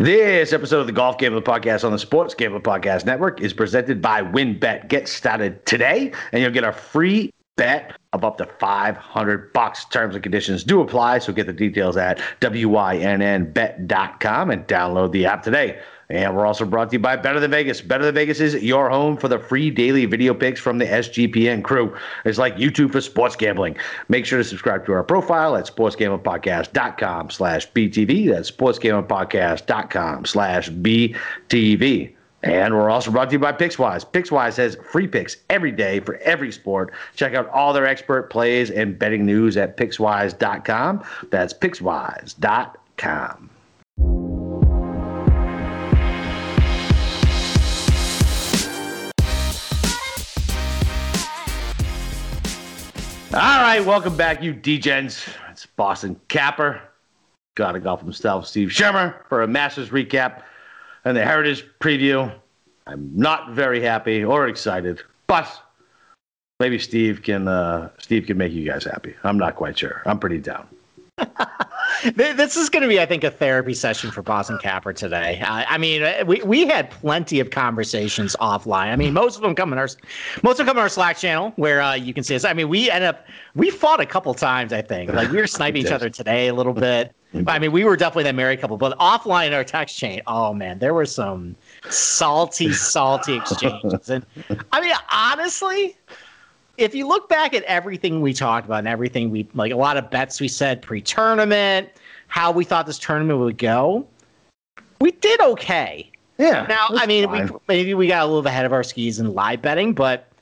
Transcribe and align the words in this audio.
This 0.00 0.54
episode 0.54 0.80
of 0.80 0.86
the 0.86 0.94
Golf 0.94 1.18
Gambler 1.18 1.42
Podcast 1.42 1.84
on 1.84 1.92
the 1.92 1.98
Sports 1.98 2.32
Gambler 2.32 2.60
Podcast 2.60 3.04
Network 3.04 3.42
is 3.42 3.52
presented 3.52 4.00
by 4.00 4.22
WynnBET. 4.22 4.88
Get 4.88 5.06
started 5.06 5.66
today, 5.66 6.10
and 6.32 6.40
you'll 6.40 6.52
get 6.52 6.64
a 6.64 6.72
free 6.72 7.30
bet 7.56 7.94
of 8.14 8.24
up 8.24 8.38
to 8.38 8.46
500 8.46 9.52
bucks. 9.52 9.84
Terms 9.84 10.14
and 10.14 10.22
conditions 10.22 10.64
do 10.64 10.80
apply, 10.80 11.18
so 11.18 11.34
get 11.34 11.46
the 11.46 11.52
details 11.52 11.98
at 11.98 12.16
wynnbet.com 12.40 12.90
and 14.50 14.66
download 14.66 15.12
the 15.12 15.26
app 15.26 15.42
today. 15.42 15.78
And 16.10 16.36
we're 16.36 16.44
also 16.44 16.64
brought 16.64 16.90
to 16.90 16.96
you 16.96 16.98
by 16.98 17.16
Better 17.16 17.38
Than 17.38 17.52
Vegas. 17.52 17.80
Better 17.80 18.04
Than 18.04 18.14
Vegas 18.14 18.40
is 18.40 18.54
your 18.56 18.90
home 18.90 19.16
for 19.16 19.28
the 19.28 19.38
free 19.38 19.70
daily 19.70 20.06
video 20.06 20.34
picks 20.34 20.60
from 20.60 20.78
the 20.78 20.84
SGPN 20.84 21.62
crew. 21.62 21.96
It's 22.24 22.38
like 22.38 22.56
YouTube 22.56 22.90
for 22.92 23.00
sports 23.00 23.36
gambling. 23.36 23.76
Make 24.08 24.26
sure 24.26 24.38
to 24.38 24.44
subscribe 24.44 24.84
to 24.86 24.92
our 24.92 25.04
profile 25.04 25.54
at 25.56 25.66
sportsgamblingpodcast.com 25.66 27.30
slash 27.30 27.70
BTV. 27.70 28.28
That's 28.28 28.50
sportsgamblingpodcast.com 28.50 30.24
slash 30.24 30.68
BTV. 30.70 32.14
And 32.42 32.74
we're 32.74 32.90
also 32.90 33.10
brought 33.10 33.28
to 33.28 33.34
you 33.34 33.38
by 33.38 33.52
Pickswise. 33.52 34.04
Pickswise 34.04 34.56
has 34.56 34.76
free 34.90 35.06
picks 35.06 35.36
every 35.48 35.70
day 35.70 36.00
for 36.00 36.16
every 36.16 36.50
sport. 36.50 36.92
Check 37.14 37.34
out 37.34 37.48
all 37.50 37.72
their 37.72 37.86
expert 37.86 38.30
plays 38.30 38.70
and 38.70 38.98
betting 38.98 39.26
news 39.26 39.56
at 39.56 39.76
pickswise.com. 39.76 41.04
That's 41.30 41.52
pickswise.com. 41.54 43.50
All 53.32 53.38
right, 53.38 53.78
welcome 53.78 54.16
back, 54.16 54.42
you 54.42 54.52
degens. 54.52 55.24
It's 55.52 55.64
Boston 55.64 56.20
Capper. 56.26 56.82
Got 57.54 57.76
a 57.76 57.80
golf 57.80 58.00
himself, 58.00 58.44
Steve 58.48 58.72
Schirmer, 58.72 59.24
for 59.28 59.42
a 59.42 59.46
Masters 59.46 59.90
recap 59.90 60.42
and 61.04 61.16
the 61.16 61.24
Heritage 61.24 61.64
preview. 61.78 62.34
I'm 62.88 63.08
not 63.14 63.52
very 63.52 63.80
happy 63.80 64.24
or 64.24 64.48
excited, 64.48 65.04
but 65.28 65.48
maybe 66.58 66.76
Steve 66.80 67.22
can 67.22 67.46
uh, 67.46 67.90
Steve 67.98 68.26
can 68.26 68.36
make 68.36 68.52
you 68.52 68.66
guys 68.66 68.82
happy. 68.82 69.14
I'm 69.22 69.38
not 69.38 69.54
quite 69.54 69.78
sure. 69.78 70.02
I'm 70.06 70.18
pretty 70.18 70.38
down. 70.38 70.66
This 72.14 72.56
is 72.56 72.68
going 72.68 72.82
to 72.82 72.88
be, 72.88 73.00
I 73.00 73.06
think, 73.06 73.24
a 73.24 73.30
therapy 73.30 73.74
session 73.74 74.10
for 74.10 74.22
Boston 74.22 74.58
Capper 74.58 74.92
today. 74.92 75.40
Uh, 75.40 75.64
I 75.68 75.78
mean, 75.78 76.02
we, 76.26 76.42
we 76.42 76.66
had 76.66 76.90
plenty 76.90 77.40
of 77.40 77.50
conversations 77.50 78.36
offline. 78.40 78.92
I 78.92 78.96
mean, 78.96 79.12
most 79.12 79.36
of 79.36 79.42
them 79.42 79.54
come 79.54 79.72
in 79.72 79.78
our 79.78 79.88
most 80.42 80.52
of 80.52 80.58
them 80.58 80.66
come 80.66 80.76
in 80.76 80.82
our 80.82 80.88
Slack 80.88 81.18
channel 81.18 81.52
where 81.56 81.80
uh, 81.80 81.94
you 81.94 82.14
can 82.14 82.24
see 82.24 82.34
us. 82.34 82.44
I 82.44 82.52
mean, 82.52 82.68
we 82.68 82.90
end 82.90 83.04
up 83.04 83.26
we 83.54 83.70
fought 83.70 84.00
a 84.00 84.06
couple 84.06 84.32
times. 84.34 84.72
I 84.72 84.82
think 84.82 85.12
like 85.12 85.30
we 85.30 85.38
were 85.38 85.46
sniping 85.46 85.82
each 85.84 85.92
other 85.92 86.10
today 86.10 86.48
a 86.48 86.54
little 86.54 86.74
bit. 86.74 87.14
I 87.46 87.58
mean, 87.58 87.72
we 87.72 87.84
were 87.84 87.96
definitely 87.96 88.24
that 88.24 88.34
married 88.34 88.60
couple, 88.60 88.76
but 88.76 88.98
offline 88.98 89.48
in 89.48 89.52
our 89.52 89.64
text 89.64 89.96
chain, 89.96 90.20
oh 90.26 90.52
man, 90.52 90.78
there 90.78 90.94
were 90.94 91.06
some 91.06 91.54
salty, 91.88 92.72
salty 92.72 93.36
exchanges. 93.36 94.10
And 94.10 94.26
I 94.72 94.80
mean, 94.80 94.94
honestly, 95.12 95.96
if 96.80 96.94
you 96.94 97.06
look 97.06 97.28
back 97.28 97.52
at 97.52 97.62
everything 97.64 98.22
we 98.22 98.32
talked 98.32 98.66
about 98.66 98.78
and 98.78 98.88
everything 98.88 99.30
we 99.30 99.46
like 99.54 99.70
a 99.70 99.76
lot 99.76 99.98
of 99.98 100.10
bets 100.10 100.40
we 100.40 100.48
said 100.48 100.80
pre-tournament, 100.80 101.90
how 102.28 102.50
we 102.50 102.64
thought 102.64 102.86
this 102.86 102.98
tournament 102.98 103.38
would 103.38 103.58
go, 103.58 104.06
we 105.00 105.10
did 105.12 105.40
okay. 105.40 106.10
Yeah. 106.38 106.64
Now, 106.68 106.86
I 106.90 107.04
mean, 107.04 107.30
we, 107.30 107.42
maybe 107.68 107.92
we 107.92 108.08
got 108.08 108.22
a 108.22 108.26
little 108.26 108.46
ahead 108.46 108.64
of 108.64 108.72
our 108.72 108.82
skis 108.82 109.18
in 109.18 109.34
live 109.34 109.60
betting, 109.60 109.92
but 109.92 110.32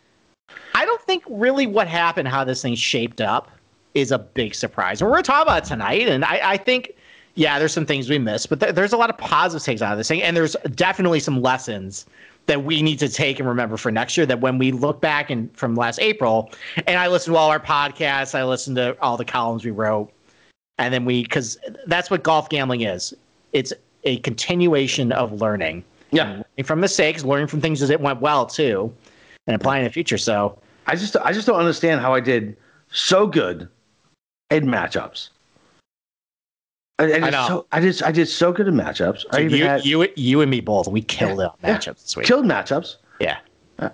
I 0.75 0.85
don't 0.85 1.03
think 1.03 1.25
really 1.29 1.67
what 1.67 1.89
happened, 1.89 2.29
how 2.29 2.45
this 2.45 2.63
thing 2.63 2.77
shaped 2.77 3.21
up, 3.21 3.51
is 3.95 4.13
a 4.13 4.19
big 4.19 4.55
surprise. 4.55 5.01
And 5.01 5.11
we're 5.11 5.17
going 5.17 5.25
to 5.25 5.31
talk 5.31 5.43
about 5.43 5.65
it 5.65 5.69
tonight, 5.69 6.09
and 6.09 6.25
I, 6.25 6.53
I 6.53 6.57
think, 6.57 6.93
yeah, 7.35 7.59
there's 7.59 7.73
some 7.73 7.85
things 7.85 8.09
we 8.09 8.19
missed, 8.21 8.49
but 8.49 8.61
th- 8.61 8.77
there's 8.77 8.93
a 8.93 8.97
lot 8.97 9.11
of 9.11 9.19
positive 9.19 9.65
takes 9.65 9.83
out 9.83 9.91
of 9.91 9.99
this 9.99 10.07
thing, 10.07 10.23
and 10.23 10.37
there's 10.37 10.55
definitely 10.77 11.19
some 11.19 11.43
lessons 11.43 12.07
that 12.49 12.65
we 12.65 12.83
need 12.83 12.99
to 12.99 13.09
take 13.09 13.39
and 13.39 13.49
remember 13.49 13.77
for 13.77 13.93
next 13.93 14.17
year. 14.17 14.27
That 14.27 14.41
when 14.41 14.59
we 14.59 14.73
look 14.73 15.01
back 15.01 15.31
and 15.31 15.55
from 15.57 15.77
last 15.77 16.01
April, 16.01 16.51
and 16.87 16.99
I 16.99 17.07
listened 17.07 17.35
to 17.35 17.39
all 17.39 17.51
our 17.51 17.61
podcasts, 17.61 18.35
I 18.35 18.43
listened 18.45 18.77
to 18.77 18.97
all 19.01 19.17
the 19.17 19.25
columns 19.25 19.65
we 19.65 19.71
wrote, 19.71 20.11
and 20.79 20.93
then 20.93 21.05
we 21.05 21.23
because 21.23 21.57
that's 21.87 22.11
what 22.11 22.25
golf 22.25 22.49
gambling 22.49 22.81
is. 22.81 23.15
It's 23.53 23.73
a 24.05 24.19
continuation 24.19 25.13
of 25.13 25.41
learning. 25.41 25.85
Yeah, 26.11 26.25
learning 26.31 26.65
from 26.65 26.81
mistakes, 26.81 27.23
learning 27.23 27.47
from 27.47 27.61
things 27.61 27.87
that 27.87 28.01
went 28.01 28.21
well 28.21 28.47
too, 28.47 28.93
and 29.47 29.55
applying 29.55 29.83
in 29.83 29.85
the 29.85 29.93
future. 29.93 30.19
So 30.19 30.59
I 30.87 30.97
just 30.97 31.17
I 31.17 31.33
just 31.33 31.47
don't 31.47 31.59
understand 31.59 32.01
how 32.01 32.15
I 32.15 32.21
did 32.21 32.57
so 32.91 33.27
good 33.27 33.69
in 34.51 34.65
matchups. 34.65 35.29
I, 36.99 37.13
I, 37.13 37.17
I 37.17 37.31
know. 37.31 37.47
So, 37.47 37.67
I 37.73 37.81
just 37.81 38.03
I 38.03 38.13
did 38.13 38.27
so 38.27 38.53
good 38.53 38.69
in 38.69 38.75
matchups. 38.75 39.25
I 39.33 39.41
you, 39.41 39.65
had, 39.65 39.85
you 39.85 40.09
you 40.17 40.41
and 40.41 40.51
me 40.51 40.61
both. 40.61 40.89
We 40.89 41.03
killed 41.03 41.39
yeah, 41.39 41.47
it 41.47 41.51
on 41.65 41.77
matchups 41.77 41.87
yeah, 41.87 41.93
this 41.93 42.17
week. 42.17 42.27
Killed 42.27 42.45
matchups. 42.45 42.97
Yeah. 43.21 43.39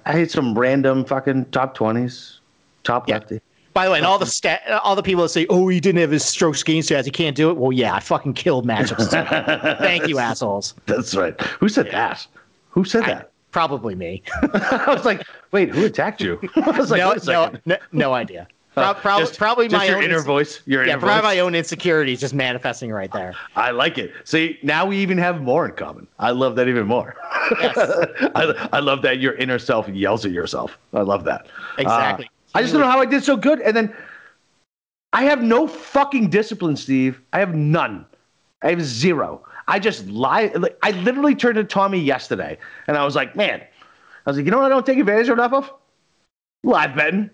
I 0.07 0.13
hit 0.13 0.31
some 0.31 0.59
random 0.59 1.05
fucking 1.05 1.47
top 1.47 1.75
twenties, 1.75 2.41
top 2.85 3.09
yeah. 3.09 3.17
lefty. 3.17 3.41
By 3.75 3.87
the 3.87 3.91
way, 3.91 3.99
and 3.99 4.07
all 4.07 4.19
the 4.19 4.27
stat, 4.27 4.63
all 4.85 4.95
the 4.95 5.03
people 5.03 5.23
that 5.25 5.31
say, 5.31 5.47
"Oh, 5.51 5.69
he 5.69 5.81
didn't 5.81 6.01
have 6.01 6.13
his 6.13 6.25
strokes 6.25 6.63
gain 6.63 6.83
stats, 6.83 7.05
he 7.05 7.11
can't 7.11 7.37
do 7.37 7.51
it." 7.51 7.57
Well, 7.57 7.73
yeah, 7.73 7.95
I 7.95 8.01
fucking 8.01 8.35
killed 8.35 8.67
matchups. 8.67 9.11
Thank 9.79 10.07
you, 10.07 10.19
assholes. 10.19 10.75
That's 10.87 11.15
right. 11.15 11.39
Who 11.41 11.69
said 11.69 11.91
that? 11.91 12.27
Who 12.71 12.85
said 12.85 13.05
that? 13.05 13.31
Probably 13.51 13.95
me. 13.95 14.23
I 14.43 14.85
was 14.89 15.05
like, 15.05 15.25
wait, 15.53 15.71
who 15.71 15.85
attacked 15.85 16.21
you? 16.21 16.41
I 16.57 16.71
was 16.73 16.91
like, 16.91 16.99
no, 16.99 17.15
no, 17.25 17.59
no, 17.65 17.77
no 17.93 18.13
idea. 18.13 18.49
Pro- 18.75 18.95
pro- 18.95 19.19
just, 19.21 19.39
probably 19.39 19.69
just 19.69 19.81
my 19.81 19.87
your 19.87 19.99
own 19.99 20.05
inner 20.05 20.21
voice. 20.21 20.61
Your 20.67 20.85
yeah, 20.85 20.93
inner 20.93 21.01
probably 21.01 21.23
voice. 21.23 21.37
my 21.37 21.39
own 21.39 21.55
insecurities 21.55 22.19
just 22.19 22.35
manifesting 22.35 22.91
right 22.91 23.11
there. 23.13 23.35
I 23.55 23.71
like 23.71 23.99
it. 23.99 24.13
See, 24.25 24.59
now 24.65 24.85
we 24.85 24.99
even 24.99 25.17
have 25.19 25.41
more 25.41 25.67
in 25.67 25.77
common. 25.77 26.09
I 26.19 26.33
love 26.33 26.57
that 26.57 26.67
even 26.67 26.87
more. 26.87 27.15
Yes. 27.61 27.77
I, 28.35 28.69
I 28.73 28.81
love 28.81 29.03
that 29.03 29.21
your 29.21 29.35
inner 29.35 29.61
self 29.61 29.89
yells 29.89 30.25
at 30.25 30.33
yourself. 30.33 30.77
I 30.93 31.03
love 31.03 31.23
that. 31.25 31.47
Exactly. 31.79 32.27
Uh, 32.27 32.59
I 32.59 32.63
just 32.63 32.73
don't 32.73 32.83
know 32.83 32.91
how 32.91 33.01
I 33.01 33.07
did 33.07 33.23
so 33.23 33.37
good. 33.37 33.61
And 33.61 33.77
then 33.77 33.95
I 35.13 35.23
have 35.23 35.41
no 35.41 35.69
fucking 35.69 36.31
discipline, 36.31 36.77
Steve. 36.77 37.21
I 37.33 37.39
have 37.39 37.55
none. 37.55 38.05
I 38.63 38.71
have 38.71 38.83
zero. 38.83 39.45
I 39.69 39.79
just 39.79 40.09
lie. 40.09 40.53
I 40.83 40.91
literally 40.91 41.37
turned 41.37 41.57
to 41.57 41.65
Tommy 41.65 41.99
yesterday, 41.99 42.59
and 42.89 42.97
I 42.97 43.05
was 43.05 43.15
like, 43.15 43.37
man, 43.37 43.61
I 43.61 44.31
was 44.31 44.37
like, 44.37 44.45
you 44.45 44.51
know 44.51 44.59
what? 44.59 44.67
I 44.67 44.69
don't 44.69 44.85
take 44.85 44.99
advantage 44.99 45.29
of 45.29 45.39
enough 45.39 45.53
of 45.53 45.73
live 46.65 46.97
betting. 46.97 47.31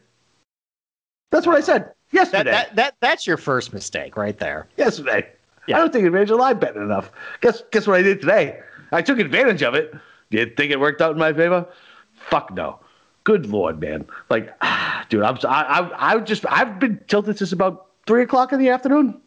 That's 1.30 1.46
what 1.46 1.56
I 1.56 1.60
said 1.60 1.92
yesterday. 2.10 2.50
That, 2.50 2.68
that, 2.68 2.76
that 2.76 2.94
that's 3.00 3.26
your 3.26 3.36
first 3.36 3.72
mistake 3.72 4.16
right 4.16 4.38
there. 4.38 4.68
Yesterday. 4.76 5.28
Yeah. 5.66 5.76
I 5.76 5.80
don't 5.80 5.92
take 5.92 6.04
advantage 6.04 6.30
of 6.30 6.38
live 6.38 6.58
betting 6.58 6.82
enough. 6.82 7.12
Guess 7.41 7.62
guess 7.70 7.86
what 7.86 7.98
I 7.98 8.02
did 8.02 8.20
today? 8.20 8.60
I 8.92 9.02
took 9.02 9.18
advantage 9.18 9.62
of 9.62 9.74
it. 9.74 9.94
Do 10.30 10.38
you 10.38 10.46
think 10.56 10.72
it 10.72 10.80
worked 10.80 11.00
out 11.00 11.12
in 11.12 11.19
my 11.19 11.32
favor? 11.32 11.66
Fuck 12.14 12.52
no. 12.52 12.80
Good 13.24 13.46
lord, 13.46 13.80
man. 13.80 14.06
Like, 14.28 14.54
ah, 14.62 15.06
dude, 15.08 15.22
I'm 15.22 15.38
I, 15.44 15.62
I 15.62 16.14
I 16.14 16.19
just 16.20 16.44
I've 16.48 16.78
been 16.78 17.00
tilted 17.06 17.38
since 17.38 17.52
about 17.52 17.86
three 18.06 18.22
o'clock 18.22 18.52
in 18.52 18.58
the 18.58 18.69
afternoon. 18.69 19.20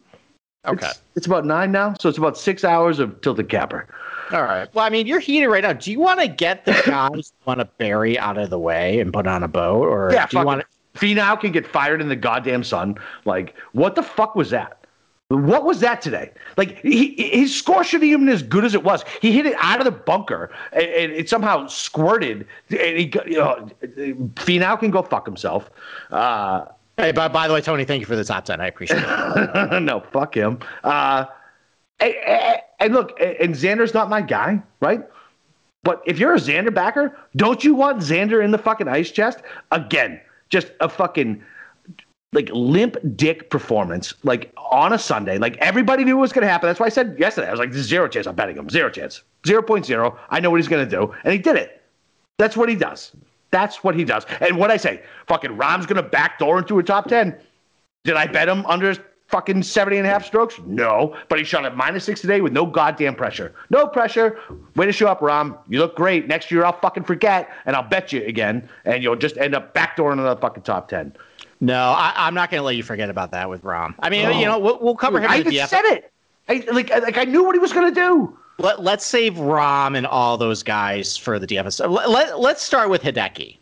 Okay. 0.66 0.86
It's, 0.86 1.02
it's 1.16 1.26
about 1.26 1.44
nine 1.44 1.72
now, 1.72 1.94
so 2.00 2.08
it's 2.08 2.16
about 2.18 2.38
six 2.38 2.64
hours 2.64 2.98
of 2.98 3.20
tilted 3.20 3.50
capper. 3.50 3.86
All 4.32 4.42
right. 4.42 4.72
Well, 4.74 4.84
I 4.84 4.88
mean, 4.88 5.06
you're 5.06 5.20
heated 5.20 5.48
right 5.48 5.62
now. 5.62 5.74
Do 5.74 5.92
you 5.92 6.00
want 6.00 6.20
to 6.20 6.28
get 6.28 6.64
the 6.64 6.72
guys 6.86 7.10
who 7.38 7.46
want 7.46 7.60
to 7.60 7.66
bury 7.76 8.18
out 8.18 8.38
of 8.38 8.48
the 8.48 8.58
way 8.58 8.98
and 8.98 9.12
put 9.12 9.26
on 9.26 9.42
a 9.42 9.48
boat, 9.48 9.86
or 9.86 10.10
yeah, 10.12 10.26
do 10.26 10.38
you 10.38 10.44
want 10.44 10.62
to? 10.62 10.66
Finau 10.94 11.38
can 11.40 11.52
get 11.52 11.66
fired 11.66 12.00
in 12.00 12.08
the 12.08 12.16
goddamn 12.16 12.64
sun. 12.64 12.96
Like, 13.24 13.54
what 13.72 13.94
the 13.94 14.02
fuck 14.02 14.34
was 14.34 14.50
that? 14.50 14.84
What 15.28 15.64
was 15.64 15.80
that 15.80 16.02
today? 16.02 16.30
Like, 16.56 16.78
he, 16.80 17.14
his 17.16 17.54
score 17.54 17.82
shouldn't 17.82 18.10
even 18.10 18.28
as 18.28 18.42
good 18.42 18.64
as 18.64 18.74
it 18.74 18.84
was. 18.84 19.04
He 19.20 19.32
hit 19.32 19.46
it 19.46 19.56
out 19.58 19.80
of 19.80 19.84
the 19.84 19.90
bunker, 19.90 20.50
and, 20.72 20.84
and 20.84 21.12
it 21.12 21.28
somehow 21.28 21.66
squirted. 21.66 22.46
And 22.70 22.98
he, 22.98 23.12
you 23.26 23.38
know, 23.38 23.68
Finau 24.34 24.78
can 24.78 24.90
go 24.90 25.02
fuck 25.02 25.26
himself. 25.26 25.70
Uh, 26.10 26.66
hey, 26.98 27.12
by, 27.12 27.28
by 27.28 27.48
the 27.48 27.54
way, 27.54 27.62
Tony, 27.62 27.84
thank 27.84 28.00
you 28.00 28.06
for 28.06 28.16
the 28.16 28.24
top 28.24 28.44
ten. 28.44 28.60
I 28.60 28.66
appreciate 28.66 29.02
it. 29.02 29.80
no, 29.82 30.00
fuck 30.12 30.36
him. 30.36 30.58
Uh, 30.84 31.24
and, 32.00 32.14
and 32.80 32.92
look, 32.92 33.18
and 33.20 33.54
Xander's 33.54 33.94
not 33.94 34.10
my 34.10 34.20
guy, 34.20 34.62
right? 34.80 35.02
But 35.84 36.02
if 36.06 36.18
you're 36.18 36.34
a 36.34 36.38
Xander 36.38 36.72
backer, 36.72 37.16
don't 37.36 37.64
you 37.64 37.74
want 37.74 37.98
Xander 37.98 38.42
in 38.42 38.50
the 38.50 38.58
fucking 38.58 38.88
ice 38.88 39.10
chest 39.10 39.40
again? 39.70 40.20
Just 40.50 40.72
a 40.80 40.88
fucking 40.88 41.42
like 42.32 42.50
limp 42.52 42.96
dick 43.16 43.48
performance, 43.48 44.12
like 44.24 44.52
on 44.56 44.92
a 44.92 44.98
Sunday. 44.98 45.38
Like 45.38 45.56
everybody 45.58 46.04
knew 46.04 46.16
what 46.16 46.22
was 46.22 46.32
going 46.32 46.44
to 46.44 46.50
happen. 46.50 46.68
That's 46.68 46.80
why 46.80 46.86
I 46.86 46.90
said 46.90 47.16
yesterday, 47.18 47.48
I 47.48 47.50
was 47.52 47.60
like, 47.60 47.72
zero 47.72 48.08
chance. 48.08 48.26
I'm 48.26 48.34
betting 48.34 48.56
him. 48.56 48.68
Zero 48.68 48.90
chance. 48.90 49.22
0.0. 49.44 50.18
I 50.30 50.40
know 50.40 50.50
what 50.50 50.58
he's 50.58 50.68
going 50.68 50.88
to 50.88 50.90
do. 50.90 51.14
And 51.22 51.32
he 51.32 51.38
did 51.38 51.56
it. 51.56 51.82
That's 52.38 52.56
what 52.56 52.68
he 52.68 52.74
does. 52.74 53.12
That's 53.50 53.84
what 53.84 53.94
he 53.94 54.04
does. 54.04 54.26
And 54.40 54.58
what 54.58 54.72
I 54.72 54.76
say, 54.76 55.02
fucking 55.28 55.56
Rahm's 55.56 55.86
going 55.86 56.02
to 56.02 56.08
backdoor 56.08 56.58
into 56.58 56.78
a 56.80 56.82
top 56.82 57.06
10. 57.06 57.38
Did 58.02 58.16
I 58.16 58.26
bet 58.26 58.48
him 58.48 58.66
under 58.66 58.96
fucking 59.34 59.64
70 59.64 59.96
and 59.96 60.06
a 60.06 60.10
half 60.10 60.24
strokes? 60.24 60.60
No. 60.64 61.16
But 61.28 61.40
he 61.40 61.44
shot 61.44 61.64
at 61.64 61.76
minus 61.76 62.04
six 62.04 62.20
today 62.20 62.40
with 62.40 62.52
no 62.52 62.64
goddamn 62.64 63.16
pressure. 63.16 63.52
No 63.68 63.84
pressure. 63.84 64.38
Way 64.76 64.86
to 64.86 64.92
show 64.92 65.08
up, 65.08 65.18
Rahm. 65.18 65.58
You 65.68 65.80
look 65.80 65.96
great. 65.96 66.28
Next 66.28 66.52
year, 66.52 66.64
I'll 66.64 66.78
fucking 66.78 67.02
forget 67.02 67.50
and 67.66 67.74
I'll 67.74 67.82
bet 67.82 68.12
you 68.12 68.22
again. 68.26 68.68
And 68.84 69.02
you'll 69.02 69.16
just 69.16 69.36
end 69.36 69.56
up 69.56 69.74
backdooring 69.74 70.12
another 70.12 70.40
fucking 70.40 70.62
top 70.62 70.88
10. 70.88 71.16
No, 71.60 71.94
I, 71.96 72.28
am 72.28 72.34
not 72.34 72.48
going 72.52 72.60
to 72.60 72.64
let 72.64 72.76
you 72.76 72.84
forget 72.84 73.10
about 73.10 73.32
that 73.32 73.50
with 73.50 73.62
Rahm. 73.62 73.96
I 73.98 74.08
mean, 74.08 74.26
oh. 74.26 74.38
you 74.38 74.44
know, 74.44 74.60
we'll, 74.60 74.78
we'll 74.80 74.94
cover 74.94 75.20
him. 75.20 75.28
I 75.28 75.38
even 75.38 75.52
said 75.66 75.84
it. 75.86 76.12
I, 76.48 76.64
like, 76.70 76.90
like 76.90 77.18
I 77.18 77.24
knew 77.24 77.42
what 77.42 77.56
he 77.56 77.58
was 77.58 77.72
going 77.72 77.92
to 77.92 78.00
do. 78.00 78.38
Let, 78.58 78.84
let's 78.84 79.04
save 79.04 79.34
Rahm 79.34 79.96
and 79.96 80.06
all 80.06 80.36
those 80.36 80.62
guys 80.62 81.16
for 81.16 81.40
the 81.40 81.46
DFS. 81.48 81.90
Let, 81.90 82.08
let, 82.08 82.38
let's 82.38 82.62
start 82.62 82.88
with 82.88 83.02
Hideki. 83.02 83.56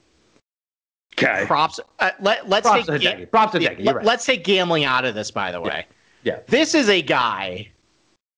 Okay. 1.24 1.44
Props. 1.46 1.80
Uh, 1.98 2.10
let, 2.20 2.48
let's 2.48 2.66
Props 2.68 2.86
take 2.86 3.00
ga- 3.02 3.26
Props 3.26 3.52
to 3.52 3.62
yeah, 3.62 3.70
Hideki. 3.74 3.84
You're 3.84 3.94
right. 3.94 4.04
let, 4.04 4.18
us 4.20 4.26
take 4.26 4.44
gambling 4.44 4.84
out 4.84 5.04
of 5.04 5.14
this, 5.14 5.30
by 5.30 5.52
the 5.52 5.60
way. 5.60 5.86
Yeah. 6.24 6.38
This 6.46 6.74
is 6.74 6.88
a 6.88 7.02
guy 7.02 7.68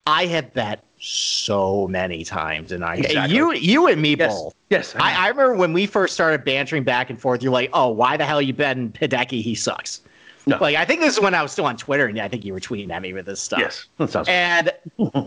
I 0.06 0.26
have 0.26 0.52
bet 0.54 0.82
so 1.00 1.86
many 1.88 2.24
times, 2.24 2.72
and 2.72 2.84
I 2.84 2.96
Exactly. 2.96 3.36
you 3.36 3.52
you 3.52 3.86
and 3.88 4.00
me 4.00 4.16
Yes. 4.18 4.32
both. 4.34 4.54
Yes. 4.70 4.94
I, 4.96 5.26
I 5.26 5.28
remember 5.28 5.54
when 5.54 5.72
we 5.72 5.86
first 5.86 6.14
started 6.14 6.44
bantering 6.44 6.82
back 6.84 7.10
and 7.10 7.20
forth. 7.20 7.42
You're 7.42 7.52
like, 7.52 7.70
"Oh, 7.72 7.88
why 7.90 8.16
the 8.16 8.24
hell 8.24 8.40
you 8.40 8.52
betting 8.54 8.92
Hideki? 8.92 9.42
He 9.42 9.54
sucks." 9.54 10.00
No. 10.46 10.58
Like 10.60 10.76
I 10.76 10.84
think 10.84 11.00
this 11.00 11.14
is 11.14 11.20
when 11.20 11.34
I 11.34 11.42
was 11.42 11.52
still 11.52 11.64
on 11.66 11.76
Twitter, 11.76 12.06
and 12.06 12.18
I 12.20 12.28
think 12.28 12.44
you 12.44 12.52
were 12.52 12.60
tweeting 12.60 12.90
at 12.90 13.00
me 13.02 13.12
with 13.12 13.26
this 13.26 13.40
stuff. 13.40 13.60
yes. 13.60 13.86
That 13.98 14.10
sounds. 14.10 14.28
And 14.28 14.72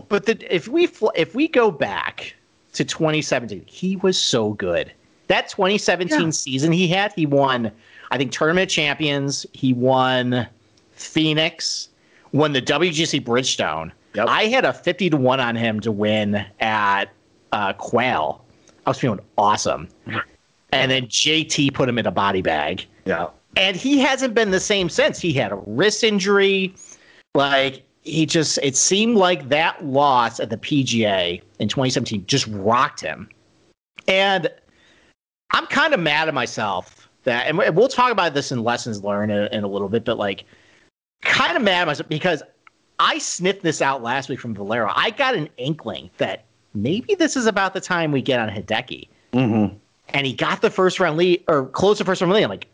but 0.08 0.26
the, 0.26 0.38
if 0.54 0.68
we 0.68 0.88
if 1.16 1.34
we 1.34 1.48
go 1.48 1.70
back 1.70 2.34
to 2.74 2.84
2017, 2.84 3.64
he 3.66 3.96
was 3.96 4.20
so 4.20 4.52
good. 4.54 4.92
That 5.28 5.48
2017 5.48 6.20
Yeah. 6.20 6.30
season 6.30 6.72
he 6.72 6.88
had, 6.88 7.12
he 7.12 7.26
won. 7.26 7.70
I 8.10 8.16
think 8.18 8.32
tournament 8.32 8.70
champions. 8.70 9.46
He 9.52 9.72
won 9.72 10.46
Phoenix, 10.92 11.88
won 12.32 12.52
the 12.52 12.62
WGC 12.62 13.20
Bridgestone. 13.24 13.92
Yep. 14.14 14.26
I 14.28 14.46
had 14.46 14.64
a 14.64 14.72
50 14.72 15.10
to 15.10 15.16
one 15.16 15.38
on 15.38 15.54
him 15.54 15.80
to 15.80 15.92
win 15.92 16.44
at 16.60 17.06
uh, 17.52 17.72
Quail. 17.74 18.44
I 18.86 18.90
was 18.90 18.98
feeling 18.98 19.20
awesome. 19.36 19.88
And 20.72 20.90
then 20.90 21.06
JT 21.06 21.74
put 21.74 21.88
him 21.88 21.98
in 21.98 22.06
a 22.06 22.10
body 22.10 22.42
bag 22.42 22.84
yeah. 23.04 23.28
and 23.56 23.76
he 23.76 23.98
hasn't 23.98 24.34
been 24.34 24.50
the 24.50 24.60
same 24.60 24.88
since. 24.88 25.18
He 25.20 25.32
had 25.32 25.52
a 25.52 25.56
wrist 25.66 26.02
injury. 26.04 26.74
Like 27.34 27.82
he 28.02 28.26
just, 28.26 28.58
it 28.62 28.76
seemed 28.76 29.16
like 29.16 29.48
that 29.50 29.84
loss 29.84 30.40
at 30.40 30.50
the 30.50 30.56
PGA 30.56 31.40
in 31.58 31.68
2017 31.68 32.24
just 32.26 32.46
rocked 32.48 33.00
him. 33.00 33.28
And 34.06 34.50
I'm 35.52 35.66
kind 35.66 35.94
of 35.94 36.00
mad 36.00 36.28
at 36.28 36.34
myself 36.34 37.08
that, 37.24 37.46
and 37.46 37.58
we- 37.58 37.70
we'll 37.70 37.88
talk 37.88 38.12
about 38.12 38.34
this 38.34 38.52
in 38.52 38.62
lessons 38.62 39.02
learned 39.02 39.32
in, 39.32 39.46
in 39.52 39.64
a 39.64 39.68
little 39.68 39.88
bit, 39.88 40.04
but 40.04 40.18
like, 40.18 40.44
kind 41.22 41.56
of 41.56 41.62
mad 41.62 41.82
at 41.82 41.86
myself 41.86 42.08
because 42.08 42.42
I 42.98 43.18
sniffed 43.18 43.62
this 43.62 43.80
out 43.82 44.02
last 44.02 44.28
week 44.28 44.40
from 44.40 44.54
Valero. 44.54 44.92
I 44.94 45.10
got 45.10 45.34
an 45.34 45.48
inkling 45.56 46.10
that 46.18 46.44
maybe 46.74 47.14
this 47.14 47.36
is 47.36 47.46
about 47.46 47.74
the 47.74 47.80
time 47.80 48.12
we 48.12 48.22
get 48.22 48.40
on 48.40 48.48
Hideki. 48.48 49.08
Mm-hmm. 49.32 49.76
And 50.10 50.26
he 50.26 50.32
got 50.32 50.62
the 50.62 50.70
first 50.70 51.00
round 51.00 51.16
lead 51.16 51.44
or 51.48 51.66
close 51.66 51.98
the 51.98 52.04
first 52.04 52.20
round 52.20 52.32
lead. 52.32 52.44
I'm 52.44 52.50
like, 52.50 52.66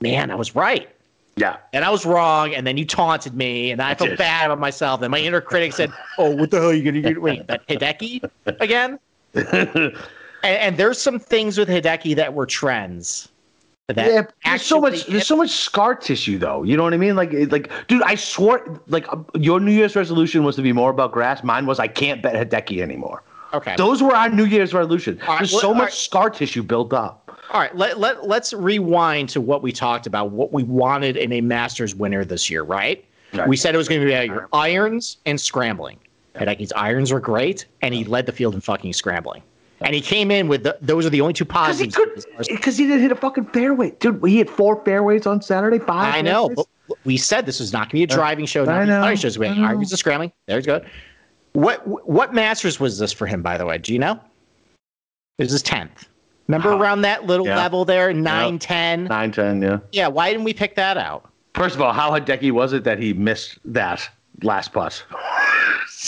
man, 0.00 0.30
I 0.30 0.34
was 0.34 0.54
right 0.56 0.88
Yeah. 1.36 1.56
and 1.72 1.84
I 1.84 1.90
was 1.90 2.04
wrong, 2.04 2.52
and 2.54 2.66
then 2.66 2.76
you 2.76 2.84
taunted 2.84 3.34
me, 3.34 3.70
and 3.70 3.80
I 3.80 3.94
felt 3.94 4.10
did. 4.10 4.18
bad 4.18 4.46
about 4.46 4.58
myself. 4.58 5.00
And 5.02 5.10
my 5.10 5.18
inner 5.20 5.40
critic 5.40 5.72
said, 5.72 5.92
"Oh, 6.18 6.34
what 6.34 6.50
the 6.50 6.58
hell 6.58 6.70
are 6.70 6.74
you 6.74 6.82
gonna 6.82 7.14
do? 7.14 7.20
Wait, 7.20 7.46
that 7.46 7.66
Hideki 7.68 8.28
again?" 8.60 8.98
and, 10.42 10.56
and 10.56 10.76
there's 10.76 11.00
some 11.00 11.18
things 11.18 11.58
with 11.58 11.68
Hideki 11.68 12.16
that 12.16 12.34
were 12.34 12.46
trends. 12.46 13.28
That 13.88 14.06
yeah, 14.06 14.22
there's 14.44 14.62
so 14.62 14.80
much. 14.80 15.06
There's 15.06 15.26
so 15.26 15.36
much 15.36 15.50
scar 15.50 15.96
tissue, 15.96 16.38
though. 16.38 16.62
You 16.62 16.76
know 16.76 16.84
what 16.84 16.94
I 16.94 16.96
mean? 16.96 17.16
Like, 17.16 17.32
like, 17.50 17.70
dude, 17.88 18.02
I 18.02 18.14
swore, 18.14 18.80
like, 18.86 19.12
uh, 19.12 19.16
your 19.34 19.58
New 19.58 19.72
Year's 19.72 19.96
resolution 19.96 20.44
was 20.44 20.54
to 20.56 20.62
be 20.62 20.72
more 20.72 20.90
about 20.90 21.10
grass. 21.10 21.42
Mine 21.42 21.66
was 21.66 21.80
I 21.80 21.88
can't 21.88 22.22
bet 22.22 22.34
Hideki 22.34 22.82
anymore. 22.82 23.24
Okay. 23.52 23.74
Those 23.76 24.00
were 24.00 24.14
our 24.14 24.28
New 24.28 24.44
Year's 24.44 24.72
resolution. 24.72 25.20
All 25.22 25.28
right, 25.28 25.38
There's 25.38 25.52
well, 25.52 25.60
so 25.60 25.74
much 25.74 25.82
right. 25.82 25.92
scar 25.92 26.30
tissue 26.30 26.62
built 26.62 26.92
up. 26.92 27.36
All 27.52 27.60
right. 27.60 27.74
Let 27.76 27.98
let 27.98 28.28
let's 28.28 28.52
rewind 28.52 29.28
to 29.30 29.40
what 29.40 29.60
we 29.60 29.72
talked 29.72 30.06
about. 30.06 30.30
What 30.30 30.52
we 30.52 30.62
wanted 30.62 31.16
in 31.16 31.32
a 31.32 31.40
Masters 31.40 31.94
winner 31.96 32.24
this 32.24 32.48
year, 32.48 32.62
right? 32.62 33.04
Right. 33.32 33.48
We 33.48 33.56
said 33.56 33.74
it 33.74 33.78
was 33.78 33.88
going 33.88 34.00
to 34.02 34.06
be 34.06 34.12
about 34.12 34.26
your 34.26 34.48
irons 34.52 35.16
and 35.26 35.40
scrambling. 35.40 35.98
Hideki's 36.36 36.72
irons 36.76 37.12
were 37.12 37.18
great, 37.18 37.66
and 37.82 37.92
he 37.92 38.04
led 38.04 38.26
the 38.26 38.32
field 38.32 38.54
in 38.54 38.60
fucking 38.60 38.92
scrambling. 38.92 39.42
And 39.82 39.94
he 39.94 40.00
came 40.02 40.30
in 40.30 40.46
with 40.46 40.64
the, 40.64 40.76
those 40.82 41.06
are 41.06 41.10
the 41.10 41.22
only 41.22 41.32
two 41.32 41.44
positives. 41.46 41.96
because 42.48 42.76
he 42.76 42.86
didn't 42.86 43.00
hit 43.00 43.12
a 43.12 43.16
fucking 43.16 43.46
fairway, 43.46 43.92
dude. 43.92 44.22
He 44.26 44.36
hit 44.38 44.50
four 44.50 44.84
fairways 44.84 45.26
on 45.26 45.40
Saturday. 45.40 45.78
Five. 45.78 46.14
I 46.14 46.20
know, 46.20 46.48
fairways. 46.48 46.66
but 46.88 46.98
we 47.04 47.16
said 47.16 47.46
this 47.46 47.60
was 47.60 47.72
not 47.72 47.84
going 47.84 47.88
to 47.88 47.94
be 47.94 48.02
a 48.02 48.06
driving 48.06 48.44
show. 48.44 48.64
Not 48.64 48.72
I 48.72 48.74
going 48.76 48.86
to 48.88 48.92
be 48.92 48.92
a 48.92 49.00
know, 49.00 49.02
putting 49.04 49.16
show. 49.18 49.26
It's 49.28 49.36
going 49.38 49.50
I 49.50 49.54
to 49.54 49.56
be 49.56 49.62
know. 49.62 49.68
irons 49.68 49.92
and 49.92 49.98
scrambling. 49.98 50.32
There's 50.46 50.66
good. 50.66 50.86
What 51.52 52.06
what 52.06 52.34
Masters 52.34 52.78
was 52.78 52.98
this 52.98 53.12
for 53.12 53.26
him? 53.26 53.42
By 53.42 53.56
the 53.56 53.64
way, 53.66 53.78
do 53.78 53.92
you 53.92 53.98
know? 53.98 54.20
It 55.38 55.44
was 55.44 55.52
his 55.52 55.62
tenth. 55.62 56.06
Remember 56.46 56.72
Uh, 56.72 56.76
around 56.78 57.00
that 57.02 57.24
little 57.26 57.46
yeah. 57.46 57.56
level 57.56 57.84
there, 57.86 58.12
nine 58.12 58.58
ten. 58.58 59.04
nine 59.04 59.32
ten. 59.32 59.62
Yeah. 59.62 59.78
Yeah, 59.92 60.08
why 60.08 60.30
didn't 60.30 60.44
we 60.44 60.52
pick 60.52 60.74
that 60.76 60.98
out? 60.98 61.30
First 61.54 61.74
of 61.74 61.80
all, 61.80 61.92
how 61.92 62.10
Hideki 62.10 62.52
was 62.52 62.72
it 62.72 62.84
that 62.84 62.98
he 62.98 63.12
missed 63.14 63.58
that 63.64 64.08
last 64.42 64.72
putt? 64.72 65.02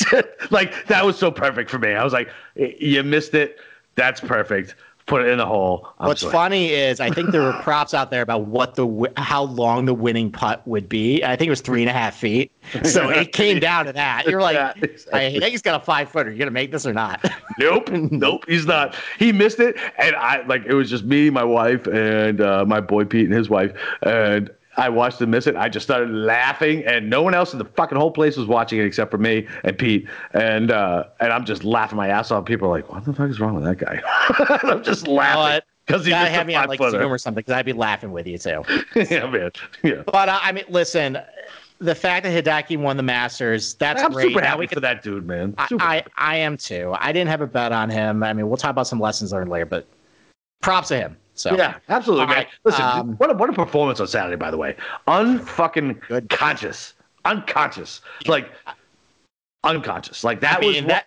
like 0.50 0.87
that 0.87 1.05
was 1.05 1.19
so 1.19 1.31
perfect 1.31 1.71
for 1.71 1.79
me. 1.79 1.93
I 1.93 2.05
was 2.05 2.12
like, 2.12 2.31
you 2.56 3.03
missed 3.03 3.35
it. 3.35 3.59
That's 3.94 4.21
perfect. 4.21 4.75
Put 5.06 5.23
it 5.23 5.29
in 5.29 5.39
the 5.39 5.47
hole. 5.47 5.89
I'm 5.99 6.06
What's 6.06 6.21
sorry. 6.21 6.33
funny 6.33 6.69
is 6.71 7.00
I 7.00 7.11
think 7.11 7.33
there 7.33 7.43
were 7.43 7.53
props 7.62 7.93
out 7.93 8.12
there 8.12 8.23
about 8.23 8.47
what 8.47 8.77
the 8.77 9.12
how 9.17 9.43
long 9.43 9.85
the 9.85 9.93
winning 9.94 10.31
putt 10.31 10.65
would 10.67 10.89
be. 10.89 11.25
I 11.25 11.35
think 11.35 11.49
it 11.49 11.50
was 11.50 11.61
three 11.61 11.83
and 11.83 11.91
a 11.91 11.93
half 11.93 12.15
feet. 12.17 12.53
So 12.85 13.09
it 13.11 13.33
came 13.33 13.59
down 13.59 13.87
to 13.87 13.93
that. 13.94 14.27
You're 14.29 14.41
like, 14.41 14.55
Yeah, 14.55 14.75
I 15.12 15.31
think 15.31 15.44
he's 15.44 15.61
got 15.61 15.83
a 15.83 15.85
five 15.85 16.09
footer. 16.09 16.31
You're 16.31 16.39
gonna 16.39 16.53
make 16.53 16.71
this 16.71 16.87
or 16.87 16.93
not? 16.93 17.21
Nope, 17.59 17.91
nope, 17.91 18.44
he's 18.49 18.65
not. 18.65 18.94
He 19.19 19.33
missed 19.33 19.59
it, 19.59 19.77
and 19.99 20.15
I 20.15 20.43
like 20.47 20.65
it 20.67 20.75
was 20.75 20.89
just 20.89 21.05
me, 21.05 21.31
my 21.31 21.44
wife, 21.44 21.87
and 21.89 22.41
uh, 22.41 22.65
my 22.65 22.81
boy 22.81 23.05
Pete 23.05 23.27
and 23.27 23.35
his 23.35 23.50
wife, 23.50 23.73
and 24.03 24.50
I 24.77 24.89
watched 24.89 25.21
him 25.21 25.31
miss 25.31 25.47
it. 25.47 25.57
I 25.57 25.69
just 25.69 25.85
started 25.85 26.11
laughing, 26.11 26.85
and 26.85 27.11
no 27.11 27.23
one 27.23 27.35
else 27.35 27.53
in 27.53 27.59
the 27.59 27.65
fucking 27.65 27.99
whole 27.99 28.11
place 28.11 28.37
was 28.37 28.47
watching 28.47 28.79
it 28.79 28.85
except 28.85 29.11
for 29.11 29.19
me 29.19 29.47
and 29.65 29.77
Pete, 29.77 30.09
and 30.33 30.71
uh, 30.71 31.05
and 31.21 31.33
I'm 31.33 31.45
just 31.45 31.65
laughing 31.65 31.97
my 31.97 32.09
ass 32.09 32.31
off. 32.31 32.47
People 32.47 32.69
are 32.69 32.73
like, 32.73 32.91
"What 32.91 33.05
the 33.05 33.13
fuck 33.13 33.29
is 33.31 33.39
wrong 33.39 33.55
with 33.55 33.65
that 33.65 33.77
guy?" 33.77 34.03
and 34.63 34.71
I'm 34.71 34.83
just 34.83 35.07
laughing 35.07 35.63
because 35.87 36.05
he 36.05 36.11
Gotta 36.11 36.31
have 36.31 36.47
me 36.47 36.55
on 36.55 36.69
like. 36.69 36.81
Zoom 36.81 37.13
or 37.13 37.19
something 37.19 37.41
because 37.41 37.55
I'd 37.55 37.67
be 37.67 37.73
laughing 37.73 38.13
with 38.13 38.27
you 38.27 38.39
too. 38.39 38.63
yeah, 38.95 39.29
man. 39.29 39.51
Yeah. 39.83 40.03
But 40.07 40.29
uh, 40.29 40.39
I 40.43 40.53
mean, 40.53 40.65
listen, 40.69 41.19
the 41.79 41.95
fact 41.95 42.25
that 42.25 42.45
Hideki 42.45 42.79
won 42.79 42.97
the 42.97 43.03
Masters, 43.03 43.75
that's 43.75 44.03
I'm 44.03 44.13
great. 44.13 44.29
super 44.29 44.41
happy 44.41 44.69
for 44.69 44.81
that 44.81 45.03
dude, 45.03 45.27
man. 45.27 45.55
I, 45.59 45.69
I, 45.81 46.05
I 46.17 46.37
am 46.37 46.57
too. 46.57 46.95
I 46.99 47.13
didn't 47.13 47.29
have 47.29 47.41
a 47.41 47.47
bet 47.47 47.73
on 47.73 47.91
him. 47.91 48.23
I 48.23 48.33
mean, 48.33 48.49
we'll 48.49 48.57
talk 48.57 48.71
about 48.71 48.87
some 48.87 49.01
lessons 49.01 49.33
learned 49.33 49.51
later, 49.51 49.67
but 49.67 49.87
props 50.61 50.89
to 50.89 50.97
him. 50.97 51.17
So 51.34 51.56
Yeah, 51.56 51.76
absolutely, 51.88 52.26
right, 52.26 52.49
Listen, 52.64 52.84
um, 52.84 53.12
what 53.17 53.31
a 53.31 53.34
what 53.34 53.49
a 53.49 53.52
performance 53.55 54.00
on 54.00 54.06
Saturday, 54.06 54.37
by 54.37 54.50
the 54.50 54.56
way. 54.58 54.76
Unfucking 55.08 56.00
Good. 56.08 56.29
conscious, 56.29 56.94
unconscious, 57.25 58.02
like 58.26 58.50
unconscious. 59.64 60.25
Like 60.25 60.40
that 60.40 60.62
I 60.62 60.67
was 60.67 60.75
mean, 60.76 60.84
what- 60.87 61.05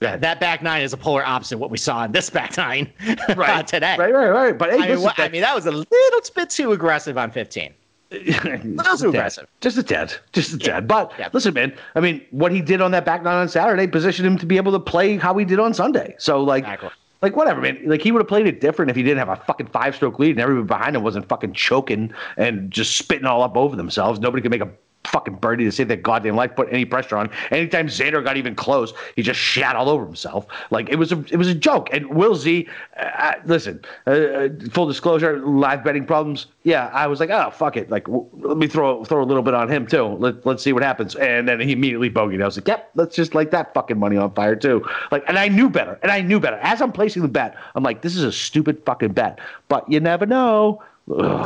that 0.00 0.20
that 0.20 0.40
back 0.40 0.62
nine 0.62 0.82
is 0.82 0.92
a 0.92 0.96
polar 0.96 1.24
opposite 1.24 1.54
of 1.54 1.60
what 1.60 1.70
we 1.70 1.78
saw 1.78 2.04
in 2.04 2.10
this 2.12 2.28
back 2.28 2.56
nine 2.56 2.92
Right. 3.36 3.64
today. 3.66 3.96
Right, 3.96 4.12
right, 4.12 4.30
right. 4.30 4.58
But 4.58 4.70
hey, 4.72 4.78
I, 4.80 4.88
mean, 4.88 5.00
what- 5.00 5.18
I 5.18 5.28
mean, 5.28 5.42
that 5.42 5.54
was 5.54 5.66
a 5.66 5.70
little 5.70 6.20
bit 6.34 6.50
too 6.50 6.72
aggressive 6.72 7.16
on 7.16 7.30
15. 7.30 7.72
just 8.10 9.00
too 9.00 9.08
aggressive. 9.10 9.46
Just 9.60 9.78
a 9.78 9.82
tad. 9.82 10.12
Just 10.32 10.54
a 10.54 10.56
Yeah. 10.58 10.66
tad. 10.74 10.88
But 10.88 11.12
Yeah. 11.18 11.28
listen, 11.32 11.54
man. 11.54 11.72
I 11.94 12.00
mean, 12.00 12.20
what 12.32 12.50
he 12.52 12.60
did 12.60 12.80
on 12.82 12.90
that 12.90 13.04
back 13.04 13.22
nine 13.22 13.36
on 13.36 13.48
Saturday 13.48 13.86
positioned 13.86 14.26
him 14.26 14.36
to 14.38 14.44
be 14.44 14.56
able 14.56 14.72
to 14.72 14.80
play 14.80 15.16
how 15.16 15.34
he 15.38 15.44
did 15.44 15.58
on 15.60 15.72
Sunday. 15.72 16.14
So 16.18 16.42
like. 16.42 16.64
Exactly. 16.64 16.90
Like 17.22 17.36
whatever, 17.36 17.60
man. 17.60 17.80
Like 17.86 18.02
he 18.02 18.10
would 18.10 18.20
have 18.20 18.28
played 18.28 18.48
it 18.48 18.60
different 18.60 18.90
if 18.90 18.96
he 18.96 19.02
didn't 19.04 19.18
have 19.18 19.28
a 19.28 19.36
fucking 19.36 19.68
five 19.68 19.94
stroke 19.94 20.18
lead 20.18 20.32
and 20.32 20.40
everybody 20.40 20.66
behind 20.66 20.96
him 20.96 21.04
wasn't 21.04 21.28
fucking 21.28 21.52
choking 21.52 22.12
and 22.36 22.70
just 22.70 22.96
spitting 22.96 23.26
all 23.26 23.42
up 23.42 23.56
over 23.56 23.76
themselves. 23.76 24.18
Nobody 24.18 24.42
could 24.42 24.50
make 24.50 24.60
a 24.60 24.70
fucking 25.04 25.34
birdie 25.34 25.64
to 25.64 25.72
save 25.72 25.88
their 25.88 25.96
goddamn 25.96 26.36
life, 26.36 26.54
put 26.54 26.68
any 26.70 26.84
pressure 26.84 27.16
on. 27.16 27.30
Anytime 27.50 27.88
Xander 27.88 28.22
got 28.24 28.36
even 28.36 28.54
close, 28.54 28.92
he 29.16 29.22
just 29.22 29.40
shat 29.40 29.76
all 29.76 29.88
over 29.88 30.04
himself. 30.04 30.46
Like 30.70 30.88
it 30.88 30.96
was 30.96 31.12
a 31.12 31.18
it 31.30 31.36
was 31.36 31.48
a 31.48 31.54
joke. 31.54 31.88
And 31.92 32.06
Will 32.14 32.34
Z, 32.34 32.68
uh, 32.98 33.32
listen, 33.44 33.80
uh, 34.06 34.10
uh, 34.10 34.48
full 34.70 34.86
disclosure, 34.86 35.40
live 35.40 35.84
betting 35.84 36.06
problems. 36.06 36.46
Yeah, 36.62 36.88
I 36.92 37.06
was 37.06 37.20
like, 37.20 37.30
oh 37.30 37.50
fuck 37.50 37.76
it, 37.76 37.90
like 37.90 38.04
w- 38.04 38.28
let 38.40 38.56
me 38.56 38.66
throw 38.66 39.04
throw 39.04 39.22
a 39.22 39.26
little 39.26 39.42
bit 39.42 39.54
on 39.54 39.68
him 39.68 39.86
too. 39.86 40.04
Let 40.04 40.44
let's 40.46 40.62
see 40.62 40.72
what 40.72 40.82
happens. 40.82 41.14
And 41.16 41.48
then 41.48 41.60
he 41.60 41.72
immediately 41.72 42.10
bogeyed. 42.10 42.42
I 42.42 42.46
was 42.46 42.56
like, 42.56 42.68
yep, 42.68 42.90
let's 42.94 43.16
just 43.16 43.34
light 43.34 43.50
that 43.50 43.74
fucking 43.74 43.98
money 43.98 44.16
on 44.16 44.32
fire 44.34 44.56
too. 44.56 44.84
Like, 45.10 45.24
and 45.26 45.38
I 45.38 45.48
knew 45.48 45.68
better, 45.68 45.98
and 46.02 46.12
I 46.12 46.20
knew 46.20 46.40
better. 46.40 46.58
As 46.62 46.80
I'm 46.80 46.92
placing 46.92 47.22
the 47.22 47.28
bet, 47.28 47.56
I'm 47.74 47.82
like, 47.82 48.02
this 48.02 48.16
is 48.16 48.22
a 48.22 48.32
stupid 48.32 48.82
fucking 48.84 49.12
bet, 49.12 49.40
but 49.68 49.88
you 49.90 50.00
never 50.00 50.26
know. 50.26 50.82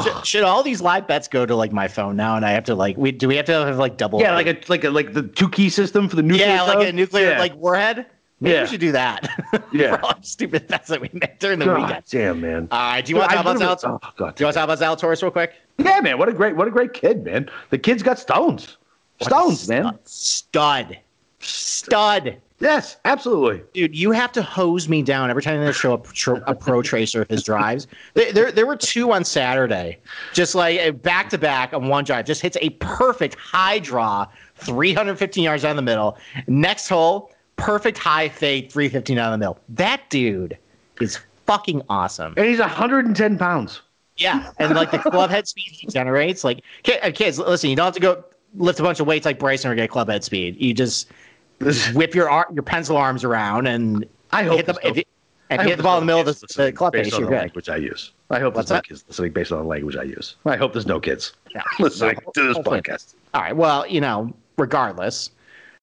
Should, 0.03 0.27
should 0.27 0.43
all 0.45 0.63
these 0.63 0.81
live 0.81 1.07
bets 1.07 1.29
go 1.29 1.45
to 1.47 1.57
like 1.57 1.73
my 1.73 1.89
phone 1.89 2.17
now? 2.17 2.37
And 2.37 2.45
I 2.45 2.51
have 2.53 2.65
to 2.65 2.75
like, 2.75 2.97
we 2.97 3.13
do 3.13 3.29
we 3.29 3.37
have 3.37 3.47
to 3.47 3.53
have 3.53 3.79
like 3.79 3.97
double? 3.97 4.21
Yeah, 4.21 4.35
like 4.35 4.47
a 4.47 4.57
like 4.71 4.85
a 4.85 4.91
like 4.91 5.13
the 5.13 5.23
two 5.23 5.49
key 5.49 5.69
system 5.71 6.09
for 6.09 6.17
the 6.17 6.23
nuclear. 6.23 6.47
yeah, 6.47 6.63
like 6.63 6.89
a 6.89 6.93
nuclear 6.93 7.31
Yeah. 7.31 7.39
like 7.39 7.55
warhead. 7.57 8.07
Maybe 8.41 8.55
Yeah. 8.55 8.63
we 8.63 8.69
should 8.69 8.81
do 8.81 8.93
that. 8.93 9.29
Yeah. 9.73 9.97
For 9.97 10.05
all 10.05 10.15
the 10.21 10.27
stupid 10.27 10.67
bets 10.69 10.89
that 10.89 11.01
we 11.01 11.09
make 11.13 11.39
during 11.39 11.59
the 11.59 11.65
God 11.65 11.81
weekend. 11.83 12.05
damn, 12.11 12.41
man. 12.41 12.69
All 12.71 12.79
right, 12.93 13.05
do 13.05 13.11
you 13.13 13.17
want 13.19 13.31
to 13.31 13.37
talk 13.37 13.47
about 13.57 13.81
Zalatoris? 13.81 14.01
Oh 14.05 14.13
god. 14.17 14.35
Do 14.37 14.43
you 14.43 14.47
want 14.47 14.55
to 14.55 14.61
talk 14.61 14.65
about 14.65 14.79
Zalatoris 14.79 15.23
real 15.23 15.31
quick? 15.31 15.55
Yeah, 15.79 16.01
man. 16.01 16.19
What 16.19 16.29
a 16.29 16.33
great 16.33 16.55
what 16.57 16.69
a 16.69 16.71
great 16.71 16.93
kid, 16.93 17.25
man. 17.25 17.49
The 17.71 17.79
kid's 17.79 18.03
got 18.03 18.19
stones. 18.19 18.77
Stones, 19.23 19.67
man. 19.69 19.99
Stud. 20.05 20.99
Stud. 21.41 22.37
Yes, 22.59 22.97
absolutely. 23.05 23.63
Dude, 23.75 23.95
you 23.95 24.13
have 24.13 24.33
to 24.33 24.43
hose 24.43 24.89
me 24.89 25.03
down 25.03 25.29
every 25.29 25.43
time 25.43 25.63
they 25.63 25.73
show 25.73 25.95
a, 25.95 25.99
tr- 25.99 26.37
a 26.47 26.55
pro 26.55 26.81
tracer 26.81 27.23
of 27.23 27.29
his 27.29 27.43
drives. 27.43 27.87
There, 28.15 28.33
there, 28.33 28.53
there 28.53 28.67
were 28.67 28.77
two 28.77 29.13
on 29.13 29.25
Saturday, 29.25 29.99
just 30.33 30.55
like 30.55 31.03
back 31.03 31.29
to 31.31 31.39
back 31.39 31.75
on 31.75 31.89
one 31.89 32.05
drive. 32.05 32.25
Just 32.25 32.41
hits 32.41 32.57
a 32.63 32.71
perfect 32.71 33.35
high 33.35 33.79
draw, 33.79 34.27
315 34.55 35.45
yards 35.45 35.63
down 35.65 35.77
the 35.77 35.83
middle. 35.83 36.17
Next 36.47 36.89
hole, 36.89 37.31
perfect 37.57 37.99
high 37.99 38.29
fade 38.29 38.73
315 38.73 39.17
down 39.17 39.33
the 39.33 39.39
middle. 39.39 39.59
That 39.69 40.09
dude 40.09 40.57
is 41.01 41.19
fucking 41.45 41.83
awesome. 41.91 42.33
And 42.39 42.47
he's 42.47 42.59
110 42.59 43.39
pounds. 43.39 43.83
Yeah, 44.17 44.51
and 44.59 44.75
like 44.75 44.91
the 44.93 44.99
club 44.99 45.29
head 45.29 45.47
speed 45.47 45.69
he 45.73 45.87
generates, 45.89 46.43
like 46.43 46.65
uh, 47.03 47.11
kids, 47.15 47.39
listen, 47.39 47.69
you 47.69 47.77
don't 47.77 47.85
have 47.85 47.95
to 47.95 48.01
go 48.01 48.25
lift 48.55 48.81
a 48.81 48.83
bunch 48.83 48.99
of 48.99 49.07
weights 49.07 49.27
like 49.27 49.39
Bryson 49.39 49.71
or 49.71 49.75
get 49.75 49.91
club 49.91 50.09
head 50.09 50.25
speed. 50.25 50.57
You 50.59 50.73
just 50.73 51.11
whip 51.95 52.15
your 52.15 52.29
ar- 52.31 52.49
your 52.53 52.63
pencil 52.63 52.97
arms 52.97 53.25
around 53.25 53.67
and 53.67 54.05
I 54.33 54.43
hope 54.43 54.57
hit 54.57 54.67
the, 54.67 54.73
no, 54.75 54.79
if 54.91 54.97
you, 54.97 55.03
if 55.51 55.63
you 55.63 55.69
hit 55.69 55.77
the 55.77 55.83
ball 55.83 55.99
in 55.99 56.03
the 56.03 56.07
middle 56.07 56.21
of 56.29 56.41
the, 56.41 56.63
the 56.65 56.73
club 56.73 56.93
based 56.93 57.07
face, 57.07 57.15
on 57.15 57.21
you're 57.21 57.31
the 57.31 57.37
good. 57.37 57.41
language 57.43 57.69
I 57.69 57.77
use. 57.77 58.13
I 58.31 58.41
hope 58.41 58.55
What's 58.55 58.69
there's 58.69 58.77
no 58.77 58.79
that? 58.79 58.89
kids 58.89 59.05
listening 59.09 59.33
based 59.33 59.53
on 59.53 59.59
the 59.59 59.65
language 59.65 59.97
I 59.97 60.03
use. 60.03 60.37
I 60.45 60.57
hope 60.57 60.73
there's 60.73 60.87
no 60.87 60.99
kids 61.01 61.33
Yeah. 61.55 61.63
listening 61.79 62.17
to 62.35 62.43
this 62.49 62.57
Hopefully. 62.57 62.81
podcast. 62.83 63.15
All 63.35 63.41
right. 63.43 63.57
Well, 63.57 63.87
you 63.87 64.01
know, 64.01 64.35
regardless, 64.59 65.31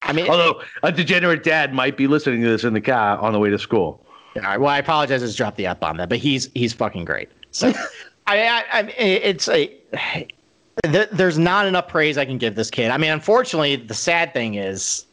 I 0.02 0.12
mean, 0.12 0.30
Although 0.30 0.62
a 0.84 0.92
degenerate 0.92 1.44
dad 1.44 1.74
might 1.74 1.96
be 1.96 2.08
listening 2.08 2.42
to 2.42 2.50
this 2.50 2.66
in 2.66 2.74
the 2.74 2.82
car 2.82 3.18
on 3.20 3.32
the 3.32 3.40
way 3.40 3.50
to 3.50 3.58
school. 3.58 4.06
All 4.36 4.42
right. 4.42 4.60
Well, 4.60 4.70
I 4.70 4.80
apologize. 4.80 5.24
I 5.24 5.26
just 5.28 5.38
dropped 5.38 5.56
the 5.58 5.68
up 5.68 5.84
on 5.84 5.96
that, 5.98 6.10
but 6.10 6.18
he's 6.18 6.50
he's 6.54 6.74
fucking 6.74 7.06
great. 7.06 7.30
So, 7.52 7.72
I, 8.28 8.48
I, 8.48 8.64
I 8.74 8.82
it's 8.98 9.48
a 9.48 9.68
th- 10.84 11.10
there's 11.12 11.38
not 11.38 11.66
enough 11.68 11.88
praise 11.88 12.18
I 12.18 12.26
can 12.26 12.38
give 12.38 12.56
this 12.56 12.70
kid. 12.70 12.92
I 12.92 12.98
mean, 12.98 13.12
unfortunately, 13.12 13.76
the 13.78 13.94
sad 13.94 14.34
thing 14.34 14.56
is 14.56 15.06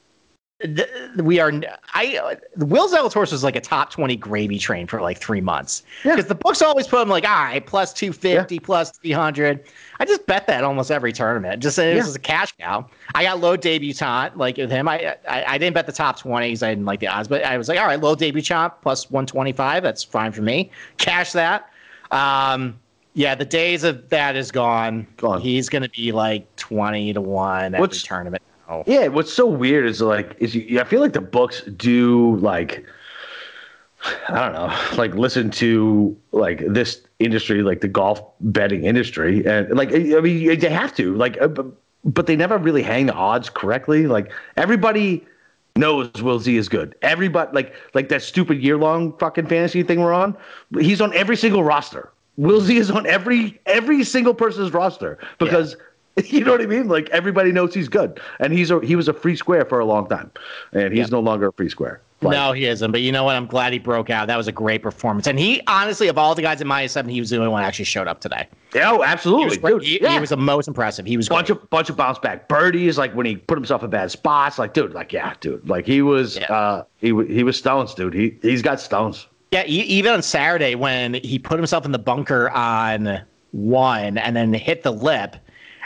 th- 0.60 0.88
we 1.16 1.38
are. 1.40 1.52
I 1.94 2.36
Will 2.56 2.88
Zalatoris 2.88 3.32
was 3.32 3.42
like 3.44 3.56
a 3.56 3.60
top 3.60 3.90
twenty 3.90 4.16
gravy 4.16 4.58
train 4.58 4.86
for 4.86 5.00
like 5.00 5.18
three 5.18 5.40
months 5.40 5.82
Yeah. 6.04 6.14
because 6.16 6.28
the 6.28 6.34
books 6.34 6.62
always 6.62 6.86
put 6.86 7.02
him 7.02 7.08
like, 7.08 7.24
all 7.24 7.44
right, 7.44 7.64
plus 7.64 7.92
two 7.92 8.12
fifty, 8.12 8.58
plus 8.58 8.90
three 8.98 9.12
hundred. 9.12 9.64
I 9.98 10.04
just 10.04 10.26
bet 10.26 10.46
that 10.46 10.64
almost 10.64 10.90
every 10.90 11.12
tournament. 11.12 11.62
Just 11.62 11.78
it 11.78 11.96
Yeah. 11.96 12.02
was 12.04 12.14
a 12.14 12.18
cash 12.18 12.52
cow. 12.58 12.86
I 13.14 13.24
got 13.24 13.40
low 13.40 13.56
debutant 13.56 14.36
like 14.36 14.56
with 14.56 14.70
him. 14.70 14.88
I, 14.88 15.16
I 15.28 15.44
I 15.54 15.58
didn't 15.58 15.74
bet 15.74 15.86
the 15.86 15.92
top 15.92 16.18
twenties. 16.18 16.62
I 16.62 16.70
didn't 16.70 16.84
like 16.86 17.00
the 17.00 17.08
odds, 17.08 17.28
but 17.28 17.44
I 17.44 17.56
was 17.58 17.68
like, 17.68 17.78
all 17.78 17.86
right, 17.86 18.00
low 18.00 18.14
debutant 18.14 18.72
plus 18.82 19.10
one 19.10 19.26
twenty 19.26 19.52
five. 19.52 19.82
That's 19.82 20.02
fine 20.04 20.32
for 20.32 20.42
me. 20.42 20.70
Cash 20.98 21.32
that. 21.32 21.70
Um, 22.10 22.78
yeah, 23.14 23.34
the 23.34 23.44
days 23.44 23.82
of 23.84 24.08
that 24.10 24.36
is 24.36 24.52
gone. 24.52 25.06
Gone. 25.16 25.40
He's 25.40 25.68
going 25.68 25.82
to 25.82 25.88
be 25.90 26.12
like 26.12 26.46
twenty 26.56 27.12
to 27.12 27.20
one 27.20 27.66
every 27.74 27.80
What's- 27.80 28.02
tournament. 28.02 28.39
Now. 28.70 28.84
Yeah, 28.86 29.08
what's 29.08 29.32
so 29.32 29.46
weird 29.46 29.86
is 29.86 30.00
like 30.00 30.36
is 30.38 30.54
you, 30.54 30.80
I 30.80 30.84
feel 30.84 31.00
like 31.00 31.12
the 31.12 31.20
books 31.20 31.62
do 31.62 32.36
like 32.36 32.84
I 34.28 34.40
don't 34.40 34.52
know, 34.52 34.96
like 34.96 35.14
listen 35.14 35.50
to 35.52 36.16
like 36.32 36.64
this 36.66 37.02
industry, 37.18 37.62
like 37.62 37.80
the 37.80 37.88
golf 37.88 38.22
betting 38.40 38.84
industry, 38.84 39.44
and 39.46 39.76
like 39.76 39.92
I 39.92 40.20
mean 40.20 40.58
they 40.58 40.70
have 40.70 40.94
to 40.96 41.14
like, 41.16 41.40
uh, 41.40 41.48
but, 41.48 41.66
but 42.04 42.26
they 42.26 42.36
never 42.36 42.56
really 42.56 42.82
hang 42.82 43.06
the 43.06 43.12
odds 43.12 43.50
correctly. 43.50 44.06
Like 44.06 44.32
everybody 44.56 45.26
knows 45.76 46.10
Will 46.22 46.38
Z 46.38 46.56
is 46.56 46.68
good. 46.68 46.94
Everybody 47.02 47.50
like 47.52 47.74
like 47.94 48.08
that 48.08 48.22
stupid 48.22 48.62
year 48.62 48.78
long 48.78 49.16
fucking 49.18 49.46
fantasy 49.46 49.82
thing 49.82 50.00
we're 50.00 50.14
on. 50.14 50.36
He's 50.78 51.00
on 51.00 51.14
every 51.14 51.36
single 51.36 51.62
roster. 51.62 52.10
Will 52.36 52.62
Z 52.62 52.74
is 52.76 52.90
on 52.90 53.06
every 53.06 53.60
every 53.66 54.02
single 54.02 54.32
person's 54.32 54.72
roster 54.72 55.18
because 55.38 55.76
you 56.26 56.44
know 56.44 56.52
what 56.52 56.60
I 56.62 56.66
mean. 56.66 56.88
Like 56.88 57.08
everybody 57.10 57.52
knows 57.52 57.74
he's 57.74 57.88
good, 57.88 58.20
and 58.38 58.52
he's 58.52 58.70
a 58.70 58.80
he 58.80 58.96
was 58.96 59.08
a 59.08 59.12
free 59.14 59.36
square 59.36 59.64
for 59.64 59.78
a 59.80 59.84
long 59.84 60.08
time, 60.08 60.30
and 60.72 60.92
he's 60.92 61.08
Yeah. 61.08 61.16
no 61.16 61.20
longer 61.20 61.48
a 61.48 61.52
free 61.52 61.68
square. 61.68 62.00
Like, 62.22 62.32
no, 62.32 62.52
he 62.52 62.66
isn't. 62.66 62.90
But 62.92 63.00
you 63.00 63.12
know 63.12 63.24
what? 63.24 63.34
I'm 63.36 63.46
glad 63.46 63.72
he 63.72 63.78
broke 63.78 64.10
out. 64.10 64.26
That 64.26 64.36
was 64.36 64.46
a 64.46 64.52
great 64.52 64.82
performance. 64.82 65.26
And 65.26 65.38
he, 65.38 65.62
honestly, 65.66 66.06
of 66.08 66.18
all 66.18 66.34
the 66.34 66.42
guys 66.42 66.60
in 66.60 66.68
my 66.68 66.86
seven, 66.86 67.10
he 67.10 67.18
was 67.18 67.30
the 67.30 67.36
only 67.38 67.48
one 67.48 67.62
that 67.62 67.66
actually 67.68 67.86
showed 67.86 68.08
up 68.08 68.20
today. 68.20 68.46
Yeah, 68.74 68.90
oh, 68.92 68.98
He 68.98 69.04
absolutely, 69.04 69.56
was, 69.58 69.72
dude. 69.72 69.82
He, 69.84 70.02
yeah. 70.02 70.12
he 70.12 70.20
was 70.20 70.28
the 70.28 70.36
most 70.36 70.68
impressive. 70.68 71.06
He 71.06 71.16
was 71.16 71.30
bunch 71.30 71.46
great. 71.46 71.62
of 71.62 71.70
bunch 71.70 71.88
of 71.88 71.96
bounce 71.96 72.18
back 72.18 72.46
birdies. 72.46 72.98
Like 72.98 73.14
when 73.14 73.24
he 73.24 73.36
put 73.36 73.56
himself 73.56 73.82
in 73.82 73.88
bad 73.88 74.10
spots. 74.10 74.58
Like 74.58 74.74
dude, 74.74 74.92
like 74.92 75.14
yeah, 75.14 75.32
dude. 75.40 75.66
Like 75.66 75.86
he 75.86 76.02
was 76.02 76.36
Yeah. 76.36 76.52
uh 76.52 76.84
he 76.98 77.06
he 77.26 77.42
was 77.42 77.56
stones, 77.56 77.94
dude. 77.94 78.12
He 78.12 78.36
he's 78.42 78.60
got 78.60 78.80
stones. 78.80 79.26
Yeah, 79.50 79.62
e- 79.66 79.80
even 79.80 80.12
on 80.12 80.20
Saturday 80.22 80.74
when 80.74 81.14
he 81.14 81.38
put 81.38 81.56
himself 81.58 81.86
in 81.86 81.92
the 81.92 81.98
bunker 81.98 82.50
on 82.50 83.22
one 83.52 84.18
and 84.18 84.36
then 84.36 84.52
hit 84.52 84.82
the 84.82 84.92
lip, 84.92 85.36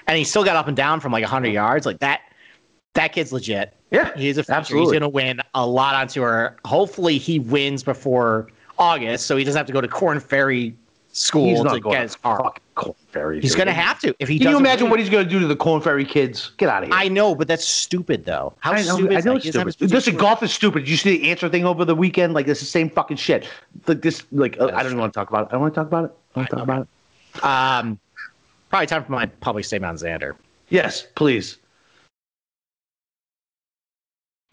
and 0.06 0.18
he 0.18 0.24
still 0.24 0.44
got 0.44 0.56
up 0.56 0.68
and 0.68 0.76
down 0.76 1.00
from 1.00 1.12
like 1.12 1.22
100 1.22 1.48
yards. 1.48 1.86
Like 1.86 1.98
that, 2.00 2.20
that 2.94 3.12
kid's 3.12 3.32
legit. 3.32 3.74
Yeah, 3.90 4.16
He's 4.16 4.38
a 4.38 4.42
future. 4.42 4.52
absolutely. 4.56 4.86
He's 4.86 5.00
going 5.00 5.02
to 5.02 5.08
win 5.08 5.40
a 5.54 5.66
lot 5.66 5.94
on 5.94 6.08
tour. 6.08 6.56
Hopefully, 6.64 7.16
he 7.18 7.38
wins 7.38 7.82
before 7.84 8.48
August, 8.78 9.26
so 9.26 9.36
he 9.36 9.44
doesn't 9.44 9.58
have 9.58 9.66
to 9.66 9.72
go 9.72 9.80
to 9.80 9.86
Corn 9.88 10.18
Ferry 10.18 10.74
school 11.12 11.46
He's 11.50 11.58
to 11.58 11.64
not 11.64 11.74
get 11.74 11.82
going 11.84 12.02
his 12.02 12.12
to 12.14 12.18
car. 12.18 12.52
Corn 12.74 12.94
Ferry. 13.12 13.40
He's 13.40 13.54
going 13.54 13.68
to 13.68 13.72
have 13.72 14.00
to 14.00 14.12
if 14.18 14.28
he 14.28 14.36
Can 14.40 14.50
you 14.50 14.56
imagine 14.56 14.86
win. 14.86 14.90
what 14.90 14.98
he's 14.98 15.08
going 15.08 15.22
to 15.22 15.30
do 15.30 15.38
to 15.38 15.46
the 15.46 15.54
Corn 15.54 15.80
Ferry 15.80 16.04
kids? 16.04 16.50
Get 16.56 16.68
out 16.68 16.82
of 16.82 16.88
here. 16.88 16.98
I 16.98 17.06
know, 17.08 17.36
but 17.36 17.46
that's 17.46 17.64
stupid 17.64 18.24
though. 18.24 18.52
How 18.58 18.72
I 18.72 18.82
know, 18.82 18.96
stupid 18.96 19.14
I 19.14 19.18
is 19.18 19.24
know 19.24 19.32
that? 19.34 19.36
it's 19.36 19.44
He 19.44 19.50
doesn't 19.52 19.66
have 19.68 19.72
stupid. 19.74 19.92
his 19.94 20.06
Listen, 20.06 20.16
golf 20.16 20.42
is 20.42 20.52
stupid. 20.52 20.80
Did 20.80 20.88
you 20.88 20.96
see 20.96 21.18
the 21.18 21.30
answer 21.30 21.48
thing 21.48 21.64
over 21.64 21.84
the 21.84 21.94
weekend? 21.94 22.34
Like, 22.34 22.48
it's 22.48 22.58
the 22.58 22.66
same 22.66 22.90
fucking 22.90 23.18
shit. 23.18 23.46
Like, 23.86 24.02
this, 24.02 24.24
like, 24.32 24.58
uh, 24.58 24.66
I 24.74 24.82
don't 24.82 24.86
even 24.86 24.98
want 24.98 25.12
to 25.12 25.20
talk 25.20 25.28
about 25.28 25.42
it. 25.44 25.48
I 25.50 25.52
don't 25.52 25.60
want 25.60 25.74
to 25.74 25.80
talk 25.80 25.86
about 25.86 26.04
it. 26.06 26.10
I 26.34 26.38
want 26.40 26.50
to 26.50 26.56
talk 26.56 26.64
about 26.64 26.88
it. 27.36 27.44
Um, 27.44 28.00
probably 28.74 28.88
time 28.88 29.04
for 29.04 29.12
my 29.12 29.26
public 29.26 29.64
statement 29.64 29.88
on 29.88 29.96
Xander. 29.96 30.34
Yes, 30.68 31.06
please. 31.14 31.58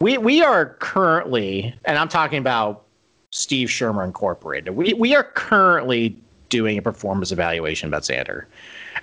We 0.00 0.16
we 0.16 0.40
are 0.42 0.76
currently, 0.78 1.74
and 1.86 1.98
I'm 1.98 2.08
talking 2.08 2.38
about 2.38 2.84
Steve 3.32 3.68
Schirmer 3.68 4.04
Incorporated. 4.04 4.76
We 4.76 4.94
we 4.94 5.16
are 5.16 5.24
currently 5.24 6.16
doing 6.50 6.78
a 6.78 6.82
performance 6.82 7.32
evaluation 7.32 7.88
about 7.88 8.02
Xander, 8.02 8.44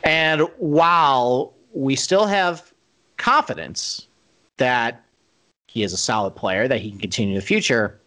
and 0.06 0.44
while 0.58 1.52
we 1.74 1.98
still 1.98 2.26
have 2.26 2.72
confidence 3.18 4.08
that 4.56 5.04
he 5.68 5.84
is 5.84 5.92
a 5.92 5.98
solid 5.98 6.34
player 6.34 6.66
that 6.70 6.80
he 6.80 6.92
can 6.92 7.00
continue 7.00 7.34
in 7.34 7.42
the 7.42 7.46
future, 7.46 8.00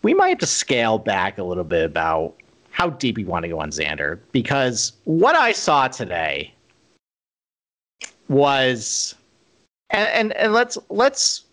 we 0.00 0.14
might 0.14 0.30
have 0.30 0.38
to 0.38 0.46
scale 0.46 0.96
back 0.96 1.36
a 1.36 1.44
little 1.44 1.64
bit 1.64 1.84
about 1.84 2.39
how 2.80 2.88
deep 2.88 3.18
you 3.18 3.26
want 3.26 3.42
to 3.42 3.48
go 3.50 3.60
on 3.60 3.70
Xander 3.70 4.18
because 4.32 4.94
what 5.04 5.34
I 5.34 5.52
saw 5.52 5.86
today 5.86 6.54
was 8.30 9.14
and, 9.90 10.08
and 10.08 10.32
and 10.32 10.54
let's 10.54 10.78
let's 10.88 11.44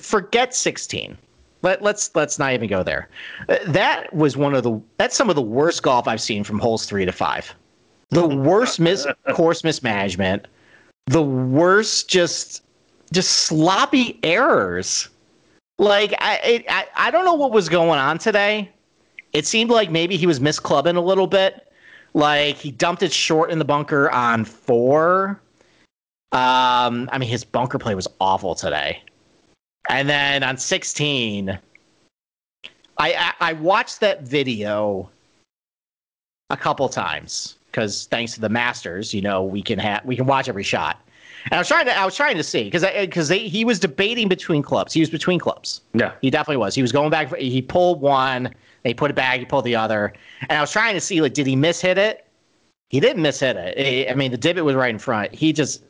forget 0.00 0.52
16 0.52 1.16
let, 1.62 1.80
let's 1.80 2.10
let's 2.16 2.40
not 2.40 2.54
even 2.54 2.68
go 2.68 2.82
there. 2.82 3.08
Uh, 3.48 3.58
that 3.68 4.12
was 4.12 4.36
one 4.36 4.52
of 4.52 4.64
the 4.64 4.80
that's 4.96 5.14
some 5.14 5.30
of 5.30 5.36
the 5.36 5.42
worst 5.42 5.84
golf 5.84 6.08
i've 6.08 6.20
seen 6.20 6.42
from 6.42 6.58
holes 6.58 6.86
three 6.86 7.04
to 7.04 7.12
five. 7.12 7.54
The 8.10 8.26
worst 8.26 8.80
mis 8.80 9.06
course 9.34 9.62
mismanagement. 9.62 10.48
The 11.06 11.22
worst 11.22 12.08
just 12.08 12.64
just 13.12 13.30
sloppy 13.44 14.18
errors. 14.24 15.08
Like 15.78 16.14
I, 16.18 16.40
it, 16.42 16.64
I 16.68 16.86
i 16.96 17.10
don't 17.12 17.24
know 17.24 17.34
what 17.34 17.52
was 17.52 17.68
going 17.68 18.00
on 18.00 18.18
today 18.18 18.72
it 19.32 19.46
seemed 19.46 19.70
like 19.70 19.90
maybe 19.90 20.16
he 20.16 20.26
was 20.26 20.40
misclubbing 20.40 20.96
a 20.96 21.00
little 21.00 21.26
bit 21.26 21.72
like 22.14 22.56
he 22.56 22.70
dumped 22.70 23.02
it 23.02 23.12
short 23.12 23.50
in 23.50 23.58
the 23.58 23.64
bunker 23.64 24.10
on 24.10 24.44
four 24.44 25.40
um, 26.32 27.10
I 27.12 27.18
mean, 27.18 27.28
his 27.28 27.44
bunker 27.44 27.78
play 27.78 27.94
was 27.94 28.08
awful 28.18 28.54
today. 28.54 29.02
And 29.90 30.08
then 30.08 30.42
on 30.42 30.56
16, 30.56 31.50
I, 31.50 31.58
I, 32.98 33.32
I 33.40 33.52
watched 33.52 34.00
that 34.00 34.22
video 34.22 35.10
a 36.48 36.56
couple 36.56 36.88
times 36.88 37.56
because 37.66 38.06
thanks 38.06 38.32
to 38.32 38.40
the 38.40 38.48
Masters, 38.48 39.12
you 39.12 39.20
know, 39.20 39.42
we 39.42 39.62
can 39.62 39.78
have 39.78 40.04
we 40.06 40.16
can 40.16 40.24
watch 40.24 40.48
every 40.48 40.62
shot. 40.62 41.00
And 41.44 41.54
I 41.54 41.58
was 41.58 41.68
trying 41.68 41.84
to 41.86 41.98
I 41.98 42.04
was 42.06 42.16
trying 42.16 42.36
to 42.36 42.44
see 42.44 42.64
because 42.64 42.84
because 42.84 43.28
he 43.28 43.64
was 43.64 43.78
debating 43.78 44.28
between 44.28 44.62
clubs. 44.62 44.94
He 44.94 45.00
was 45.00 45.10
between 45.10 45.38
clubs. 45.38 45.82
Yeah. 45.92 46.12
He 46.22 46.30
definitely 46.30 46.58
was. 46.58 46.74
He 46.74 46.82
was 46.82 46.92
going 46.92 47.10
back. 47.10 47.34
He 47.36 47.60
pulled 47.60 48.00
one. 48.00 48.54
They 48.82 48.94
put 48.94 49.10
it 49.10 49.14
back. 49.14 49.38
He 49.38 49.44
pulled 49.44 49.64
the 49.64 49.76
other. 49.76 50.12
And 50.42 50.52
I 50.52 50.60
was 50.60 50.72
trying 50.72 50.94
to 50.94 51.00
see 51.00 51.20
like, 51.20 51.34
did 51.34 51.46
he 51.46 51.56
miss 51.56 51.80
hit 51.80 51.98
it? 51.98 52.26
He 52.90 53.00
didn't 53.00 53.22
miss 53.22 53.40
hit 53.40 53.56
it. 53.56 54.10
I 54.10 54.14
mean, 54.14 54.30
the 54.30 54.36
divot 54.36 54.64
was 54.64 54.74
right 54.74 54.90
in 54.90 54.98
front. 54.98 55.34
He 55.34 55.52
just 55.52 55.82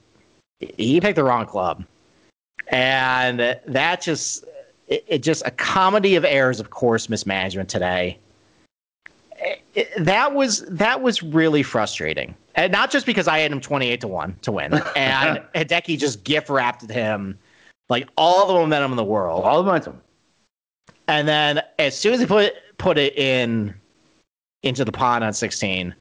he 0.60 1.00
picked 1.00 1.16
the 1.16 1.24
wrong 1.24 1.46
club, 1.46 1.84
and 2.68 3.58
that 3.66 4.00
just 4.00 4.44
it, 4.86 5.04
it 5.08 5.18
just 5.22 5.42
a 5.44 5.50
comedy 5.50 6.14
of 6.14 6.24
errors 6.24 6.60
of 6.60 6.70
course 6.70 7.08
mismanagement 7.08 7.68
today. 7.68 8.18
It- 9.38 9.62
it- 9.74 10.04
that 10.04 10.34
was 10.34 10.64
that 10.68 11.02
was 11.02 11.22
really 11.22 11.64
frustrating, 11.64 12.36
and 12.54 12.70
not 12.70 12.92
just 12.92 13.06
because 13.06 13.26
I 13.26 13.38
had 13.40 13.50
him 13.50 13.60
twenty 13.60 13.88
eight 13.88 14.00
to 14.02 14.08
one 14.08 14.36
to 14.42 14.52
win, 14.52 14.74
and 14.94 15.42
Hideki 15.56 15.98
just 15.98 16.22
gift 16.22 16.48
wrapped 16.48 16.88
him 16.88 17.36
like 17.88 18.08
all 18.16 18.46
the 18.46 18.54
momentum 18.54 18.92
in 18.92 18.96
the 18.96 19.02
world. 19.04 19.42
All 19.44 19.56
the 19.58 19.64
momentum. 19.64 20.00
And 21.08 21.26
then 21.26 21.62
as 21.80 21.98
soon 21.98 22.14
as 22.14 22.20
he 22.20 22.26
put 22.26 22.54
put 22.82 22.98
it 22.98 23.16
in 23.16 23.72
into 24.64 24.84
the 24.84 24.92
pond 24.92 25.22
on 25.22 25.32
16, 25.32 25.94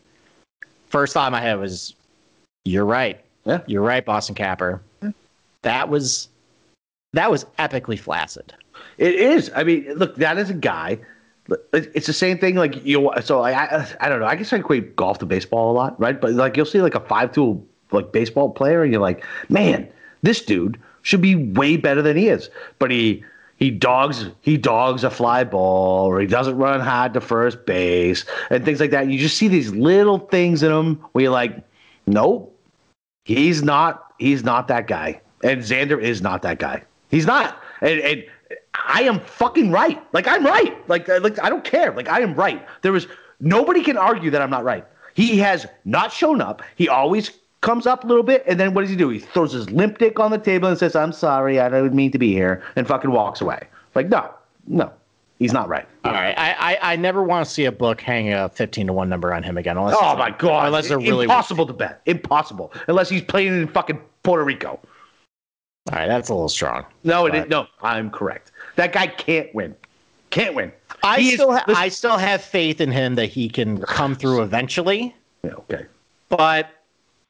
first 0.90 1.14
thought 1.14 1.28
in 1.28 1.32
my 1.32 1.40
head 1.40 1.60
was, 1.60 1.96
"You're 2.66 2.86
right. 2.86 3.24
Yeah. 3.46 3.62
You're 3.68 3.84
right, 3.84 4.04
Boston 4.04 4.36
Capper. 4.36 4.82
That 5.62 5.90
was 5.90 6.28
that 7.14 7.30
was 7.30 7.46
epically 7.60 8.00
flaccid. 8.00 8.54
It 8.98 9.14
is. 9.14 9.52
I 9.56 9.64
mean, 9.64 9.94
look, 9.94 10.16
that 10.16 10.40
is 10.40 10.50
a 10.50 10.56
guy. 10.56 10.98
It's 11.72 12.08
the 12.08 12.14
same 12.14 12.40
thing. 12.40 12.56
Like 12.56 12.84
you, 12.84 13.12
so 13.22 13.42
I, 13.42 13.52
I, 13.52 13.88
I 14.00 14.10
don't 14.10 14.20
know. 14.20 14.26
I 14.26 14.36
guess 14.36 14.52
I 14.52 14.58
equate 14.58 14.96
golf 14.96 15.20
to 15.20 15.26
baseball 15.26 15.72
a 15.72 15.74
lot, 15.74 16.00
right? 16.00 16.20
But 16.20 16.34
like 16.34 16.58
you'll 16.58 16.66
see 16.66 16.82
like 16.82 16.96
a 16.96 17.00
five 17.00 17.32
tool 17.32 17.64
like 17.92 18.12
baseball 18.12 18.50
player, 18.50 18.82
and 18.82 18.92
you're 18.92 19.02
like, 19.02 19.24
man, 19.50 19.88
this 20.24 20.44
dude 20.44 20.80
should 21.04 21.22
be 21.22 21.36
way 21.36 21.78
better 21.78 22.02
than 22.02 22.18
he 22.18 22.28
is. 22.28 22.50
But 22.80 22.90
he 22.90 23.24
he 23.62 23.70
dogs 23.70 24.26
he 24.42 24.58
dogs 24.58 25.04
a 25.04 25.10
fly 25.12 25.44
ball 25.44 26.08
or 26.08 26.20
he 26.20 26.26
doesn't 26.26 26.58
run 26.58 26.80
hard 26.80 27.14
to 27.14 27.22
first 27.22 27.64
base 27.68 28.26
and 28.50 28.66
things 28.66 28.80
like 28.80 28.90
that. 28.90 29.08
You 29.08 29.20
just 29.20 29.38
see 29.38 29.48
these 29.48 29.72
little 29.72 30.18
things 30.18 30.64
in 30.64 30.72
him 30.72 30.96
where 31.12 31.26
you're 31.26 31.32
like, 31.32 31.64
nope, 32.08 32.60
he's 33.24 33.62
not 33.62 34.14
he's 34.18 34.44
not 34.44 34.68
that 34.70 34.88
guy. 34.88 35.22
And 35.44 35.62
Xander 35.62 36.02
is 36.02 36.24
not 36.24 36.42
that 36.42 36.58
guy. 36.58 36.84
He's 37.10 37.28
not. 37.28 37.62
And, 37.82 38.00
and 38.00 38.26
I 38.74 39.04
am 39.04 39.20
fucking 39.20 39.70
right. 39.70 40.02
Like 40.12 40.28
I'm 40.28 40.44
right. 40.44 40.90
Like 40.90 41.08
uh, 41.08 41.20
like 41.22 41.40
I 41.40 41.48
don't 41.48 41.64
care. 41.64 41.92
Like 41.92 42.10
I 42.10 42.22
am 42.22 42.34
right. 42.34 42.68
There 42.82 42.96
is 42.96 43.06
nobody 43.40 43.84
can 43.84 43.96
argue 43.96 44.32
that 44.32 44.42
I'm 44.42 44.50
not 44.50 44.64
right. 44.64 44.88
He 45.14 45.38
has 45.38 45.68
not 45.86 46.12
shown 46.12 46.42
up. 46.42 46.64
He 46.76 46.90
always 46.90 47.30
comes 47.62 47.86
up 47.88 48.04
a 48.04 48.08
little 48.08 48.24
bit, 48.24 48.44
and 48.48 48.60
then 48.60 48.74
what 48.74 48.82
does 48.82 48.90
he 48.90 48.96
do? 48.96 49.10
He 49.10 49.20
throws 49.20 49.54
his 49.54 49.70
limp 49.70 49.98
dick 50.00 50.20
on 50.20 50.32
the 50.32 50.38
table 50.38 50.68
and 50.68 50.78
says, 50.78 50.96
"I'm 50.96 51.14
sorry, 51.14 51.60
I 51.60 51.70
didn't 51.70 51.94
mean 51.94 52.12
to 52.12 52.20
be 52.20 52.34
here," 52.34 52.62
and 52.76 52.88
fucking 52.88 53.12
walks 53.12 53.42
away. 53.42 53.68
Like, 53.96 54.10
no, 54.10 54.30
no, 54.68 54.92
he's 55.40 55.54
not 55.54 55.70
right. 55.70 55.88
All 56.04 56.12
right, 56.12 56.38
I 56.38 56.74
I, 56.82 56.94
I 56.94 56.96
never 56.96 57.24
want 57.24 57.46
to 57.46 57.52
see 57.52 57.66
a 57.66 57.72
book 57.72 58.02
hang 58.02 58.34
a 58.34 58.50
fifteen 58.50 58.88
to 58.88 58.94
one 58.94 59.10
number 59.10 59.34
on 59.34 59.44
him 59.44 59.58
again. 59.58 59.78
Unless 59.78 59.98
oh 60.02 60.16
my 60.18 60.32
god, 60.32 60.68
unless 60.68 60.88
they're 60.90 61.00
really 61.00 61.26
impossible 61.26 61.66
to 61.68 61.74
bet, 61.74 62.02
impossible, 62.06 62.74
unless 62.88 63.10
he's 63.10 63.22
playing 63.22 63.54
in 63.54 63.68
fucking 63.68 64.00
Puerto 64.24 64.44
Rico. 64.44 64.80
All 65.92 65.98
right, 65.98 66.08
that's 66.08 66.30
a 66.30 66.34
little 66.34 66.50
strong. 66.50 66.86
No, 67.04 67.26
it 67.26 67.34
is, 67.36 67.48
no, 67.50 67.66
I'm 67.82 68.12
correct. 68.12 68.52
That 68.76 68.94
guy 68.94 69.08
can't 69.08 69.54
win. 69.56 69.76
Can't 70.30 70.54
win. 70.56 70.72
I 71.04 71.20
He 71.20 71.30
is- 71.30 71.34
still 71.36 71.52
ha- 71.54 71.66
I 71.68 71.90
still 71.90 72.18
have 72.18 72.42
faith 72.42 72.80
in 72.80 72.92
him 72.92 73.16
that 73.16 73.26
he 73.28 73.50
can 73.50 73.82
come 73.82 74.16
through 74.16 74.44
eventually. 74.44 75.16
Yeah, 75.44 75.54
okay. 75.54 75.88
but 76.30 76.70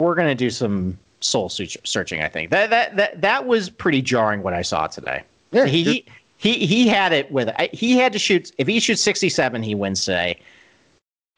we're 0.01 0.15
gonna 0.15 0.35
do 0.35 0.49
some 0.49 0.97
soul 1.19 1.49
searching. 1.49 2.21
I 2.21 2.27
think 2.27 2.51
that 2.51 2.69
that 2.69 2.95
that 2.97 3.21
that 3.21 3.45
was 3.45 3.69
pretty 3.69 4.01
jarring 4.01 4.43
what 4.43 4.53
I 4.53 4.61
saw 4.61 4.87
today. 4.87 5.23
Yeah, 5.51 5.65
he 5.65 5.83
he 5.83 6.05
he 6.37 6.65
he 6.65 6.87
had 6.87 7.13
it 7.13 7.31
with 7.31 7.49
he 7.71 7.97
had 7.97 8.13
to 8.13 8.19
shoot. 8.19 8.51
If 8.57 8.67
he 8.67 8.79
shoots 8.79 9.01
sixty 9.01 9.29
seven, 9.29 9.63
he 9.63 9.75
wins 9.75 10.03
today, 10.05 10.39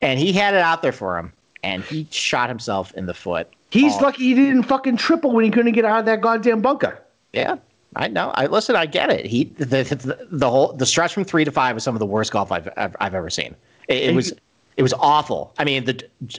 and 0.02 0.20
he 0.20 0.34
had 0.34 0.54
it 0.54 0.62
out 0.62 0.82
there 0.82 0.92
for 0.92 1.18
him, 1.18 1.34
and 1.64 1.84
he 1.84 2.08
shot 2.10 2.50
himself 2.50 2.94
in 2.94 3.06
the 3.06 3.14
foot. 3.14 3.50
He's 3.70 4.00
lucky 4.02 4.24
he 4.24 4.34
didn't 4.36 4.64
fucking 4.64 4.98
triple 4.98 5.32
when 5.32 5.44
he 5.44 5.50
couldn't 5.50 5.74
get 5.74 5.84
out 5.84 6.00
of 6.00 6.06
that 6.06 6.22
goddamn 6.22 6.62
bunker. 6.62 7.02
Yeah, 7.34 7.58
I 7.96 8.08
know. 8.08 8.32
I 8.36 8.46
listen. 8.46 8.76
I 8.76 8.86
get 8.86 9.10
it. 9.10 9.26
He 9.26 9.46
the 9.58 9.66
the, 9.66 10.28
the 10.32 10.50
whole 10.50 10.74
the 10.74 10.86
stretch 10.86 11.14
from 11.14 11.24
three 11.24 11.44
to 11.44 11.52
five 11.52 11.76
was 11.76 11.84
some 11.84 11.96
of 11.96 12.00
the 12.00 12.06
worst 12.06 12.32
golf 12.32 12.52
I've 12.52 12.70
I've, 12.78 12.96
I've 13.00 13.16
ever 13.16 13.32
seen. 13.32 13.56
It, 13.88 14.10
it 14.10 14.16
was 14.16 14.32
it 14.78 14.84
was 14.84 14.94
awful. 14.94 15.54
I 15.58 15.64
mean, 15.64 15.86
the 15.86 15.94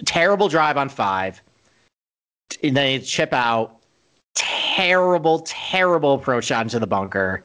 terrible 0.04 0.48
drive 0.48 0.76
on 0.76 0.88
five, 0.88 1.40
and 2.62 2.76
then 2.76 3.00
he 3.00 3.04
chip 3.06 3.32
out. 3.32 3.76
Terrible, 4.34 5.40
terrible 5.46 6.14
approach 6.14 6.44
shot 6.46 6.62
into 6.66 6.78
the 6.80 6.86
bunker. 6.86 7.44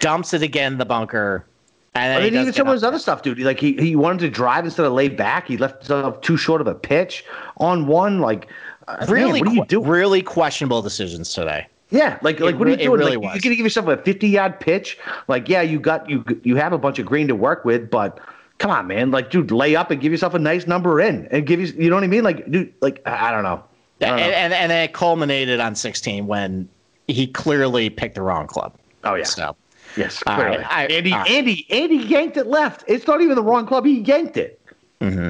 Dumps 0.00 0.34
it 0.34 0.42
again 0.42 0.72
in 0.72 0.78
the 0.78 0.84
bunker. 0.84 1.46
And 1.94 2.10
then 2.12 2.16
I 2.20 2.24
he 2.24 2.26
mean, 2.26 2.32
does 2.34 2.40
even 2.42 2.46
get 2.52 2.56
some 2.56 2.66
of 2.68 2.72
his 2.74 2.84
other 2.84 2.98
stuff, 2.98 3.22
dude. 3.22 3.38
Like 3.38 3.60
he, 3.60 3.74
he 3.74 3.96
wanted 3.96 4.18
to 4.20 4.28
drive 4.30 4.64
instead 4.64 4.84
of 4.84 4.92
lay 4.92 5.08
back. 5.08 5.46
He 5.48 5.56
left 5.56 5.82
himself 5.86 6.20
too 6.20 6.36
short 6.36 6.60
of 6.60 6.66
a 6.66 6.74
pitch 6.74 7.24
on 7.58 7.86
one. 7.86 8.20
Like, 8.20 8.48
uh, 8.88 8.96
man, 9.00 9.10
Really, 9.10 9.40
what 9.40 9.48
do 9.48 9.54
you 9.54 9.60
que- 9.62 9.68
do? 9.68 9.82
really 9.84 10.20
questionable 10.22 10.82
decisions 10.82 11.32
today. 11.32 11.66
Yeah, 11.90 12.18
like 12.20 12.40
like 12.40 12.54
It 12.54 12.58
what 12.58 12.66
are 12.66 12.72
you 12.72 12.76
doing? 12.76 12.98
really 12.98 13.16
like, 13.16 13.34
you're 13.34 13.40
gonna 13.40 13.54
give 13.54 13.64
yourself 13.64 13.86
a 13.86 13.96
50 13.98 14.28
yard 14.28 14.58
pitch. 14.58 14.98
Like, 15.28 15.48
yeah, 15.48 15.62
you 15.62 15.78
got 15.78 16.10
you 16.10 16.24
you 16.42 16.56
have 16.56 16.72
a 16.72 16.78
bunch 16.78 16.98
of 16.98 17.06
green 17.06 17.28
to 17.28 17.36
work 17.36 17.64
with, 17.64 17.88
but 17.88 18.18
come 18.58 18.72
on, 18.72 18.88
man. 18.88 19.12
Like, 19.12 19.30
dude, 19.30 19.52
lay 19.52 19.76
up 19.76 19.92
and 19.92 20.00
give 20.00 20.10
yourself 20.10 20.34
a 20.34 20.38
nice 20.40 20.66
number 20.66 21.00
in, 21.00 21.26
and 21.30 21.46
give 21.46 21.60
you 21.60 21.66
you 21.78 21.88
know 21.88 21.94
what 21.96 22.02
I 22.04 22.08
mean? 22.08 22.24
Like, 22.24 22.50
dude, 22.50 22.74
like 22.82 23.00
I 23.06 23.30
don't 23.30 23.44
know. 23.44 23.62
I 24.02 24.06
And, 24.06 24.20
and 24.20 24.52
and 24.52 24.72
it 24.72 24.92
culminated 24.92 25.60
on 25.60 25.74
16 25.74 26.26
when 26.26 26.68
he 27.08 27.26
clearly 27.26 27.88
picked 27.90 28.14
the 28.16 28.22
wrong 28.22 28.46
club. 28.46 28.74
oh 29.04 29.14
yeah, 29.14 29.24
So 29.24 29.56
yes, 29.96 30.22
All 30.26 30.34
clearly. 30.36 30.58
right, 30.58 30.66
I- 30.70 30.86
Andy, 30.86 31.12
all 31.12 31.18
right. 31.20 31.30
Andy, 31.30 31.66
Andy 31.70 31.96
yanked 31.96 32.36
it 32.36 32.46
left. 32.46 32.84
It's 32.86 33.06
not 33.06 33.20
even 33.20 33.34
the 33.36 33.42
wrong 33.42 33.66
club. 33.66 33.84
He 33.86 34.00
yanked 34.00 34.36
it. 34.36 34.60
Mm-hmm. 35.00 35.28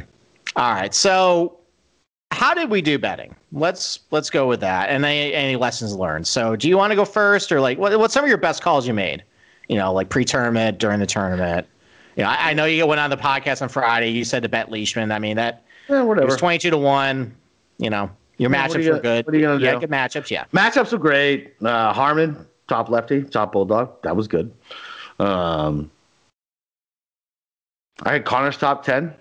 All 0.57 0.73
right. 0.73 0.95
So, 0.95 1.59
how 2.33 2.55
did 2.55 2.71
we 2.71 2.81
do 2.83 2.99
betting? 2.99 3.35
Let's 3.53 4.01
let's 4.11 4.31
go 4.31 4.47
with 4.49 4.61
that. 4.61 4.89
And 4.89 5.05
any, 5.05 5.33
any 5.35 5.57
lessons 5.57 5.95
learned? 5.95 6.27
So, 6.27 6.57
do 6.57 6.69
you 6.69 6.77
want 6.77 6.91
to 6.93 6.97
go 6.97 7.05
first, 7.05 7.53
or 7.53 7.61
like 7.61 7.79
what? 7.79 7.97
What's 7.99 8.15
some 8.15 8.25
of 8.25 8.29
your 8.29 8.39
best 8.39 8.63
calls 8.63 8.87
you 8.87 8.95
made? 8.95 9.23
You 9.69 9.77
know, 9.77 9.93
like 9.93 10.09
pre-tournament, 10.09 10.79
during 10.79 11.01
the 11.01 11.07
tournament. 11.07 11.67
You 12.17 12.23
know, 12.23 12.31
I, 12.31 12.51
I 12.51 12.55
know 12.55 12.65
you 12.65 12.87
went 12.87 13.01
on 13.01 13.11
the 13.11 13.17
podcast 13.17 13.61
on 13.61 13.69
Friday. 13.69 14.11
You 14.11 14.25
said 14.25 14.43
to 14.45 14.49
bet 14.49 14.71
Leishman. 14.71 15.13
I 15.13 15.19
mean, 15.19 15.37
that 15.37 15.65
Yeah, 15.89 16.03
it 16.03 16.25
was 16.25 16.37
twenty-two 16.37 16.71
to 16.71 16.79
one. 16.79 17.35
You 17.79 17.91
know, 17.91 18.11
your 18.39 18.51
Yeah, 18.51 18.67
matchups 18.69 18.83
you 18.85 18.93
were 18.93 19.01
good. 19.01 19.27
what 19.27 19.35
are 19.35 19.39
you 19.39 19.47
gonna 19.47 19.61
yeah, 19.65 19.75
do? 19.75 19.81
good 19.81 19.91
matchups. 19.91 20.31
Yeah. 20.31 20.45
Matchups 20.53 20.93
were 20.93 20.99
great. 20.99 21.55
Uh, 21.63 21.93
Harman, 21.93 22.47
top 22.69 22.89
lefty, 22.89 23.23
top 23.23 23.53
bulldog. 23.53 24.03
That 24.03 24.17
was 24.17 24.29
good. 24.29 24.53
Um, 25.19 25.91
I 28.03 28.13
had 28.13 28.25
Conners 28.25 28.59
top 28.59 28.85
ten. 28.85 29.15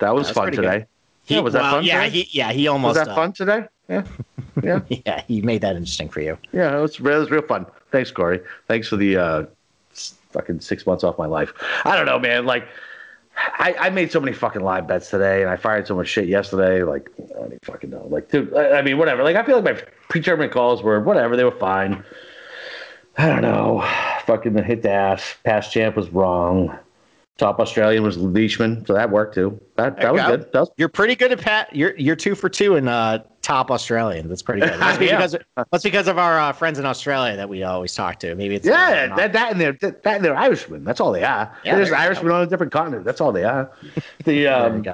That 0.00 0.14
was 0.14 0.26
That's 0.26 0.34
fun 0.36 0.44
pretty 0.48 0.56
today. 0.56 0.86
He, 1.24 1.36
Yeah, 1.36 1.40
was 1.40 1.54
that 1.54 1.70
fun 1.70 1.84
Yeah, 1.84 2.04
today? 2.04 2.10
he 2.22 2.38
yeah 2.38 2.52
he 2.52 2.68
almost. 2.68 2.96
Was 2.96 3.06
that 3.06 3.12
uh, 3.12 3.14
fun 3.14 3.32
today? 3.32 3.64
Yeah, 3.88 4.04
yeah, 4.62 4.80
Yeah, 4.88 5.22
he 5.26 5.40
made 5.42 5.60
that 5.62 5.76
interesting 5.76 6.08
for 6.08 6.20
you. 6.20 6.36
yeah. 6.52 6.76
It 6.76 6.80
was, 6.80 6.96
it 6.96 7.02
was 7.02 7.30
real 7.30 7.42
fun. 7.42 7.66
Thanks, 7.90 8.10
Corey. 8.10 8.40
Thanks 8.68 8.88
for 8.88 8.96
the 8.96 9.16
uh, 9.16 9.44
fucking 10.32 10.60
six 10.60 10.86
months 10.86 11.04
off 11.04 11.18
my 11.18 11.26
life. 11.26 11.52
I 11.84 11.96
don't 11.96 12.06
know, 12.06 12.18
man. 12.18 12.46
Like, 12.46 12.66
I, 13.36 13.74
I 13.78 13.90
made 13.90 14.12
so 14.12 14.20
many 14.20 14.32
fucking 14.32 14.62
live 14.62 14.86
bets 14.86 15.10
today, 15.10 15.42
and 15.42 15.50
I 15.50 15.56
fired 15.56 15.86
so 15.86 15.96
much 15.96 16.08
shit 16.08 16.28
yesterday. 16.28 16.82
Like, 16.82 17.10
I 17.18 17.38
don't 17.38 17.46
even 17.46 17.58
fucking 17.62 17.90
know. 17.90 18.06
Like, 18.08 18.30
dude, 18.30 18.54
I, 18.54 18.78
I 18.78 18.82
mean, 18.82 18.98
whatever. 18.98 19.22
Like, 19.22 19.36
I 19.36 19.44
feel 19.44 19.60
like 19.60 19.64
my 19.64 19.82
pre-tournament 20.08 20.52
calls 20.52 20.82
were 20.82 21.00
whatever. 21.00 21.36
They 21.36 21.44
were 21.44 21.50
fine. 21.50 22.04
I 23.16 23.28
don't 23.28 23.42
know. 23.42 23.80
Fucking 24.26 24.52
the 24.52 24.62
hit 24.62 24.82
the 24.82 24.90
ass. 24.90 25.36
Past 25.44 25.72
champ 25.72 25.96
was 25.96 26.10
wrong. 26.10 26.78
Top 27.38 27.58
Australian 27.60 28.02
was 28.02 28.18
Leishman, 28.18 28.84
so 28.86 28.92
that 28.92 29.10
worked 29.10 29.34
too. 29.34 29.58
That 29.76 29.96
that 29.96 30.12
was 30.12 30.22
good. 30.22 30.52
That 30.52 30.60
was 30.60 30.70
You're 30.76 30.90
pretty 30.90 31.16
good 31.16 31.32
at 31.32 31.40
Pat. 31.40 31.74
You're 31.74 31.96
you're 31.96 32.14
two 32.14 32.34
for 32.34 32.48
two 32.50 32.76
in 32.76 32.88
uh, 32.88 33.24
top 33.40 33.70
Australian. 33.70 34.28
That's 34.28 34.42
pretty 34.42 34.60
good. 34.60 34.78
Be 34.98 35.06
Yeah. 35.06 35.16
because 35.16 35.36
that's 35.70 35.82
because 35.82 36.08
of 36.08 36.18
our 36.18 36.38
uh, 36.38 36.52
friends 36.52 36.78
in 36.78 36.84
Australia 36.84 37.34
that 37.36 37.48
we 37.48 37.62
always 37.62 37.94
talk 37.94 38.20
to. 38.20 38.34
Maybe 38.34 38.56
it's 38.56 38.66
Yeah, 38.66 39.14
that, 39.16 39.32
that 39.32 39.50
and 39.52 39.60
they're 39.60 39.72
that 39.80 40.06
and 40.06 40.24
they're 40.24 40.36
Irishmen. 40.36 40.84
That's 40.84 41.00
all 41.00 41.10
they 41.10 41.24
are. 41.24 41.50
Yeah, 41.64 41.74
they're 41.74 41.84
just 41.84 41.98
Irishmen 41.98 42.32
on 42.32 42.42
a 42.42 42.46
different 42.46 42.70
continent. 42.70 43.04
That's 43.04 43.20
all 43.20 43.32
they 43.32 43.44
are. 43.44 43.70
The 44.24 44.46
um, 44.46 44.84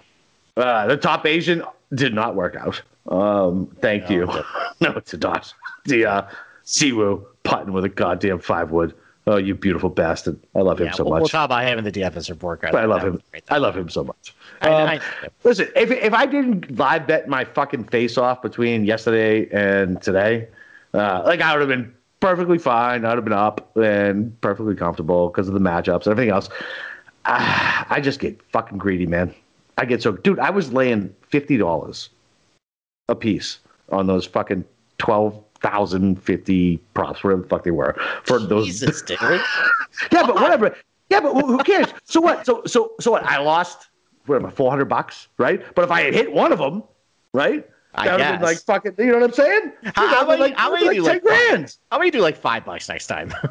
uh, 0.56 0.86
the 0.86 0.96
top 0.96 1.26
Asian 1.26 1.62
did 1.94 2.14
not 2.14 2.34
work 2.34 2.56
out. 2.56 2.80
Um, 3.10 3.66
thank 3.80 4.08
you. 4.08 4.26
no, 4.80 4.92
it's 4.92 5.12
a 5.12 5.16
dot. 5.16 5.52
The 5.86 6.06
uh, 6.06 6.28
Si 6.62 6.92
Woo 6.92 7.26
putting 7.42 7.72
with 7.72 7.84
a 7.84 7.88
goddamn 7.88 8.38
five 8.38 8.70
wood. 8.70 8.94
Oh, 9.28 9.36
you 9.36 9.54
beautiful 9.54 9.90
bastard! 9.90 10.40
I 10.54 10.60
love 10.60 10.80
him 10.80 10.86
Yeah, 10.86 10.92
so 10.92 11.04
we'll, 11.04 11.12
much. 11.12 11.20
we'll 11.20 11.28
talk 11.28 11.44
about 11.44 11.62
him 11.64 11.76
in 11.78 11.84
the 11.84 11.92
DFS 11.92 12.30
report. 12.30 12.64
I 12.64 12.86
love 12.86 13.02
him. 13.02 13.20
I 13.50 13.58
love 13.58 13.76
him 13.76 13.90
so 13.90 14.02
much. 14.02 14.34
I- 14.62 14.68
Um, 14.70 14.88
I- 14.88 15.00
listen, 15.44 15.68
if 15.76 15.90
if 15.90 16.14
I 16.14 16.24
didn't 16.24 16.78
live 16.78 17.06
bet 17.06 17.28
my 17.28 17.44
fucking 17.44 17.84
face 17.84 18.16
off 18.16 18.40
between 18.40 18.86
yesterday 18.86 19.46
and 19.50 20.00
today, 20.00 20.48
uh, 20.94 21.22
like 21.26 21.42
I 21.42 21.52
would 21.52 21.60
have 21.60 21.68
been 21.68 21.92
perfectly 22.20 22.56
fine. 22.56 23.04
I'd 23.04 23.16
have 23.16 23.24
been 23.24 23.34
up 23.34 23.76
and 23.76 24.38
perfectly 24.40 24.74
comfortable 24.74 25.28
because 25.28 25.46
of 25.46 25.52
the 25.54 25.60
matchups 25.60 26.04
and 26.06 26.12
everything 26.12 26.30
else. 26.32 26.48
Ah, 27.26 27.86
I 27.90 28.00
just 28.00 28.20
get 28.20 28.40
fucking 28.50 28.78
greedy, 28.78 29.06
man. 29.06 29.34
I 29.76 29.84
get 29.84 30.02
so, 30.02 30.12
dude. 30.12 30.38
I 30.38 30.48
was 30.48 30.72
laying 30.72 31.14
fifty 31.28 31.58
dollars 31.58 32.08
a 33.10 33.14
piece 33.14 33.58
on 33.92 34.06
those 34.06 34.24
fucking 34.24 34.64
twelve 34.96 35.38
thousand 35.60 36.22
fifty 36.22 36.78
props, 36.94 37.22
whatever 37.24 37.42
the 37.42 37.48
fuck 37.48 37.64
they 37.64 37.70
were, 37.70 37.96
for 38.24 38.38
those 38.38 38.66
Jesus, 38.66 39.02
dude. 39.02 39.18
yeah, 39.20 40.24
but 40.26 40.34
whatever. 40.36 40.76
Yeah, 41.10 41.20
but 41.20 41.34
who 41.34 41.58
cares? 41.58 41.88
So 42.04 42.20
what? 42.20 42.44
So 42.46 42.62
so 42.66 42.92
so 43.00 43.10
what? 43.12 43.24
I 43.24 43.38
lost 43.38 43.88
whatever 44.26 44.50
four 44.50 44.70
hundred 44.70 44.86
bucks, 44.86 45.28
right? 45.38 45.62
But 45.74 45.84
if 45.84 45.90
I 45.90 46.02
had 46.02 46.14
hit 46.14 46.32
one 46.32 46.52
of 46.52 46.58
them, 46.58 46.82
right? 47.32 47.66
I 47.94 48.06
that 48.06 48.18
guess. 48.18 48.32
been 48.32 48.42
like 48.42 48.58
fucking. 48.58 48.94
You 48.98 49.06
know 49.06 49.14
what 49.14 49.22
I'm 49.24 49.32
saying? 49.32 49.72
How- 49.82 50.06
That 50.06 50.14
how 50.14 50.26
would've 50.26 50.28
been 50.28 50.38
many- 50.40 50.54
how 50.54 50.70
many 50.72 50.84
been 50.84 50.90
do 50.90 50.96
you 50.96 51.02
like 51.02 51.14
like 51.14 51.22
grand? 51.22 51.76
How 51.90 51.96
about 51.96 52.04
you 52.04 52.12
do 52.12 52.20
like 52.20 52.36
five 52.36 52.64
bucks 52.64 52.88
next 52.88 53.06
time? 53.06 53.32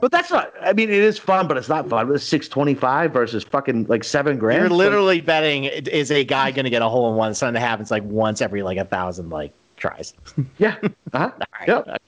But 0.00 0.10
that's 0.10 0.30
not. 0.30 0.52
I 0.62 0.72
mean, 0.72 0.88
it 0.88 0.96
is 0.98 1.18
fun, 1.18 1.46
but 1.46 1.56
it's 1.58 1.68
not 1.68 1.88
fun. 1.88 2.12
It's 2.14 2.24
six 2.24 2.48
twenty 2.48 2.74
five 2.74 3.12
versus 3.12 3.44
fucking 3.44 3.84
like 3.84 4.02
seven 4.02 4.38
grand. 4.38 4.62
You're 4.62 4.70
literally 4.70 5.20
betting 5.20 5.64
is 5.64 6.10
a 6.10 6.24
guy 6.24 6.50
going 6.50 6.64
to 6.64 6.70
get 6.70 6.80
a 6.82 6.88
hole 6.88 7.10
in 7.10 7.16
one. 7.16 7.34
Something 7.34 7.54
that 7.54 7.60
happens 7.60 7.90
like 7.90 8.02
once 8.04 8.40
every 8.40 8.62
like 8.62 8.78
a 8.78 8.84
thousand 8.86 9.28
like 9.28 9.52
tries. 9.76 10.14
yeah. 10.58 10.76
Uh-huh. 11.12 11.30
right, 11.60 11.68
Yep. 11.68 12.02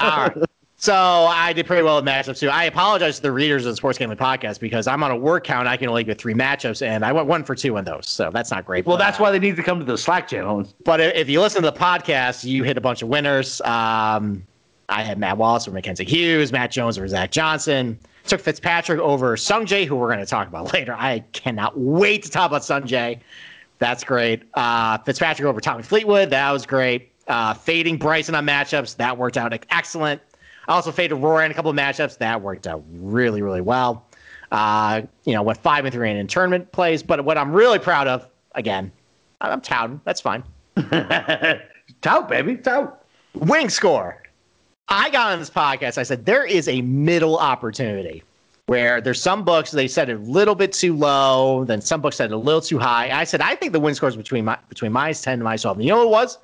All 0.00 0.28
right. 0.28 0.36
So 0.78 0.92
I 0.94 1.54
did 1.54 1.66
pretty 1.66 1.82
well 1.82 1.96
with 1.96 2.04
matchups 2.04 2.38
too. 2.38 2.50
I 2.50 2.64
apologize 2.64 3.16
to 3.16 3.22
the 3.22 3.32
readers 3.32 3.64
of 3.64 3.72
the 3.72 3.76
Sports 3.76 3.96
Gambling 3.98 4.18
Podcast 4.18 4.60
because 4.60 4.86
I'm 4.86 5.02
on 5.02 5.10
a 5.10 5.16
word 5.16 5.42
count. 5.42 5.66
I 5.66 5.76
can 5.78 5.88
only 5.88 6.04
get 6.04 6.18
three 6.20 6.34
matchups, 6.34 6.86
and 6.86 7.02
I 7.02 7.12
went 7.12 7.28
one 7.28 7.44
for 7.44 7.54
two 7.54 7.78
on 7.78 7.84
those. 7.84 8.06
So 8.06 8.30
that's 8.30 8.50
not 8.50 8.66
great. 8.66 8.84
Well, 8.84 8.98
But, 8.98 9.04
that's 9.04 9.18
uh, 9.18 9.22
why 9.22 9.30
they 9.30 9.38
need 9.38 9.56
to 9.56 9.62
come 9.62 9.78
to 9.78 9.86
the 9.86 9.96
Slack 9.96 10.28
channel. 10.28 10.68
But 10.84 11.00
if 11.00 11.30
you 11.30 11.40
listen 11.40 11.62
to 11.62 11.70
the 11.70 11.76
podcast, 11.76 12.44
you 12.44 12.62
hit 12.62 12.76
a 12.76 12.80
bunch 12.82 13.00
of 13.00 13.08
winners. 13.08 13.62
Um, 13.62 14.46
I 14.90 15.02
had 15.02 15.18
Matt 15.18 15.38
Wallace 15.38 15.66
over 15.66 15.74
Mackenzie 15.74 16.04
Hughes, 16.04 16.52
Matt 16.52 16.70
Jones 16.70 16.98
over 16.98 17.08
Zach 17.08 17.30
Johnson. 17.30 17.98
Took 18.26 18.40
Fitzpatrick 18.42 19.00
over 19.00 19.36
Sung 19.36 19.64
Sungjae, 19.64 19.86
who 19.86 19.96
we're 19.96 20.08
going 20.08 20.18
to 20.18 20.26
talk 20.26 20.46
about 20.46 20.72
later. 20.74 20.94
I 20.98 21.20
cannot 21.32 21.78
wait 21.78 22.22
to 22.24 22.30
talk 22.30 22.50
about 22.50 22.64
Sung 22.64 22.82
Sungjae. 22.82 23.20
That's 23.78 24.04
great. 24.04 24.42
Uh, 24.54 24.98
Fitzpatrick 24.98 25.46
over 25.46 25.60
Tommy 25.60 25.82
Fleetwood. 25.82 26.30
That 26.30 26.50
was 26.50 26.64
great. 26.66 27.12
Uh, 27.28 27.54
fading 27.54 27.98
Bryson 27.98 28.34
on 28.34 28.46
matchups 28.46 28.96
that 28.96 29.16
worked 29.16 29.36
out 29.36 29.52
excellent. 29.70 30.20
I 30.68 30.72
also 30.72 30.92
faded 30.92 31.16
Rory 31.16 31.44
in 31.44 31.50
a 31.50 31.54
couple 31.54 31.70
of 31.70 31.76
matchups 31.76 32.18
that 32.18 32.40
worked 32.40 32.66
out 32.66 32.82
really 32.90 33.42
really 33.42 33.60
well. 33.60 34.06
Uh, 34.52 35.02
you 35.24 35.32
know, 35.32 35.42
went 35.42 35.58
five 35.58 35.84
and 35.84 35.92
three 35.92 36.10
in 36.10 36.26
tournament 36.26 36.70
plays. 36.72 37.02
But 37.02 37.24
what 37.24 37.36
I'm 37.36 37.52
really 37.52 37.78
proud 37.78 38.06
of, 38.06 38.28
again, 38.54 38.92
I'm 39.40 39.60
touting. 39.60 40.00
That's 40.04 40.20
fine. 40.20 40.44
tout, 42.00 42.28
baby, 42.28 42.56
tout. 42.56 43.04
Wing 43.34 43.68
score. 43.68 44.22
I 44.88 45.10
got 45.10 45.32
on 45.32 45.40
this 45.40 45.50
podcast. 45.50 45.98
I 45.98 46.04
said 46.04 46.26
there 46.26 46.44
is 46.44 46.68
a 46.68 46.80
middle 46.82 47.38
opportunity 47.38 48.22
where 48.66 49.00
there's 49.00 49.22
some 49.22 49.44
books 49.44 49.70
they 49.70 49.88
said 49.88 50.10
a 50.10 50.18
little 50.18 50.54
bit 50.54 50.72
too 50.72 50.94
low, 50.94 51.64
then 51.64 51.80
some 51.80 52.00
books 52.00 52.16
said 52.16 52.32
a 52.32 52.36
little 52.36 52.60
too 52.60 52.78
high. 52.78 53.10
I 53.16 53.24
said 53.24 53.40
I 53.40 53.54
think 53.54 53.72
the 53.72 53.80
win 53.80 53.94
score 53.94 54.08
is 54.08 54.16
between 54.16 54.44
my, 54.44 54.58
between 54.68 54.92
minus 54.92 55.22
ten 55.22 55.34
and 55.34 55.44
minus 55.44 55.62
twelve. 55.62 55.78
And 55.78 55.84
you 55.84 55.90
know 55.90 55.98
what 55.98 56.06
it 56.06 56.10
was? 56.10 56.38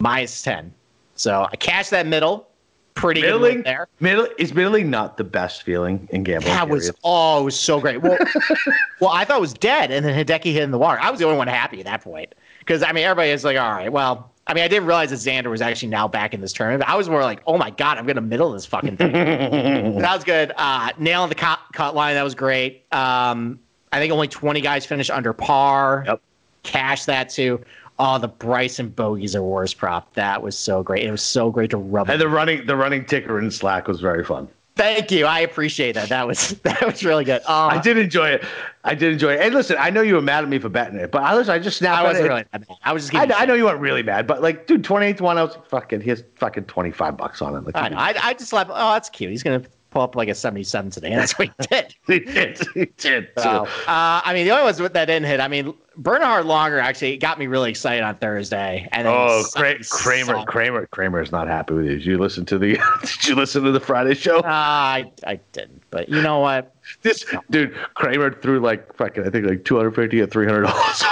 Minus 0.00 0.42
ten. 0.42 0.72
So 1.14 1.46
I 1.50 1.56
cashed 1.56 1.90
that 1.90 2.06
middle. 2.06 2.48
Pretty 2.94 3.22
middling, 3.22 3.58
good 3.58 3.66
there. 3.66 3.88
Middle 4.00 4.26
is 4.36 4.52
middling 4.52 4.90
not 4.90 5.16
the 5.16 5.24
best 5.24 5.62
feeling 5.62 6.08
in 6.10 6.24
gambling. 6.24 6.52
That 6.52 6.68
was 6.68 6.90
oh, 7.04 7.42
it 7.42 7.44
was 7.44 7.58
so 7.58 7.80
great. 7.80 8.02
Well, 8.02 8.18
well, 9.00 9.10
I 9.10 9.24
thought 9.24 9.38
it 9.38 9.40
was 9.40 9.54
dead, 9.54 9.92
and 9.92 10.04
then 10.04 10.12
Hideki 10.12 10.52
hit 10.52 10.64
in 10.64 10.72
the 10.72 10.78
water. 10.78 11.00
I 11.00 11.08
was 11.10 11.20
the 11.20 11.24
only 11.24 11.38
one 11.38 11.46
happy 11.46 11.78
at 11.78 11.86
that 11.86 12.02
point 12.02 12.34
because 12.58 12.82
I 12.82 12.92
mean 12.92 13.04
everybody 13.04 13.30
is 13.30 13.44
like, 13.44 13.56
all 13.56 13.72
right, 13.72 13.92
well, 13.92 14.32
I 14.50 14.52
mean, 14.52 14.64
I 14.64 14.68
didn't 14.68 14.86
realize 14.86 15.10
that 15.10 15.16
Xander 15.20 15.48
was 15.48 15.62
actually 15.62 15.90
now 15.90 16.08
back 16.08 16.34
in 16.34 16.40
this 16.40 16.52
tournament. 16.52 16.90
I 16.90 16.96
was 16.96 17.08
more 17.08 17.22
like, 17.22 17.40
oh 17.46 17.56
my 17.56 17.70
god, 17.70 17.98
I'm 17.98 18.06
gonna 18.06 18.20
middle 18.20 18.50
this 18.50 18.66
fucking 18.66 18.96
thing. 18.96 19.12
that 20.00 20.12
was 20.12 20.24
good. 20.24 20.52
Uh, 20.56 20.90
nailing 20.98 21.28
the 21.28 21.36
cut, 21.36 21.60
cut 21.72 21.94
line, 21.94 22.16
that 22.16 22.24
was 22.24 22.34
great. 22.34 22.84
Um, 22.92 23.60
I 23.92 24.00
think 24.00 24.12
only 24.12 24.26
20 24.26 24.60
guys 24.60 24.84
finished 24.84 25.10
under 25.12 25.32
par. 25.32 26.02
Yep. 26.04 26.20
Cash 26.64 27.04
that 27.04 27.28
too. 27.28 27.64
Oh, 28.00 28.18
the 28.18 28.26
Bryson 28.26 28.88
Bogies 28.88 29.36
are 29.36 29.42
worst 29.42 29.78
prop. 29.78 30.12
That 30.14 30.42
was 30.42 30.58
so 30.58 30.82
great. 30.82 31.04
It 31.04 31.12
was 31.12 31.22
so 31.22 31.52
great 31.52 31.70
to 31.70 31.76
rub. 31.76 32.10
And 32.10 32.20
the 32.20 32.28
running, 32.28 32.66
the 32.66 32.74
running 32.74 33.04
ticker 33.04 33.38
in 33.38 33.52
Slack 33.52 33.86
was 33.86 34.00
very 34.00 34.24
fun. 34.24 34.48
Thank 34.76 35.10
you. 35.10 35.26
I 35.26 35.40
appreciate 35.40 35.92
that. 35.92 36.08
That 36.08 36.26
was 36.26 36.50
that 36.62 36.84
was 36.84 37.04
really 37.04 37.24
good. 37.24 37.42
Uh, 37.46 37.66
I 37.66 37.80
did 37.80 37.98
enjoy 37.98 38.30
it. 38.30 38.44
I 38.84 38.94
did 38.94 39.12
enjoy 39.12 39.34
it. 39.34 39.40
And 39.40 39.54
listen, 39.54 39.76
I 39.78 39.90
know 39.90 40.00
you 40.00 40.14
were 40.14 40.22
mad 40.22 40.42
at 40.42 40.48
me 40.48 40.58
for 40.58 40.68
betting 40.68 40.98
it, 40.98 41.10
but 41.10 41.22
I 41.22 41.34
was 41.34 41.48
I 41.48 41.58
just 41.58 41.78
snapped. 41.78 41.98
I 41.98 42.02
wasn't 42.02 42.28
really 42.28 42.44
mad. 42.52 42.66
I 42.82 42.92
was 42.92 43.08
just. 43.08 43.14
I, 43.14 43.42
I, 43.42 43.44
know 43.44 43.54
you 43.54 43.64
weren't 43.64 43.80
really 43.80 44.02
mad, 44.02 44.26
but 44.26 44.42
like, 44.42 44.66
dude, 44.66 44.84
twenty 44.84 45.06
eighth 45.06 45.20
one, 45.20 45.36
I 45.38 45.44
was 45.44 45.58
fucking. 45.68 46.00
Here's 46.00 46.22
fucking 46.36 46.64
twenty 46.64 46.90
five 46.90 47.16
bucks 47.16 47.42
on 47.42 47.54
it. 47.56 47.64
Like, 47.64 47.76
I 47.76 47.88
know. 47.88 47.96
I, 47.98 48.14
I 48.22 48.34
just 48.34 48.52
laughed. 48.52 48.70
Oh, 48.72 48.92
that's 48.92 49.10
cute. 49.10 49.30
He's 49.30 49.42
gonna 49.42 49.62
pull 49.90 50.02
up 50.02 50.16
like 50.16 50.28
a 50.28 50.34
77 50.34 50.90
today. 50.90 51.10
And 51.10 51.20
that's 51.20 51.38
what 51.38 51.48
he 51.48 51.66
did. 51.66 51.94
he 52.06 52.20
did. 52.20 52.58
He 52.74 52.86
did. 52.96 53.28
So, 53.38 53.66
uh, 53.86 54.22
I 54.24 54.32
mean, 54.32 54.44
the 54.46 54.52
only 54.52 54.64
ones 54.64 54.80
with 54.80 54.92
that 54.94 55.06
didn't 55.06 55.26
hit, 55.26 55.40
I 55.40 55.48
mean, 55.48 55.74
Bernhard 56.00 56.46
Langer 56.46 56.82
actually 56.82 57.18
got 57.18 57.38
me 57.38 57.46
really 57.46 57.68
excited 57.68 58.02
on 58.02 58.16
Thursday. 58.16 58.88
And 58.92 59.06
oh, 59.06 59.44
Kramer, 59.54 59.84
Kramer, 59.90 60.44
Kramer, 60.46 60.86
Kramer 60.86 61.20
is 61.20 61.30
not 61.30 61.46
happy 61.46 61.74
with 61.74 61.84
you. 61.84 61.90
Did 61.96 62.06
you 62.06 62.16
listen 62.16 62.46
to 62.46 62.58
the? 62.58 62.80
did 63.02 63.28
you 63.28 63.34
listen 63.34 63.64
to 63.64 63.70
the 63.70 63.80
Friday 63.80 64.14
show? 64.14 64.38
Uh, 64.38 64.48
I 64.48 65.12
I 65.26 65.38
didn't, 65.52 65.82
but 65.90 66.08
you 66.08 66.22
know 66.22 66.38
what? 66.38 66.74
This 67.02 67.26
dude, 67.50 67.74
Kramer 67.94 68.32
threw 68.32 68.60
like 68.60 68.94
fucking, 68.94 69.26
I 69.26 69.30
think 69.30 69.46
like 69.46 69.66
250 69.66 70.22
or 70.22 70.26
300 70.26 70.62
dollars. 70.62 71.02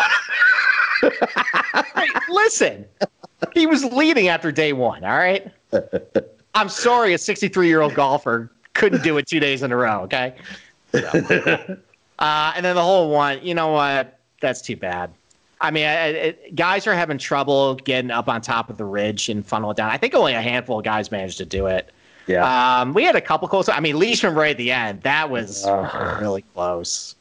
hey, 1.95 2.09
listen, 2.31 2.87
he 3.53 3.67
was 3.67 3.85
leading 3.85 4.29
after 4.29 4.51
day 4.51 4.73
one. 4.73 5.05
All 5.05 5.19
right. 5.19 5.53
I'm 6.55 6.71
sorry, 6.71 7.13
a 7.13 7.19
63 7.19 7.69
year 7.69 7.83
old 7.83 7.95
golfer 7.95 8.51
couldn't 8.73 9.03
do 9.03 9.19
it 9.19 9.27
two 9.27 9.39
days 9.39 9.63
in 9.63 9.71
a 9.71 9.77
row. 9.77 10.01
Okay. 10.05 10.35
So, 10.93 11.01
uh, 12.21 12.53
and 12.57 12.65
then 12.65 12.75
the 12.75 12.83
whole 12.83 13.11
one, 13.11 13.45
you 13.45 13.55
know 13.55 13.69
what? 13.69 14.18
That's 14.41 14.61
too 14.61 14.77
bad. 14.77 15.11
I 15.61 15.71
mean, 15.71 15.87
I, 15.87 16.07
it, 16.09 16.55
guys 16.55 16.87
are 16.87 16.95
having 16.95 17.19
trouble 17.19 17.75
getting 17.75 18.11
up 18.11 18.29
on 18.29 18.41
top 18.41 18.71
of 18.71 18.77
the 18.77 18.85
ridge 18.85 19.29
and 19.29 19.45
funnel 19.45 19.73
it 19.73 19.77
down. 19.77 19.91
I 19.91 19.97
think 19.97 20.15
only 20.15 20.35
a 20.35 20.41
handful 20.41 20.79
of 20.79 20.85
guys 20.85 21.11
managed 21.11 21.39
to 21.39 21.45
do 21.45 21.67
it. 21.67 21.91
Yeah. 22.29 22.81
Um, 22.81 22.95
we 22.95 23.03
had 23.03 23.17
a 23.17 23.21
couple 23.21 23.49
close. 23.49 23.69
I 23.69 23.81
mean, 23.81 23.99
Leishman 23.99 24.35
right 24.35 24.51
at 24.53 24.59
the 24.59 24.71
end. 24.71 25.03
That 25.03 25.31
was 25.31 25.65
uh, 25.65 26.19
really 26.21 26.43
close. 26.55 27.17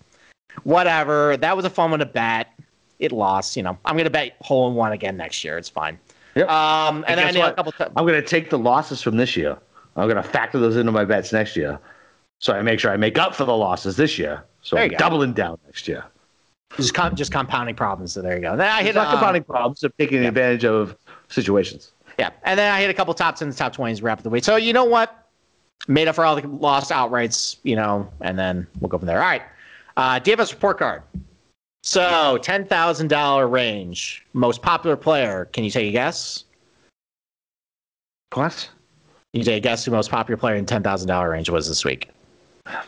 Whatever. 0.63 1.37
That 1.37 1.55
was 1.55 1.65
a 1.65 1.69
fun 1.69 1.91
one 1.91 1.99
to 1.99 2.05
bet. 2.05 2.53
It 2.99 3.11
lost. 3.11 3.55
You 3.55 3.63
know, 3.63 3.77
I'm 3.85 3.95
going 3.95 4.05
to 4.05 4.11
bet 4.11 4.35
hole 4.41 4.67
in 4.67 4.75
one 4.75 4.91
again 4.91 5.17
next 5.17 5.43
year. 5.43 5.57
It's 5.57 5.69
fine. 5.69 5.97
Yep. 6.35 6.49
Um, 6.49 7.05
and, 7.07 7.19
and 7.19 7.35
then 7.35 7.51
a 7.51 7.53
couple. 7.53 7.71
T- 7.71 7.85
I'm 7.95 8.05
going 8.05 8.21
to 8.21 8.27
take 8.27 8.49
the 8.49 8.59
losses 8.59 9.01
from 9.01 9.17
this 9.17 9.35
year. 9.35 9.57
I'm 9.95 10.07
going 10.07 10.21
to 10.21 10.29
factor 10.29 10.59
those 10.59 10.75
into 10.75 10.91
my 10.91 11.05
bets 11.05 11.31
next 11.33 11.55
year, 11.55 11.79
so 12.37 12.53
I 12.53 12.61
make 12.61 12.79
sure 12.79 12.91
I 12.91 12.97
make 12.97 13.17
up 13.17 13.33
for 13.33 13.45
the 13.45 13.55
losses 13.55 13.95
this 13.95 14.19
year. 14.19 14.43
So 14.61 14.77
I'm 14.77 14.91
doubling 14.91 15.33
down 15.33 15.57
next 15.65 15.87
year. 15.87 16.03
Just 16.75 16.93
com- 16.93 17.15
just 17.15 17.31
compounding 17.31 17.75
problems. 17.75 18.13
So 18.13 18.21
there 18.21 18.35
you 18.35 18.41
go. 18.41 18.57
Then 18.57 18.67
I 18.67 18.83
hit 18.83 18.95
not 18.95 19.07
um, 19.07 19.13
compounding 19.13 19.43
problems 19.43 19.83
of 19.83 19.95
taking 19.97 20.21
yeah. 20.21 20.27
advantage 20.27 20.65
of 20.65 20.95
situations. 21.29 21.93
Yeah, 22.19 22.31
and 22.43 22.59
then 22.59 22.71
I 22.73 22.81
hit 22.81 22.89
a 22.89 22.93
couple 22.93 23.13
tops 23.13 23.41
in 23.41 23.49
the 23.49 23.55
top 23.55 23.73
twenties, 23.73 24.01
wrap 24.01 24.21
the 24.21 24.29
way. 24.29 24.41
So 24.41 24.55
you 24.55 24.73
know 24.73 24.85
what? 24.85 25.29
Made 25.87 26.07
up 26.07 26.15
for 26.15 26.25
all 26.25 26.35
the 26.35 26.47
lost 26.47 26.91
outrights, 26.91 27.57
you 27.63 27.75
know, 27.75 28.11
and 28.21 28.37
then 28.37 28.67
we'll 28.79 28.89
go 28.89 28.97
from 28.97 29.07
there. 29.07 29.21
All 29.21 29.27
right. 29.27 29.43
Uh, 29.95 30.19
DFS 30.19 30.51
report 30.51 30.77
card. 30.79 31.03
So 31.83 32.37
ten 32.41 32.65
thousand 32.65 33.07
dollar 33.07 33.47
range. 33.47 34.25
Most 34.33 34.61
popular 34.61 34.97
player. 34.97 35.45
Can 35.53 35.63
you 35.63 35.69
take 35.69 35.87
a 35.87 35.91
guess? 35.91 36.43
What? 38.33 38.69
You 39.33 39.43
take 39.43 39.57
a 39.57 39.59
guess 39.61 39.85
who 39.85 39.91
most 39.91 40.09
popular 40.09 40.37
player 40.37 40.55
in 40.55 40.65
ten 40.65 40.83
thousand 40.83 41.07
dollar 41.07 41.29
range 41.29 41.49
was 41.49 41.67
this 41.67 41.85
week? 41.85 42.09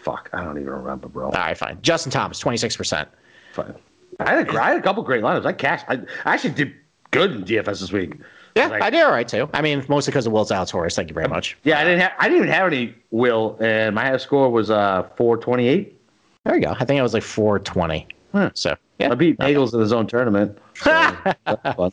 Fuck, 0.01 0.29
I 0.33 0.43
don't 0.43 0.57
even 0.57 0.73
remember, 0.73 1.07
bro. 1.07 1.27
All 1.27 1.31
right, 1.31 1.57
fine. 1.57 1.79
Justin 1.81 2.11
Thomas, 2.11 2.39
twenty 2.39 2.57
six 2.57 2.75
percent. 2.75 3.07
Fine. 3.53 3.75
I 4.19 4.35
had, 4.35 4.49
a, 4.49 4.61
I 4.61 4.69
had 4.69 4.77
a 4.77 4.81
couple 4.81 5.03
great 5.03 5.23
lineups. 5.23 5.45
I 5.45 5.53
cashed. 5.53 5.85
I, 5.87 5.93
I 6.25 6.33
actually 6.33 6.51
did 6.51 6.73
good 7.11 7.31
in 7.31 7.43
DFS 7.43 7.79
this 7.79 7.91
week. 7.91 8.15
Yeah, 8.55 8.67
like, 8.67 8.81
I 8.81 8.89
did 8.89 9.03
all 9.03 9.11
right 9.11 9.27
too. 9.27 9.49
I 9.53 9.61
mean, 9.61 9.85
mostly 9.87 10.11
because 10.11 10.25
of 10.25 10.33
Will 10.33 10.45
Zalatoris. 10.45 10.95
Thank 10.95 11.09
you 11.09 11.13
very 11.13 11.27
much. 11.27 11.57
Yeah, 11.63 11.79
I 11.79 11.83
didn't 11.83 12.01
have. 12.01 12.11
I 12.19 12.27
didn't 12.27 12.43
even 12.43 12.53
have 12.53 12.67
any 12.67 12.95
Will, 13.11 13.57
and 13.61 13.95
my 13.95 14.17
score 14.17 14.49
was 14.49 14.69
uh 14.69 15.07
four 15.15 15.37
twenty 15.37 15.67
eight. 15.67 15.97
There 16.43 16.55
you 16.55 16.61
go. 16.61 16.75
I 16.77 16.85
think 16.85 16.99
I 16.99 17.03
was 17.03 17.13
like 17.13 17.23
four 17.23 17.59
twenty. 17.59 18.07
Huh. 18.31 18.51
So 18.53 18.75
yeah, 18.99 19.11
I 19.11 19.15
beat 19.15 19.37
Bagels 19.37 19.73
in 19.73 19.79
his 19.79 19.93
own 19.93 20.07
tournament. 20.07 20.57
So 20.83 21.91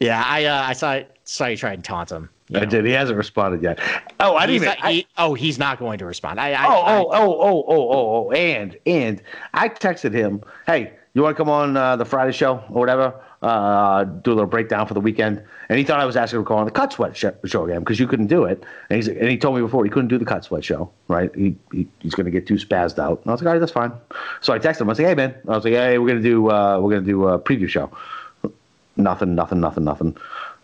yeah, 0.00 0.22
I 0.26 0.44
uh, 0.44 0.62
I 0.62 0.72
saw 0.74 1.00
saw 1.24 1.46
you 1.46 1.56
try 1.56 1.72
and 1.72 1.82
taunt 1.82 2.10
him. 2.10 2.28
I 2.54 2.60
know. 2.60 2.66
did. 2.66 2.84
He 2.84 2.92
hasn't 2.92 3.16
responded 3.18 3.62
yet. 3.62 3.80
Oh, 4.20 4.36
I 4.36 4.46
didn't 4.46 4.56
even. 4.56 4.68
Not, 4.68 4.78
I, 4.80 4.92
he, 4.92 5.06
oh, 5.18 5.34
he's 5.34 5.58
not 5.58 5.78
going 5.78 5.98
to 5.98 6.06
respond. 6.06 6.38
I, 6.38 6.52
I, 6.52 6.66
oh, 6.66 6.84
oh, 6.86 7.10
oh, 7.10 7.32
oh, 7.40 7.64
oh, 7.68 7.90
oh, 7.90 8.28
oh, 8.28 8.30
and 8.32 8.76
and 8.86 9.22
I 9.54 9.68
texted 9.68 10.12
him, 10.12 10.42
"Hey, 10.66 10.92
you 11.14 11.22
want 11.22 11.36
to 11.36 11.42
come 11.42 11.50
on 11.50 11.76
uh, 11.76 11.96
the 11.96 12.04
Friday 12.04 12.32
show 12.32 12.62
or 12.70 12.80
whatever? 12.80 13.14
Uh, 13.42 14.04
do 14.04 14.32
a 14.32 14.34
little 14.34 14.46
breakdown 14.46 14.86
for 14.86 14.94
the 14.94 15.00
weekend." 15.00 15.42
And 15.68 15.78
he 15.78 15.84
thought 15.84 15.98
I 15.98 16.04
was 16.04 16.16
asking 16.16 16.38
him 16.38 16.44
to 16.44 16.48
call 16.48 16.58
on 16.58 16.66
the 16.66 16.70
Cut 16.70 16.92
Sweat 16.92 17.16
show, 17.16 17.34
show 17.44 17.64
again 17.64 17.80
because 17.80 17.98
you 17.98 18.06
couldn't 18.06 18.28
do 18.28 18.44
it. 18.44 18.62
And 18.90 18.96
he's 18.96 19.08
and 19.08 19.28
he 19.28 19.36
told 19.36 19.56
me 19.56 19.62
before 19.62 19.84
he 19.84 19.90
couldn't 19.90 20.08
do 20.08 20.18
the 20.18 20.24
Cut 20.24 20.44
Sweat 20.44 20.64
show, 20.64 20.90
right? 21.08 21.34
He, 21.34 21.56
he 21.72 21.88
he's 21.98 22.14
going 22.14 22.26
to 22.26 22.30
get 22.30 22.46
too 22.46 22.54
spazzed 22.54 23.00
out. 23.00 23.20
And 23.22 23.30
I 23.30 23.32
was 23.32 23.40
like, 23.40 23.48
"All 23.48 23.52
right, 23.54 23.58
that's 23.58 23.72
fine." 23.72 23.92
So 24.40 24.52
I 24.52 24.60
texted 24.60 24.82
him. 24.82 24.88
I 24.88 24.92
was 24.92 24.98
like, 25.00 25.08
"Hey, 25.08 25.14
man," 25.14 25.34
I 25.48 25.56
was 25.56 25.64
like, 25.64 25.74
"Hey, 25.74 25.98
we're 25.98 26.08
gonna 26.08 26.20
do 26.20 26.48
uh, 26.50 26.78
we're 26.78 26.90
gonna 26.90 27.06
do 27.06 27.26
a 27.26 27.40
preview 27.40 27.68
show." 27.68 27.90
Nothing, 28.98 29.34
nothing, 29.34 29.60
nothing, 29.60 29.84
nothing. 29.84 30.16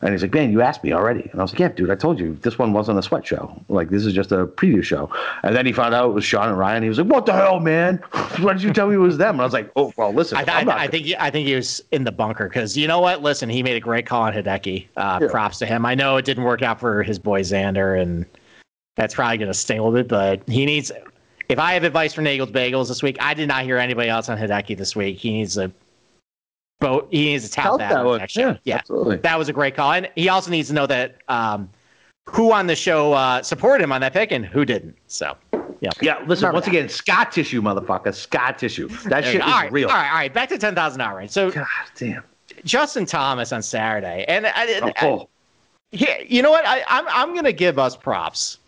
And 0.02 0.10
he's 0.10 0.22
like, 0.22 0.34
man, 0.34 0.50
you 0.50 0.60
asked 0.60 0.82
me 0.82 0.92
already. 0.92 1.28
And 1.30 1.40
I 1.40 1.44
was 1.44 1.52
like, 1.52 1.60
yeah, 1.60 1.68
dude, 1.68 1.90
I 1.90 1.94
told 1.94 2.18
you 2.18 2.34
this 2.42 2.58
one 2.58 2.72
wasn't 2.72 2.98
a 2.98 3.02
sweat 3.02 3.24
show. 3.24 3.54
Like, 3.68 3.88
this 3.88 4.04
is 4.04 4.12
just 4.12 4.32
a 4.32 4.46
preview 4.46 4.82
show. 4.82 5.08
And 5.44 5.54
then 5.54 5.64
he 5.64 5.72
found 5.72 5.94
out 5.94 6.10
it 6.10 6.12
was 6.12 6.24
Sean 6.24 6.48
and 6.48 6.58
Ryan. 6.58 6.82
He 6.82 6.88
was 6.88 6.98
like, 6.98 7.06
what 7.06 7.24
the 7.24 7.32
hell, 7.32 7.60
man? 7.60 7.98
Why 8.40 8.52
did 8.52 8.64
you 8.64 8.72
tell 8.72 8.88
me 8.88 8.96
it 8.96 8.98
was 8.98 9.16
them? 9.16 9.36
And 9.36 9.40
I 9.40 9.44
was 9.44 9.52
like, 9.52 9.70
oh, 9.76 9.92
well, 9.96 10.12
listen. 10.12 10.38
I, 10.38 10.44
th- 10.44 10.66
I 10.66 10.88
think 10.88 11.06
he, 11.06 11.16
I 11.16 11.30
think 11.30 11.46
he 11.46 11.54
was 11.54 11.80
in 11.92 12.02
the 12.02 12.10
bunker 12.10 12.48
because 12.48 12.76
you 12.76 12.88
know 12.88 13.00
what? 13.00 13.22
Listen, 13.22 13.48
he 13.48 13.62
made 13.62 13.76
a 13.76 13.80
great 13.80 14.04
call 14.04 14.22
on 14.22 14.32
Hideki. 14.32 14.88
Uh, 14.96 15.20
yeah. 15.22 15.28
Props 15.28 15.58
to 15.60 15.66
him. 15.66 15.86
I 15.86 15.94
know 15.94 16.16
it 16.16 16.24
didn't 16.24 16.44
work 16.44 16.62
out 16.62 16.80
for 16.80 17.04
his 17.04 17.20
boy 17.20 17.42
Xander, 17.42 18.00
and 18.00 18.26
that's 18.96 19.14
probably 19.14 19.38
going 19.38 19.52
to 19.52 19.54
sting 19.54 19.78
a 19.78 19.84
little 19.84 19.96
bit, 19.96 20.08
but 20.08 20.48
he 20.48 20.66
needs. 20.66 20.90
If 21.48 21.58
I 21.58 21.74
have 21.74 21.84
advice 21.84 22.14
for 22.14 22.22
Nagel's 22.22 22.50
Bagels 22.50 22.88
this 22.88 23.02
week, 23.02 23.18
I 23.20 23.34
did 23.34 23.46
not 23.46 23.62
hear 23.62 23.76
anybody 23.76 24.08
else 24.08 24.28
on 24.28 24.38
Hideki 24.38 24.76
this 24.76 24.96
week. 24.96 25.18
He 25.18 25.32
needs 25.32 25.54
to 25.54 25.70
boat. 26.82 27.08
He 27.10 27.26
needs 27.26 27.44
to 27.44 27.50
tap 27.50 27.78
that, 27.78 27.90
that 27.90 28.04
one. 28.04 28.26
Yeah, 28.30 28.56
yeah, 28.64 28.76
absolutely. 28.76 29.16
That 29.16 29.38
was 29.38 29.48
a 29.48 29.52
great 29.52 29.74
call, 29.74 29.92
and 29.92 30.10
he 30.14 30.28
also 30.28 30.50
needs 30.50 30.68
to 30.68 30.74
know 30.74 30.86
that 30.86 31.16
um, 31.28 31.70
who 32.26 32.52
on 32.52 32.66
the 32.66 32.76
show 32.76 33.12
uh, 33.12 33.42
supported 33.42 33.84
him 33.84 33.92
on 33.92 34.00
that 34.00 34.12
pick 34.12 34.32
and 34.32 34.44
who 34.44 34.64
didn't. 34.64 34.96
So. 35.06 35.36
Yeah. 35.80 35.90
Yeah. 36.00 36.18
Listen, 36.26 36.46
Remember 36.46 36.52
once 36.52 36.64
that. 36.66 36.70
again, 36.70 36.88
Scott 36.88 37.32
tissue, 37.32 37.60
motherfucker. 37.60 38.14
Scott 38.14 38.56
tissue. 38.56 38.86
That 39.08 39.24
shit 39.24 39.36
is 39.36 39.40
all 39.42 39.48
right, 39.48 39.72
real. 39.72 39.88
All 39.88 39.96
right. 39.96 40.08
All 40.10 40.14
right. 40.14 40.32
Back 40.32 40.48
to 40.50 40.58
ten 40.58 40.76
thousand 40.76 41.00
hour 41.00 41.18
range. 41.18 41.32
So, 41.32 41.50
God 41.50 41.66
damn. 41.96 42.22
Justin 42.64 43.04
Thomas 43.04 43.52
on 43.52 43.62
Saturday, 43.62 44.24
and 44.28 44.46
I, 44.46 44.92
oh, 45.02 45.22
I, 45.22 45.26
yeah, 45.90 46.20
you 46.26 46.40
know 46.40 46.52
what? 46.52 46.64
I, 46.66 46.84
I'm 46.86 47.06
I'm 47.08 47.34
gonna 47.34 47.52
give 47.52 47.80
us 47.80 47.96
props. 47.96 48.58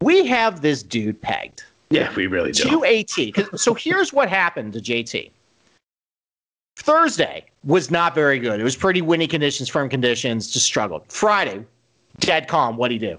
We 0.00 0.26
have 0.26 0.62
this 0.62 0.82
dude 0.82 1.20
pegged. 1.20 1.64
Yeah, 1.90 2.12
we 2.14 2.26
really 2.26 2.52
do. 2.52 2.64
To 2.64 2.84
AT. 2.84 3.58
So 3.60 3.74
here's 3.74 4.12
what 4.12 4.28
happened 4.28 4.72
to 4.72 4.80
JT. 4.80 5.30
Thursday 6.76 7.44
was 7.64 7.90
not 7.90 8.14
very 8.14 8.38
good. 8.38 8.60
It 8.60 8.64
was 8.64 8.76
pretty 8.76 9.02
windy 9.02 9.26
conditions, 9.26 9.68
firm 9.68 9.88
conditions, 9.88 10.50
just 10.50 10.66
struggled. 10.66 11.04
Friday, 11.08 11.64
dead 12.18 12.48
calm. 12.48 12.76
What'd 12.76 12.92
he 12.92 12.98
do? 12.98 13.18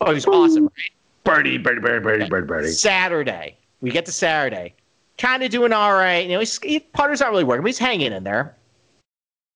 Oh, 0.00 0.06
he 0.06 0.14
was 0.14 0.26
awesome, 0.26 0.64
right? 0.64 0.90
Birdie, 1.24 1.58
birdie, 1.58 1.80
birdie, 1.80 2.00
birdie, 2.02 2.28
birdie, 2.28 2.46
birdie. 2.46 2.68
Saturday, 2.68 3.56
we 3.80 3.90
get 3.90 4.06
to 4.06 4.12
Saturday, 4.12 4.74
kind 5.18 5.42
of 5.42 5.50
doing 5.50 5.72
all 5.72 5.92
right. 5.92 6.26
You 6.26 6.32
know, 6.32 6.38
he's, 6.40 6.58
he, 6.62 6.80
putter's 6.80 7.20
not 7.20 7.30
really 7.30 7.44
working, 7.44 7.62
but 7.62 7.68
he's 7.68 7.78
hanging 7.78 8.12
in 8.12 8.24
there. 8.24 8.56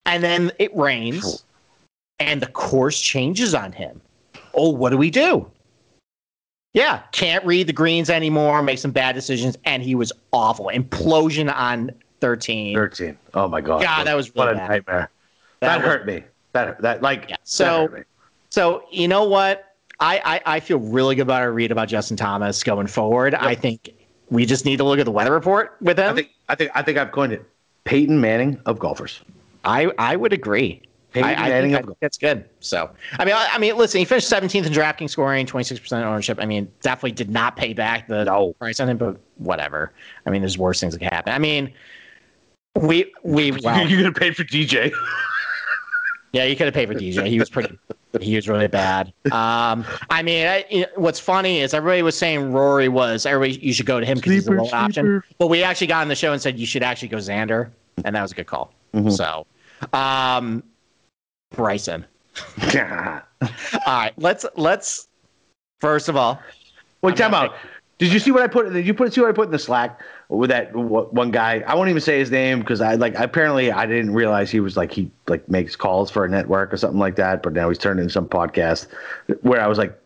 And 0.05 0.23
then 0.23 0.51
it 0.59 0.75
rains. 0.75 1.43
and 2.19 2.41
the 2.41 2.47
course 2.47 2.99
changes 2.99 3.53
on 3.53 3.71
him. 3.71 4.01
Oh, 4.53 4.69
what 4.69 4.91
do 4.91 4.97
we 4.97 5.09
do? 5.09 5.49
Yeah, 6.73 7.01
can't 7.11 7.45
read 7.45 7.67
the 7.67 7.73
greens 7.73 8.09
anymore, 8.09 8.61
make 8.61 8.79
some 8.79 8.91
bad 8.91 9.15
decisions, 9.15 9.57
and 9.65 9.81
he 9.81 9.95
was 9.95 10.11
awful. 10.31 10.65
Implosion 10.73 11.53
on 11.53 11.91
13. 12.25 12.73
13. 12.75 13.17
Oh 13.35 13.47
my 13.47 13.61
god. 13.61 13.83
God, 13.83 14.07
that 14.07 14.15
was 14.15 14.33
really 14.35 14.47
what 14.47 14.53
a 14.55 14.57
bad. 14.57 14.69
nightmare. 14.69 15.09
That 15.59 15.67
That, 15.67 15.77
was- 15.77 15.85
hurt 15.85 16.05
me. 16.07 16.23
That 16.53 16.81
that 16.81 17.01
like 17.03 17.21
Yeah, 17.29 17.35
that 17.35 17.39
so- 17.47 17.81
hurt 17.87 17.93
me. 17.93 18.01
So 18.49 18.83
you 18.91 19.07
know 19.07 19.25
what? 19.25 19.73
I, 19.99 20.21
I 20.45 20.55
I 20.55 20.59
feel 20.59 20.79
really 20.79 21.13
good 21.15 21.21
about 21.23 21.41
our 21.43 21.51
read 21.51 21.71
about 21.71 21.87
Justin 21.87 22.17
Thomas 22.17 22.63
going 22.63 22.87
forward. 22.87 23.35
I 23.35 23.53
think 23.53 23.91
we 24.31 24.45
just 24.45 24.65
need 24.65 24.77
to 24.77 24.83
look 24.83 24.97
at 24.99 25.05
the 25.05 25.11
weather 25.11 25.31
report 25.31 25.77
with 25.81 25.99
him. 25.99 26.09
I 26.09 26.13
think 26.15 26.29
I 26.49 26.55
think 26.55 26.71
I 26.73 26.81
think 26.81 26.97
I've 26.97 27.11
coined 27.11 27.33
it. 27.33 27.45
Peyton 27.83 28.19
Manning 28.19 28.59
of 28.65 28.79
golfers. 28.79 29.21
I 29.63 29.91
I 29.99 30.15
would 30.15 30.33
agree. 30.33 30.81
Peyton 31.11 31.29
I, 31.29 31.33
I 31.33 31.49
Manning 31.49 31.71
think, 31.71 31.77
I 31.77 31.79
of 31.81 31.85
think 31.85 31.97
that's 32.01 32.17
good. 32.17 32.43
So 32.59 32.89
I 33.19 33.23
mean, 33.25 33.35
I, 33.35 33.47
I 33.53 33.57
mean, 33.57 33.77
listen, 33.77 33.99
he 33.99 34.05
finished 34.05 34.29
17th 34.29 34.65
in 34.65 34.73
DraftKings 34.73 35.11
scoring, 35.11 35.45
26 35.45 35.79
percent 35.79 36.05
ownership. 36.05 36.39
I 36.41 36.45
mean, 36.45 36.69
definitely 36.81 37.11
did 37.13 37.29
not 37.29 37.55
pay 37.55 37.73
back 37.73 38.07
the 38.07 38.25
No. 38.25 38.51
price 38.53 38.79
on 38.81 38.89
him, 38.89 38.97
but 38.97 39.17
whatever. 39.37 39.93
I 40.25 40.29
mean, 40.29 40.41
there's 40.41 40.57
worse 40.57 40.79
things 40.81 40.93
that 40.93 40.99
can 40.99 41.07
happen. 41.09 41.31
I 41.33 41.39
mean, 41.39 41.73
we 42.75 43.13
we 43.23 43.51
well, 43.63 43.87
You're 43.87 44.01
gonna 44.01 44.11
pay 44.13 44.31
for 44.31 44.43
DJ. 44.43 44.93
yeah, 46.33 46.43
you 46.43 46.55
could 46.55 46.65
have 46.65 46.73
paid 46.73 46.87
for 46.87 46.95
DJ. 46.95 47.27
He 47.27 47.39
was 47.39 47.49
pretty. 47.49 47.77
He 48.21 48.35
was 48.35 48.47
really 48.47 48.67
bad. 48.67 49.11
Um, 49.31 49.83
I 50.09 50.21
mean, 50.23 50.47
I, 50.47 50.65
you 50.69 50.81
know, 50.81 50.87
what's 50.95 51.19
funny 51.19 51.59
is 51.59 51.73
everybody 51.73 52.01
was 52.01 52.17
saying 52.17 52.53
Rory 52.53 52.87
was 52.87 53.25
everybody. 53.25 53.59
You 53.65 53.73
should 53.73 53.85
go 53.85 53.99
to 53.99 54.05
him 54.05 54.17
because 54.17 54.31
he's 54.31 54.43
a 54.43 54.45
Sleeper, 54.47 54.63
low 54.63 54.69
option. 54.71 55.23
But 55.37 55.47
we 55.47 55.63
actually 55.63 55.87
got 55.87 56.01
on 56.01 56.07
the 56.07 56.15
show 56.15 56.31
and 56.31 56.41
said 56.41 56.57
you 56.57 56.65
should 56.65 56.83
actually 56.83 57.09
go 57.09 57.17
Xander, 57.17 57.71
and 58.05 58.15
that 58.15 58.21
was 58.21 58.31
a 58.31 58.35
good 58.35 58.47
call. 58.47 58.73
Mhm. 58.93 59.11
So, 59.11 59.45
um, 59.97 60.63
Bryson. 61.51 62.05
All 62.73 63.21
right, 63.85 64.13
let's 64.17 64.45
let's 64.55 65.07
first 65.79 66.09
of 66.09 66.15
all. 66.15 66.41
Wait, 67.01 67.11
I'm 67.11 67.17
time 67.17 67.31
not 67.31 67.49
out. 67.51 67.55
Did 67.97 68.11
you 68.11 68.19
see 68.19 68.31
what 68.31 68.41
I 68.43 68.47
put? 68.47 68.71
Did 68.73 68.85
you 68.85 68.93
put 68.93 69.13
see 69.13 69.21
what 69.21 69.29
I 69.29 69.33
put 69.33 69.45
in 69.45 69.51
the 69.51 69.59
Slack 69.59 70.01
with 70.29 70.49
that 70.49 70.75
one 70.75 71.31
guy? 71.31 71.63
I 71.67 71.75
won't 71.75 71.89
even 71.89 72.01
say 72.01 72.19
his 72.19 72.31
name 72.31 72.59
because 72.59 72.81
I 72.81 72.95
like 72.95 73.15
apparently 73.15 73.71
I 73.71 73.85
didn't 73.85 74.13
realize 74.13 74.49
he 74.51 74.59
was 74.59 74.75
like 74.77 74.91
he 74.91 75.11
like 75.27 75.47
makes 75.49 75.75
calls 75.75 76.09
for 76.09 76.25
a 76.25 76.29
network 76.29 76.73
or 76.73 76.77
something 76.77 76.99
like 76.99 77.15
that. 77.17 77.43
But 77.43 77.53
now 77.53 77.69
he's 77.69 77.77
turned 77.77 77.99
into 77.99 78.11
some 78.11 78.27
podcast 78.27 78.87
where 79.41 79.61
I 79.61 79.67
was 79.67 79.77
like, 79.77 79.99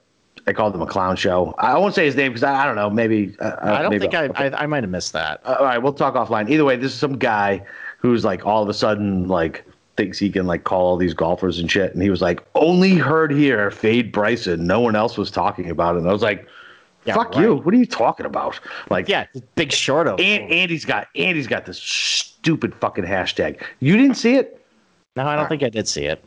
I 0.48 0.54
called 0.54 0.74
him 0.74 0.82
a 0.82 0.88
clown 0.88 1.16
show. 1.16 1.54
I 1.58 1.78
won't 1.78 1.94
say 1.94 2.06
his 2.06 2.16
name 2.16 2.32
because 2.32 2.44
I, 2.44 2.64
I 2.64 2.66
don't 2.66 2.76
know. 2.76 2.90
Maybe 2.90 3.36
uh, 3.40 3.56
I 3.62 3.82
don't 3.82 3.92
maybe 3.92 4.08
think 4.08 4.16
I, 4.16 4.48
I 4.48 4.64
I 4.64 4.66
might 4.66 4.84
have 4.84 4.90
missed 4.90 5.14
that. 5.14 5.42
Uh, 5.46 5.58
all 5.60 5.66
right, 5.66 5.78
we'll 5.78 5.94
talk 5.94 6.16
offline. 6.16 6.50
Either 6.50 6.66
way, 6.66 6.76
this 6.76 6.92
is 6.92 6.98
some 6.98 7.18
guy 7.18 7.64
who's 8.00 8.26
like 8.26 8.46
all 8.46 8.64
of 8.64 8.70
a 8.70 8.74
sudden 8.74 9.28
like 9.28 9.66
thinks 9.96 10.18
he 10.18 10.30
can 10.30 10.48
like 10.48 10.64
call 10.64 10.86
all 10.86 10.98
these 10.98 11.14
golfers 11.14 11.60
and 11.60 11.70
shit, 11.70 11.94
and 11.94 12.02
he 12.02 12.10
was 12.10 12.22
like, 12.22 12.42
"Only 12.56 12.96
heard 12.96 13.32
here, 13.32 13.70
fade 13.70 14.12
Bryson. 14.12 14.66
No 14.66 14.80
one 14.80 14.96
else 14.96 15.18
was 15.18 15.30
talking 15.30 15.70
about 15.70 15.96
it." 15.96 16.00
And 16.00 16.10
I 16.10 16.14
was 16.14 16.22
like, 16.22 16.48
Yeah, 17.10 17.16
"Fuck 17.16 17.36
right. 17.36 17.42
you! 17.42 17.56
What 17.56 17.74
are 17.74 17.78
you 17.78 17.86
talking 17.86 18.26
about?" 18.26 18.60
Like, 18.90 19.10
Yeah, 19.10 19.26
big 19.56 19.72
short 19.72 20.08
of. 20.08 20.20
and 20.20 20.52
Andy's 20.52 20.86
got 20.86 21.08
Andy's 21.16 21.48
got 21.48 21.66
this 21.66 21.80
stupid 21.80 22.74
fucking 22.76 23.06
hashtag. 23.06 23.62
You 23.80 23.98
didn't 23.98 24.16
see 24.16 24.36
it? 24.36 24.66
No, 25.16 25.26
I 25.26 25.36
don't 25.36 25.50
think 25.50 25.64
I 25.64 25.70
did 25.70 25.88
see 25.88 26.06
it. 26.06 26.24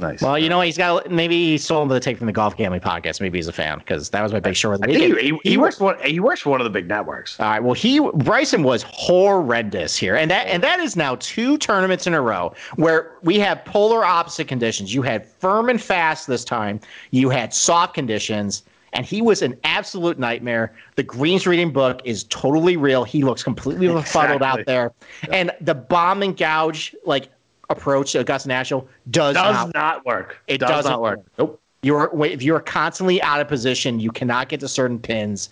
Nice. 0.00 0.22
Well, 0.22 0.38
you 0.38 0.48
know, 0.48 0.58
what? 0.58 0.66
he's 0.66 0.78
got 0.78 1.10
maybe 1.10 1.34
he 1.34 1.58
stole 1.58 1.84
the 1.86 1.98
take 1.98 2.18
from 2.18 2.28
the 2.28 2.32
Golf 2.32 2.56
Gambling 2.56 2.82
podcast. 2.82 3.20
Maybe 3.20 3.36
he's 3.36 3.48
a 3.48 3.52
fan 3.52 3.78
because 3.78 4.10
that 4.10 4.22
was 4.22 4.32
my 4.32 4.38
big 4.38 4.54
short 4.54 4.76
of 4.76 4.82
the 4.82 4.90
I 4.90 4.94
think 4.94 5.18
he, 5.18 5.30
he, 5.30 5.38
he 5.42 5.56
works 5.56 5.78
for 5.78 5.84
one, 5.84 5.98
he 6.04 6.20
works 6.20 6.40
for 6.40 6.50
one 6.50 6.60
of 6.60 6.64
the 6.64 6.70
big 6.70 6.86
networks. 6.86 7.40
All 7.40 7.46
right. 7.46 7.60
Well, 7.60 7.74
he 7.74 7.98
Bryson 8.14 8.62
was 8.62 8.84
horrendous 8.86 9.96
here, 9.96 10.14
and 10.14 10.30
that 10.30 10.46
and 10.46 10.62
that 10.62 10.78
is 10.78 10.94
now 10.94 11.16
two 11.16 11.58
tournaments 11.58 12.06
in 12.06 12.14
a 12.14 12.20
row 12.20 12.54
where 12.76 13.10
we 13.22 13.40
have 13.40 13.64
polar 13.64 14.04
opposite 14.04 14.46
conditions. 14.46 14.94
You 14.94 15.02
had 15.02 15.26
firm 15.26 15.68
and 15.68 15.82
fast 15.82 16.28
this 16.28 16.44
time. 16.44 16.78
You 17.10 17.28
had 17.28 17.52
soft 17.52 17.94
conditions, 17.94 18.62
and 18.98 19.06
he 19.06 19.22
was 19.22 19.42
an 19.42 19.56
absolute 19.62 20.18
nightmare. 20.18 20.74
The 20.96 21.04
greens 21.04 21.46
reading 21.46 21.72
book 21.72 22.00
is 22.04 22.24
totally 22.24 22.76
real. 22.76 23.04
He 23.04 23.22
looks 23.22 23.44
completely 23.44 23.86
befuddled 23.86 24.42
out 24.42 24.58
Exactly. 24.58 24.64
there, 24.64 24.92
and 25.32 25.52
the 25.60 25.74
bomb 25.76 26.20
and 26.24 26.36
gouge 26.36 26.96
like 27.06 27.28
approach 27.70 28.10
to 28.12 28.18
Augusta 28.18 28.48
National 28.48 28.88
does, 29.12 29.36
Does 29.36 29.54
not. 29.54 29.74
not 29.74 30.04
work. 30.04 30.38
It 30.48 30.58
does 30.58 30.68
doesn't 30.68 31.00
work. 31.00 31.18
work. 31.18 31.26
Nope. 31.38 31.60
You're 31.82 32.10
if 32.24 32.42
you're 32.42 32.58
constantly 32.58 33.22
out 33.22 33.40
of 33.40 33.46
position, 33.46 34.00
you 34.00 34.10
cannot 34.10 34.48
get 34.48 34.58
to 34.60 34.68
certain 34.68 34.98
pins. 34.98 35.48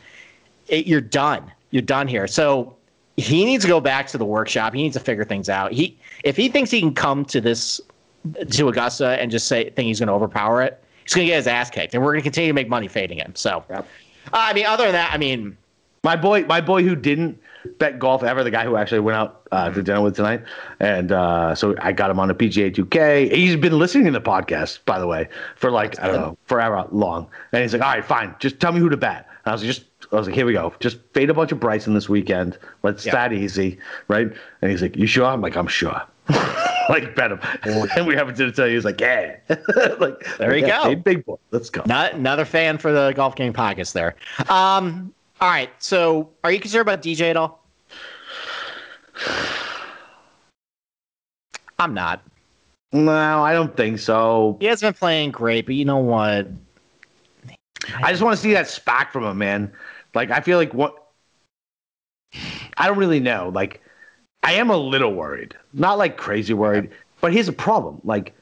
It, 0.66 0.88
you're 0.88 1.00
done. 1.00 1.52
You're 1.70 1.82
done 1.82 2.09
here. 2.09 2.26
So 2.26 2.74
he 3.16 3.44
needs 3.44 3.62
to 3.62 3.68
go 3.68 3.80
back 3.80 4.09
to 4.09 4.18
the 4.18 4.24
workshop. 4.24 4.74
He 4.74 4.82
needs 4.82 4.94
to 4.94 5.00
figure 5.00 5.24
things 5.24 5.48
out. 5.48 5.70
He 5.70 5.96
if 6.24 6.37
he 6.37 6.48
thinks 6.48 6.72
he 6.72 6.80
can 6.80 6.94
come 6.94 7.24
to 7.26 7.40
this 7.40 7.80
to 8.50 8.66
Augusta 8.66 9.11
and 9.22 9.30
just 9.30 9.46
say 9.46 9.70
think 9.70 9.87
he's 9.87 10.00
going 10.00 10.09
to 10.09 10.14
overpower 10.14 10.62
it, 10.62 10.82
he's 11.07 11.14
going 11.14 11.27
to 11.27 11.31
get 11.31 11.37
his 11.37 11.47
ass 11.47 11.71
kicked, 11.71 11.95
and 11.95 12.03
we're 12.03 12.12
going 12.12 12.21
to 12.21 12.25
continue 12.25 12.49
to 12.51 12.55
make 12.55 12.69
money 12.69 12.88
fading 12.88 13.19
him. 13.19 13.33
So, 13.37 13.64
Yep. 13.71 13.79
uh, 13.79 14.31
I 14.33 14.53
mean, 14.53 14.66
other 14.66 14.85
than 14.85 14.92
that, 14.92 15.12
I 15.14 15.19
mean, 15.19 15.57
My 16.05 16.16
boy, 16.16 16.45
my 16.45 16.61
boy 16.61 16.83
who 16.83 16.95
didn't 16.95 17.40
bet 17.79 17.99
golf 17.99 18.23
ever, 18.23 18.45
the 18.45 18.51
guy 18.51 18.64
who 18.64 18.77
actually 18.77 19.01
went 19.01 19.16
out 19.16 19.42
uh, 19.51 19.71
to 19.71 19.83
dinner 19.83 20.01
with 20.01 20.14
tonight, 20.16 20.42
and 20.79 21.11
uh, 21.11 21.55
so 21.55 21.75
I 21.81 21.90
got 21.92 22.11
him 22.11 22.21
on 22.21 22.29
the 22.29 22.35
PGA 22.35 22.73
2K. 22.73 23.33
He's 23.35 23.57
been 23.57 23.77
listening 23.79 24.05
to 24.07 24.11
the 24.12 24.21
podcast, 24.21 24.81
by 24.85 24.99
the 25.01 25.07
way, 25.07 25.29
for 25.57 25.71
like 25.71 25.99
I 26.01 26.07
don't 26.07 26.16
know, 26.16 26.38
forever 26.45 26.85
long. 26.92 27.27
And 27.53 27.62
he's 27.62 27.73
like, 27.73 27.83
"All 27.83 27.88
right, 27.92 28.05
fine, 28.05 28.35
just 28.38 28.61
tell 28.61 28.71
me 28.73 28.79
who 28.81 28.88
to 28.88 28.97
bet." 28.97 29.27
And 29.45 29.51
I 29.51 29.53
was 29.53 29.62
like, 29.62 29.73
"Just," 29.75 29.85
I 30.12 30.16
was 30.16 30.27
like, 30.29 30.35
"Here 30.37 30.47
we 30.47 30.53
go, 30.53 30.73
just 30.79 30.99
fade 31.12 31.29
a 31.31 31.35
bunch 31.35 31.51
of 31.51 31.59
Bryson 31.59 31.95
this 31.95 32.09
weekend. 32.09 32.57
Let's 32.85 33.05
Yeah. 33.05 33.11
start 33.12 33.33
easy, 33.33 33.79
right?" 34.09 34.29
And 34.62 34.71
he's 34.71 34.83
like, 34.83 34.97
"You 34.97 35.07
sure?" 35.09 35.27
I'm 35.27 35.40
like, 35.40 35.57
"I'm 35.57 35.66
sure." 35.66 36.01
like 36.90 37.14
bet 37.14 37.33
him, 37.33 37.40
and 37.96 38.07
we 38.07 38.14
haven't 38.14 38.37
to 38.37 38.53
tell 38.53 38.66
you. 38.66 38.75
He's 38.75 38.85
like, 38.85 39.01
"Yeah," 39.01 39.37
like 39.99 40.37
There 40.38 40.57
you 40.57 40.66
yeah, 40.66 40.85
go. 40.85 40.94
big 40.96 41.25
boy. 41.25 41.37
Let's 41.51 41.70
go. 41.70 41.83
not 41.87 42.14
another 42.14 42.44
fan 42.44 42.79
for 42.79 42.92
the 42.92 43.12
golf 43.14 43.37
game 43.37 43.53
podcast 43.53 43.92
there. 43.92 44.14
Um, 44.49 45.12
all 45.40 45.49
right. 45.49 45.70
So, 45.79 46.31
are 46.44 46.53
you 46.53 46.61
concerned 46.61 46.83
about 46.83 47.03
DJ 47.03 47.31
at 47.31 47.37
all? 47.37 47.62
I'm 51.79 51.94
not. 51.94 52.22
No, 52.92 53.42
I 53.42 53.53
don't 53.53 53.77
think 53.77 53.99
so. 53.99 54.57
He 54.61 54.66
hasn't 54.66 54.94
been 54.94 54.99
playing 54.99 55.31
great, 55.33 55.66
but 55.66 55.75
you 55.75 55.85
know 55.85 55.99
what? 55.99 56.49
I 58.03 58.11
just 58.11 58.22
want 58.22 58.37
to 58.37 58.42
see 58.42 58.53
that 58.53 58.68
spark 58.68 59.12
from 59.12 59.25
him, 59.25 59.38
man. 59.38 59.72
Like 60.14 60.31
I 60.31 60.40
feel 60.40 60.59
like 60.59 60.72
what 60.72 61.07
I 62.77 62.87
don't 62.87 62.99
really 62.99 63.20
know. 63.20 63.51
Like 63.55 63.83
I 64.46 64.52
am 64.52 64.70
a 64.70 64.76
little 64.76 65.12
worried, 65.12 65.56
not 65.72 65.98
like 65.98 66.16
crazy 66.16 66.54
worried, 66.54 66.90
but 67.20 67.32
here's 67.32 67.48
a 67.48 67.52
problem. 67.52 68.00
Like 68.04 68.32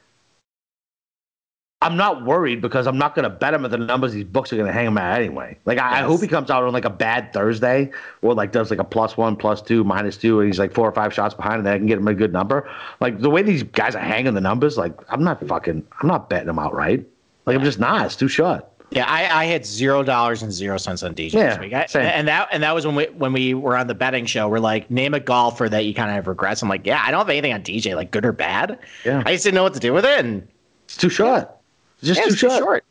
I'm 1.81 1.97
not 1.97 2.23
worried 2.23 2.61
because 2.61 2.85
I'm 2.85 2.99
not 2.99 3.15
going 3.15 3.23
to 3.23 3.29
bet 3.31 3.55
him 3.55 3.65
at 3.65 3.71
the 3.71 3.79
numbers 3.79 4.13
these 4.13 4.23
books 4.23 4.53
are 4.53 4.55
going 4.55 4.67
to 4.67 4.71
hang 4.71 4.85
him 4.85 4.99
at 4.99 5.19
anyway. 5.19 5.57
Like 5.65 5.79
I, 5.79 6.01
I 6.01 6.01
hope 6.03 6.21
he 6.21 6.27
comes 6.27 6.51
out 6.51 6.63
on 6.63 6.73
like 6.73 6.85
a 6.85 6.91
bad 6.91 7.33
Thursday 7.33 7.89
or 8.21 8.35
like 8.35 8.51
does 8.51 8.69
like 8.69 8.77
a 8.77 8.83
plus 8.83 9.17
one, 9.17 9.35
plus 9.35 9.63
two, 9.63 9.83
minus 9.83 10.15
two, 10.15 10.41
and 10.41 10.47
he's 10.47 10.59
like 10.59 10.75
four 10.75 10.87
or 10.87 10.91
five 10.91 11.11
shots 11.11 11.33
behind, 11.33 11.55
and 11.55 11.65
then 11.65 11.73
I 11.73 11.77
can 11.79 11.87
get 11.87 11.97
him 11.97 12.07
a 12.07 12.13
good 12.13 12.31
number. 12.31 12.69
Like 12.99 13.19
the 13.19 13.31
way 13.31 13.41
these 13.41 13.63
guys 13.63 13.95
are 13.95 13.99
hanging 13.99 14.35
the 14.35 14.41
numbers, 14.41 14.77
like 14.77 14.93
I'm 15.09 15.23
not 15.23 15.43
fucking, 15.47 15.87
I'm 16.01 16.07
not 16.07 16.29
betting 16.29 16.45
them 16.45 16.59
outright. 16.59 17.03
Like 17.47 17.57
I'm 17.57 17.63
just 17.63 17.79
not. 17.79 18.05
It's 18.05 18.15
too 18.15 18.27
short. 18.27 18.63
Yeah, 18.95 19.05
I, 19.07 19.41
I 19.41 19.45
had 19.45 19.65
zero 19.65 20.03
dollars 20.03 20.41
and 20.41 20.51
zero 20.53 20.77
cents 20.77 21.03
on 21.03 21.13
DJ 21.13 21.33
Yeah, 21.33 21.49
this 21.49 21.59
week. 21.59 21.73
I, 21.73 21.85
same. 21.85 22.05
and 22.05 22.27
that 22.29 22.47
and 22.51 22.63
that 22.63 22.73
was 22.73 22.85
when 22.87 22.95
we 22.95 23.05
when 23.07 23.33
we 23.33 23.53
were 23.53 23.75
on 23.77 23.87
the 23.87 23.93
betting 23.93 24.25
show. 24.25 24.47
We're 24.47 24.59
like, 24.59 24.89
name 24.89 25.13
a 25.13 25.19
golfer 25.19 25.67
that 25.67 25.83
you 25.85 25.93
kind 25.93 26.09
of 26.09 26.15
have 26.15 26.27
regrets. 26.27 26.61
I'm 26.61 26.69
like, 26.69 26.85
yeah, 26.87 27.03
I 27.05 27.11
don't 27.11 27.19
have 27.19 27.29
anything 27.29 27.51
on 27.53 27.61
DJ, 27.61 27.93
like 27.95 28.11
good 28.11 28.25
or 28.25 28.31
bad. 28.31 28.79
Yeah. 29.03 29.21
I 29.25 29.33
just 29.33 29.43
didn't 29.43 29.55
know 29.55 29.63
what 29.63 29.73
to 29.73 29.79
do 29.81 29.91
with 29.93 30.05
it, 30.05 30.19
and 30.23 30.47
It's 30.85 30.95
too 30.97 31.09
short. 31.09 31.49
It's 31.99 32.07
just 32.07 32.19
yeah, 32.19 32.25
too, 32.25 32.31
it's 32.31 32.39
too 32.41 32.47
short. 32.49 32.59
short. 32.59 32.85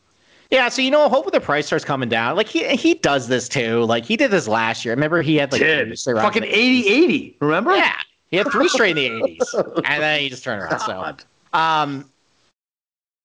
Yeah, 0.51 0.69
so 0.69 0.83
you 0.83 0.91
know, 0.91 1.09
hopefully 1.09 1.33
the 1.37 1.45
price 1.45 1.67
starts 1.67 1.85
coming 1.87 2.09
down. 2.11 2.37
Like 2.37 2.49
he 2.49 2.69
he 2.77 2.95
does 2.95 3.27
this 3.29 3.49
too. 3.49 3.85
Like 3.85 4.05
he 4.05 4.17
did 4.19 4.31
this 4.31 4.47
last 4.47 4.85
year. 4.85 4.95
Remember 4.95 5.23
he 5.23 5.37
had 5.37 5.51
like 5.53 5.61
Did 5.63 5.87
three 5.89 5.97
straight 5.97 6.13
rounds. 6.15 6.27
fucking 6.27 6.45
80 6.45 6.87
80. 6.87 7.37
Remember? 7.41 7.75
Yeah, 7.75 7.95
he 8.31 8.37
had 8.37 8.51
three 8.53 8.69
straight 8.69 8.99
in 8.99 9.21
the 9.21 9.39
80s, 9.41 9.83
and 9.87 10.03
then 10.03 10.21
he 10.21 10.29
just 10.29 10.45
turned 10.45 10.61
around. 10.61 10.79
So, 10.81 10.87
God. 10.89 11.25
um, 11.55 12.11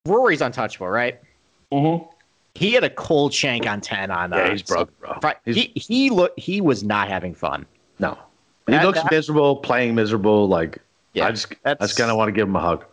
Rory's 0.07 0.41
untouchable, 0.41 0.87
right? 0.87 1.19
He 2.55 2.73
had 2.73 2.83
a 2.83 2.89
cold 2.89 3.33
shank 3.33 3.67
on 3.67 3.79
ten 3.81 4.11
on. 4.11 4.31
Yeah, 4.31 4.37
uh, 4.37 4.51
he's 4.51 4.63
broken, 4.63 4.93
bro. 4.99 5.17
Right. 5.23 5.37
He's- 5.45 5.55
He 5.57 5.73
he 5.79 6.09
look 6.09 6.33
he 6.37 6.61
was 6.61 6.83
not 6.83 7.07
having 7.07 7.33
fun. 7.33 7.65
No. 7.99 8.17
He 8.67 8.73
That- 8.73 8.85
looks 8.85 9.01
that- 9.01 9.11
miserable, 9.11 9.55
playing 9.57 9.95
miserable. 9.95 10.47
Like, 10.47 10.77
Yeah, 11.13 11.27
I 11.27 11.31
just, 11.31 11.51
I 11.51 11.55
that's- 11.63 11.89
just 11.89 11.99
kind 11.99 12.11
of 12.11 12.17
want 12.17 12.27
to 12.27 12.31
give 12.33 12.47
him 12.47 12.55
a 12.55 12.59
hug. 12.59 12.85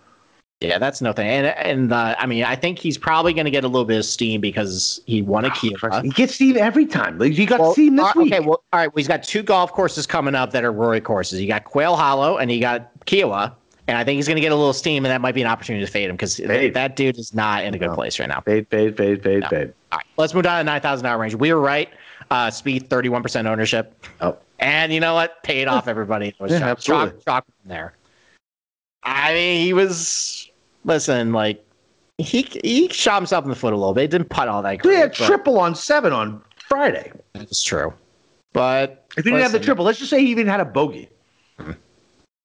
Yeah, 0.62 0.78
that's 0.78 1.02
no 1.02 1.12
thing. 1.12 1.26
And 1.28 1.46
and 1.48 1.92
uh, 1.92 2.16
I 2.18 2.24
mean, 2.24 2.42
I 2.44 2.56
think 2.56 2.78
he's 2.78 2.96
probably 2.96 3.34
going 3.34 3.44
to 3.44 3.50
get 3.50 3.64
a 3.64 3.68
little 3.68 3.84
bit 3.84 3.98
of 3.98 4.06
steam 4.06 4.40
because 4.40 5.02
he 5.04 5.20
won 5.20 5.44
a 5.44 5.50
Kia. 5.50 5.72
He 6.02 6.08
gets 6.08 6.34
steam 6.36 6.56
every 6.56 6.86
time. 6.86 7.18
Like, 7.18 7.32
he 7.32 7.44
got 7.44 7.60
Well, 7.60 7.72
Steve 7.74 7.94
this 7.94 8.06
uh, 8.06 8.12
week. 8.16 8.32
Okay, 8.32 8.40
well, 8.40 8.62
all 8.72 8.80
right. 8.80 8.86
Well, 8.86 8.96
he's 8.96 9.06
got 9.08 9.22
two 9.22 9.42
golf 9.42 9.70
courses 9.72 10.06
coming 10.06 10.34
up 10.34 10.52
that 10.52 10.64
are 10.64 10.72
Rory 10.72 11.02
courses. 11.02 11.42
You 11.42 11.46
got 11.48 11.64
Quail 11.64 11.94
Hollow 11.94 12.38
and 12.38 12.50
you 12.50 12.58
got 12.58 12.88
Kiawah, 13.04 13.52
and 13.88 13.96
I 13.96 14.04
think 14.04 14.16
he's 14.16 14.26
going 14.26 14.36
to 14.36 14.40
get 14.40 14.52
a 14.52 14.56
little 14.56 14.72
steam, 14.72 15.04
and 15.04 15.10
that 15.12 15.20
might 15.20 15.34
be 15.34 15.42
an 15.42 15.48
opportunity 15.48 15.84
to 15.84 15.90
fade 15.90 16.10
him 16.10 16.16
because 16.16 16.36
that 16.38 16.96
dude 16.96 17.18
is 17.18 17.34
not 17.34 17.64
in 17.64 17.74
a 17.74 17.78
good 17.78 17.88
No. 17.90 17.94
place 17.94 18.18
right 18.18 18.28
now. 18.28 18.40
Fade, 18.40 18.66
fade, 18.68 18.96
fade, 18.96 19.22
fade, 19.22 19.40
No. 19.42 19.48
fade. 19.48 19.72
All 19.92 19.98
right, 19.98 20.06
let's 20.16 20.34
move 20.34 20.42
down 20.44 20.58
to 20.58 20.64
nine 20.64 20.80
thousand 20.80 21.04
dollar 21.04 21.18
range. 21.18 21.34
We 21.34 21.52
were 21.52 21.60
right. 21.60 21.88
Uh, 22.30 22.48
Spieth 22.48 22.88
thirty 22.88 23.08
one 23.08 23.22
percent 23.22 23.46
ownership, 23.46 24.04
Oh, 24.20 24.36
and 24.58 24.92
you 24.92 24.98
know 25.00 25.14
what? 25.14 25.42
Paid 25.44 25.68
off 25.68 25.86
everybody. 25.86 26.28
It 26.28 26.36
was 26.40 26.50
Yeah, 26.52 26.66
absolutely. 26.66 27.20
chalk 27.24 27.44
from 27.44 27.68
there. 27.68 27.94
I 29.04 29.32
mean, 29.34 29.64
he 29.64 29.72
was. 29.72 30.50
Listen, 30.84 31.32
like 31.32 31.64
he 32.18 32.42
he 32.64 32.88
shot 32.88 33.16
himself 33.16 33.44
in 33.44 33.50
the 33.50 33.56
foot 33.56 33.72
a 33.72 33.76
little 33.76 33.94
bit. 33.94 34.02
He 34.02 34.06
didn't 34.08 34.28
putt 34.30 34.48
all 34.48 34.62
that 34.62 34.84
He 34.84 34.94
had 34.94 35.12
triple 35.12 35.58
on 35.60 35.74
seven 35.74 36.12
on 36.12 36.42
Friday. 36.68 37.12
That's 37.34 37.62
true. 37.62 37.92
But 38.52 39.04
If 39.16 39.24
he 39.24 39.30
didn't 39.30 39.42
have 39.42 39.52
the 39.52 39.60
triple, 39.60 39.84
let's 39.84 39.98
just 39.98 40.10
say 40.10 40.20
he 40.20 40.30
even 40.30 40.46
had 40.46 40.60
a 40.60 40.64
bogey. 40.64 41.08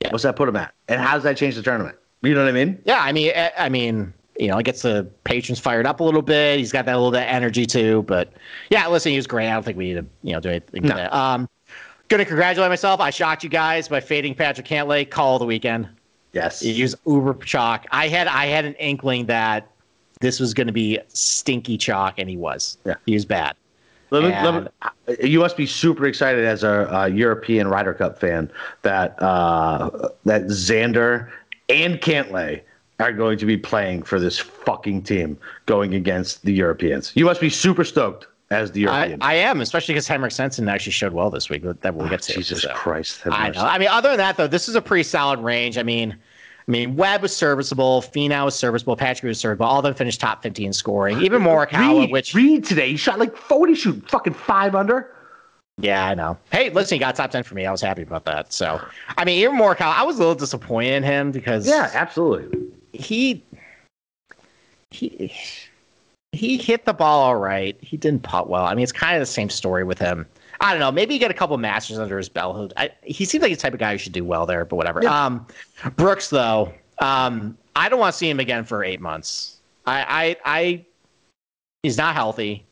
Yeah. 0.02 0.12
What's 0.12 0.24
that 0.24 0.36
put 0.36 0.50
him 0.50 0.56
at? 0.56 0.74
And 0.88 1.00
how 1.00 1.14
does 1.14 1.24
that 1.24 1.38
change 1.38 1.56
the 1.56 1.62
tournament? 1.62 1.96
You 2.22 2.34
know 2.34 2.44
what 2.44 2.50
I 2.50 2.52
mean? 2.52 2.82
Yeah, 2.86 3.02
I 3.02 3.12
mean, 3.12 3.32
I, 3.36 3.52
I 3.58 3.70
mean, 3.70 4.14
you 4.38 4.48
know, 4.48 4.58
it 4.58 4.64
gets 4.64 4.82
the 4.82 5.10
patrons 5.24 5.60
fired 5.60 5.86
up 5.86 6.00
a 6.00 6.04
little 6.04 6.22
bit. 6.22 6.60
He's 6.60 6.72
got 6.72 6.86
that 6.86 6.96
little 6.96 7.12
bit 7.12 7.24
of 7.24 7.28
energy 7.28 7.66
too. 7.66 8.04
But 8.04 8.34
yeah, 8.70 8.88
listen, 8.88 9.12
he 9.12 9.16
was 9.16 9.28
great. 9.28 9.48
I 9.48 9.54
don't 9.54 9.64
think 9.64 9.78
we 9.78 9.94
need 9.94 10.02
to, 10.02 10.06
you 10.24 10.34
know, 10.34 10.40
do 10.40 10.50
anything. 10.50 10.84
No. 10.84 11.10
Um, 11.12 11.48
gonna 12.08 12.26
congratulate 12.26 12.70
myself. 12.70 13.00
I 13.00 13.10
shocked 13.10 13.44
you 13.44 13.50
guys 13.50 13.88
by 13.88 14.00
fading 14.00 14.36
Patrick 14.36 14.68
Cantlay. 14.68 15.10
Call 15.10 15.36
of 15.36 15.40
the 15.40 15.46
weekend. 15.46 15.88
Yes. 16.34 16.62
He 16.62 16.82
was 16.82 16.96
uber 17.06 17.34
chalk. 17.36 17.86
I 17.92 18.08
had 18.08 18.28
I 18.28 18.46
had 18.46 18.66
an 18.66 18.74
inkling 18.76 19.26
that 19.28 19.70
this 20.22 20.40
was 20.40 20.54
going 20.54 20.68
to 20.68 20.74
be 20.74 21.00
stinky 21.08 21.78
chalk, 21.78 22.16
and 22.18 22.30
he 22.30 22.38
was. 22.38 22.78
Yeah. 22.86 22.96
he 23.06 23.14
was 23.14 23.26
bad. 23.26 23.56
Let 24.12 24.24
me, 24.24 24.30
let 24.30 25.18
me, 25.18 25.30
you 25.30 25.40
must 25.40 25.56
be 25.56 25.66
super 25.66 26.06
excited 26.06 26.44
as 26.44 26.64
a, 26.64 26.94
uh 26.94 27.06
European 27.06 27.68
Ryder 27.70 27.94
Cup 27.94 28.20
fan 28.20 28.52
that 28.82 29.22
uh, 29.22 30.10
that 30.26 30.44
Xander 30.44 31.30
and 31.70 32.00
Cantlay 32.02 32.62
are 33.00 33.14
going 33.14 33.38
to 33.38 33.46
be 33.46 33.58
playing 33.58 34.04
for 34.04 34.20
this 34.20 34.38
fucking 34.38 35.04
team 35.04 35.38
going 35.66 35.96
against 35.96 36.44
the 36.44 36.54
Europeans. 36.54 37.12
You 37.16 37.26
must 37.26 37.42
be 37.42 37.50
super 37.50 37.84
stoked 37.84 38.28
as 38.52 38.72
the 38.72 38.82
European. 38.82 39.22
I 39.22 39.36
am, 39.36 39.62
especially 39.62 39.94
because 39.94 40.08
Henrik 40.08 40.32
Stenson 40.34 40.68
actually 40.68 40.92
showed 40.92 41.14
well 41.14 41.30
this 41.30 41.50
week. 41.50 41.64
That 41.64 41.96
we'll 41.96 42.10
get 42.10 42.22
to. 42.24 42.34
Jesus 42.34 42.62
so. 42.62 42.74
Christ! 42.74 43.26
I 43.26 43.50
know. 43.50 43.62
I 43.62 43.78
mean, 43.78 43.88
other 43.88 44.10
than 44.10 44.18
that, 44.18 44.36
though, 44.38 44.48
this 44.48 44.68
is 44.68 44.76
a 44.76 44.82
pretty 44.82 45.04
solid 45.04 45.40
range. 45.40 45.78
I 45.78 45.84
mean, 45.84 46.18
I 46.68 46.72
mean, 46.72 46.96
Webb 46.96 47.24
was 47.24 47.36
serviceable, 47.36 48.02
Finau 48.02 48.46
was 48.46 48.56
serviceable, 48.56 48.96
Patrick 48.96 49.28
was 49.28 49.40
serviceable. 49.40 49.66
All 49.66 49.80
of 49.80 49.84
them 49.84 49.94
finished 49.96 50.20
top 50.22 50.44
15 50.44 50.74
scoring. 50.74 51.20
Even 51.22 51.42
Morikawa, 51.42 52.02
Reed, 52.02 52.12
which 52.12 52.34
Reed 52.36 52.64
today, 52.64 52.92
he 52.92 52.98
shot 52.98 53.18
like 53.20 53.36
40, 53.36 53.74
shoot 53.76 54.10
fucking 54.10 54.34
five 54.34 54.76
under. 54.76 55.12
yeah, 55.80 56.06
I 56.06 56.14
know. 56.14 56.38
Hey, 56.52 56.70
listen, 56.70 56.96
he 56.96 57.00
got 57.00 57.16
top 57.16 57.32
10 57.32 57.44
for 57.44 57.56
me. 57.56 57.66
I 57.66 57.72
was 57.72 57.82
happy 57.82 58.04
about 58.04 58.26
that. 58.26 58.54
So, 58.54 58.80
I 59.18 59.26
mean, 59.26 59.40
even 59.42 59.58
Morikawa, 59.58 59.96
I 59.96 60.04
was 60.04 60.18
a 60.18 60.20
little 60.20 60.36
disappointed 60.36 60.94
in 60.94 61.04
him 61.04 61.32
because 61.32 61.68
Yeah, 61.68 61.90
absolutely. 61.94 62.60
he 62.94 63.44
he 64.92 65.34
he 66.34 66.58
hit 66.58 66.86
the 66.86 66.94
ball 66.94 67.22
all 67.24 67.36
right. 67.38 67.78
He 67.82 67.98
didn't 67.98 68.24
putt 68.24 68.50
well. 68.50 68.66
I 68.66 68.74
mean, 68.76 68.84
it's 68.84 68.92
kind 68.92 69.16
of 69.16 69.22
the 69.22 69.26
same 69.26 69.50
story 69.50 69.84
with 69.84 69.98
him. 70.00 70.26
I 70.62 70.72
don't 70.72 70.80
know. 70.80 70.92
Maybe 70.92 71.16
you 71.16 71.20
get 71.20 71.32
a 71.32 71.34
couple 71.34 71.58
masters 71.58 71.98
under 71.98 72.18
his 72.18 72.30
belt. 72.30 72.72
I, 72.78 72.92
he 73.04 73.26
seems 73.26 73.42
like 73.42 73.52
the 73.52 73.58
type 73.58 73.74
of 73.74 73.80
guy 73.80 73.94
who 73.94 73.98
should 73.98 74.14
do 74.14 74.24
well 74.24 74.46
there, 74.46 74.64
but 74.64 74.76
whatever. 74.76 75.02
Yeah. 75.02 75.26
Um, 75.26 75.46
Brooks 75.96 76.30
though, 76.30 76.72
um, 77.00 77.58
I 77.76 77.90
don't 77.90 78.00
want 78.00 78.14
to 78.14 78.18
see 78.18 78.30
him 78.30 78.40
again 78.40 78.64
for 78.64 78.84
eight 78.84 79.02
months. 79.02 79.58
I, 79.88 80.36
I, 80.46 80.60
I, 80.62 80.86
he's 81.82 81.98
not 81.98 82.14
healthy. 82.14 82.64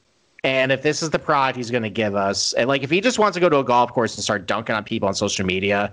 And 0.43 0.71
if 0.71 0.83
this 0.83 1.01
is 1.01 1.09
the 1.09 1.19
product 1.19 1.57
he's 1.57 1.71
going 1.71 1.83
to 1.83 1.89
give 1.89 2.15
us, 2.15 2.53
and 2.53 2.67
like 2.67 2.83
if 2.83 2.91
he 2.91 3.01
just 3.01 3.19
wants 3.19 3.35
to 3.35 3.41
go 3.41 3.49
to 3.49 3.57
a 3.57 3.63
golf 3.63 3.91
course 3.91 4.15
and 4.15 4.23
start 4.23 4.45
dunking 4.45 4.75
on 4.75 4.83
people 4.83 5.07
on 5.07 5.15
social 5.15 5.45
media, 5.45 5.91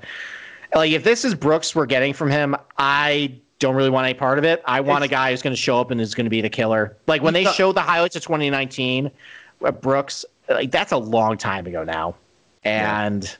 like 0.74 0.92
if 0.92 1.02
this 1.02 1.24
is 1.24 1.34
Brooks 1.34 1.74
we're 1.74 1.86
getting 1.86 2.12
from 2.12 2.30
him, 2.30 2.54
I 2.78 3.34
don't 3.58 3.74
really 3.74 3.90
want 3.90 4.04
any 4.04 4.14
part 4.14 4.38
of 4.38 4.44
it. 4.44 4.62
I 4.66 4.80
want 4.80 5.02
a 5.02 5.08
guy 5.08 5.30
who's 5.30 5.42
going 5.42 5.54
to 5.54 5.60
show 5.60 5.80
up 5.80 5.90
and 5.90 6.00
is 6.00 6.14
going 6.14 6.26
to 6.26 6.30
be 6.30 6.42
the 6.42 6.50
killer. 6.50 6.96
Like 7.06 7.22
when 7.22 7.32
they 7.32 7.44
showed 7.44 7.74
the 7.74 7.80
highlights 7.80 8.14
of 8.16 8.22
2019, 8.22 9.10
uh, 9.64 9.70
Brooks, 9.72 10.24
like 10.48 10.70
that's 10.70 10.92
a 10.92 10.98
long 10.98 11.36
time 11.36 11.66
ago 11.66 11.84
now, 11.84 12.14
and 12.64 13.36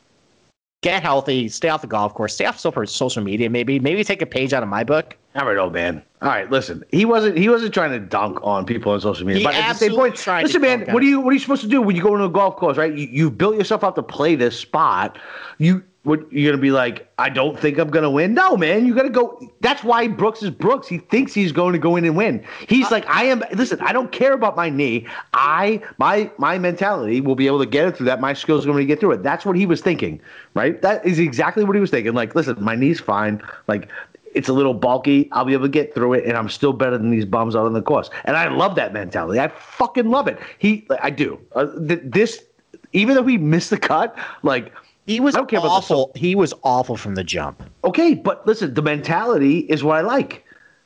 get 0.83 1.03
healthy, 1.03 1.49
stay 1.49 1.69
off 1.69 1.81
the 1.81 1.87
golf 1.87 2.15
course, 2.15 2.35
stay 2.35 2.45
off 2.45 2.59
social 2.59 2.87
social 2.87 3.23
media. 3.23 3.51
Maybe 3.51 3.79
maybe 3.81 4.05
take 4.05 4.23
a 4.23 4.27
page 4.27 4.53
out 4.53 4.63
of 4.63 4.69
my 4.69 4.85
book. 4.85 5.17
All 5.35 5.47
right, 5.47 5.59
old 5.59 5.73
man. 5.73 6.03
All 6.23 6.29
right, 6.29 6.51
listen. 6.51 6.83
He 6.91 7.05
wasn't. 7.05 7.37
He 7.37 7.49
wasn't 7.49 7.75
trying 7.75 7.91
to 7.91 7.99
dunk 7.99 8.39
on 8.43 8.65
people 8.65 8.93
on 8.93 9.01
social 9.01 9.27
media. 9.27 9.41
He 9.41 9.45
but 9.45 9.55
at 9.55 9.75
the 9.75 9.79
same 9.79 9.95
point, 9.95 10.15
listen, 10.27 10.63
man. 10.63 10.87
What 10.93 11.03
are 11.03 11.07
you? 11.07 11.21
What 11.21 11.31
are 11.31 11.35
you 11.35 11.41
supposed 11.41 11.63
to 11.63 11.69
do 11.69 11.83
when 11.83 11.95
you 11.95 12.03
go 12.03 12.15
into 12.15 12.25
a 12.25 12.31
golf 12.31 12.57
course? 12.57 12.79
Right? 12.79 12.95
You, 12.95 13.07
you 13.07 13.31
built 13.31 13.57
yourself 13.57 13.85
up 13.85 13.97
to 13.97 14.03
play 14.03 14.35
this 14.35 14.59
spot. 14.59 15.19
You 15.59 15.83
what? 16.07 16.33
You're 16.33 16.53
gonna 16.53 16.63
be 16.63 16.71
like, 16.71 17.13
I 17.19 17.29
don't 17.29 17.59
think 17.59 17.79
I'm 17.79 17.91
gonna 17.91 18.11
win. 18.11 18.33
No, 18.33 18.57
man. 18.57 18.87
You 18.87 18.95
gotta 18.95 19.11
go. 19.11 19.41
That's 19.61 19.83
why 19.83 20.07
Brooks 20.07 20.43
is 20.43 20.51
Brooks. 20.51 20.87
He 20.87 20.99
thinks 20.99 21.35
he's 21.35 21.51
going 21.51 21.73
to 21.73 21.79
go 21.79 21.97
in 21.97 22.05
and 22.05 22.17
win. 22.17 22.45
He's 22.69 22.91
like, 22.93 23.05
I 23.09 23.25
am. 23.25 23.43
Listen, 23.53 23.81
I 23.81 23.93
don't 23.93 24.13
care 24.13 24.33
about 24.33 24.55
my 24.55 24.71
knee. 24.71 25.07
I 25.35 25.83
my 25.99 26.31
my 26.39 26.59
mentality 26.59 27.21
will 27.21 27.35
be 27.35 27.49
able 27.49 27.59
to 27.59 27.67
get 27.67 27.89
it 27.89 27.97
through 27.97 28.07
that. 28.07 28.21
My 28.21 28.35
skills 28.35 28.65
are 28.65 28.69
going 28.69 28.79
to 28.79 28.87
get 28.87 29.01
through 29.01 29.13
it. 29.13 29.25
That's 29.25 29.45
what 29.45 29.57
he 29.57 29.67
was 29.67 29.81
thinking, 29.81 30.21
right? 30.55 30.81
That 30.81 31.05
is 31.05 31.19
exactly 31.19 31.65
what 31.65 31.75
he 31.75 31.81
was 31.81 31.91
thinking. 31.91 32.15
Like, 32.15 32.37
listen, 32.37 32.57
my 32.63 32.77
knee's 32.77 33.01
fine. 33.01 33.43
Like 33.67 33.89
it's 34.37 34.49
a 34.49 34.53
little 34.53 34.75
bulky. 34.75 35.29
I'll 35.33 35.47
be 35.47 35.55
able 35.55 35.65
to 35.65 35.71
get 35.71 35.95
through 35.95 36.13
it, 36.13 36.27
and 36.27 36.37
I'm 36.37 36.51
still 36.51 36.75
better 36.75 36.99
than 36.99 37.11
these 37.11 37.25
bums 37.25 37.57
out 37.57 37.65
on 37.65 37.73
the 37.73 37.83
course. 37.83 38.11
And 38.27 38.37
I 38.37 38.49
love 38.49 38.75
that 38.77 38.93
mentality. 38.93 39.41
I 39.41 39.49
fucking 39.49 40.11
love 40.11 40.29
it. 40.29 40.39
He, 40.59 40.87
I 41.01 41.09
do. 41.11 41.41
Uh, 41.55 41.67
th- 41.89 42.03
this, 42.05 42.45
even 42.93 43.17
though 43.17 43.25
he 43.25 43.39
missed 43.39 43.71
the 43.71 43.79
cut, 43.79 44.17
like 44.43 44.73
He 45.07 45.21
was 45.21 45.35
I 45.35 45.39
don't 45.39 45.51
the 45.51 45.57
awful. 45.59 46.13
He 46.15 46.35
was 46.35 46.53
awful 46.63 46.97
from 46.97 47.15
the 47.15 47.25
jump. 47.25 47.63
okay, 47.85 48.15
but 48.15 48.47
listen, 48.47 48.75
the 48.75 48.83
mentality 48.83 49.61
is 49.61 49.85
what 49.85 49.97
I 49.97 50.01
like. 50.01 50.43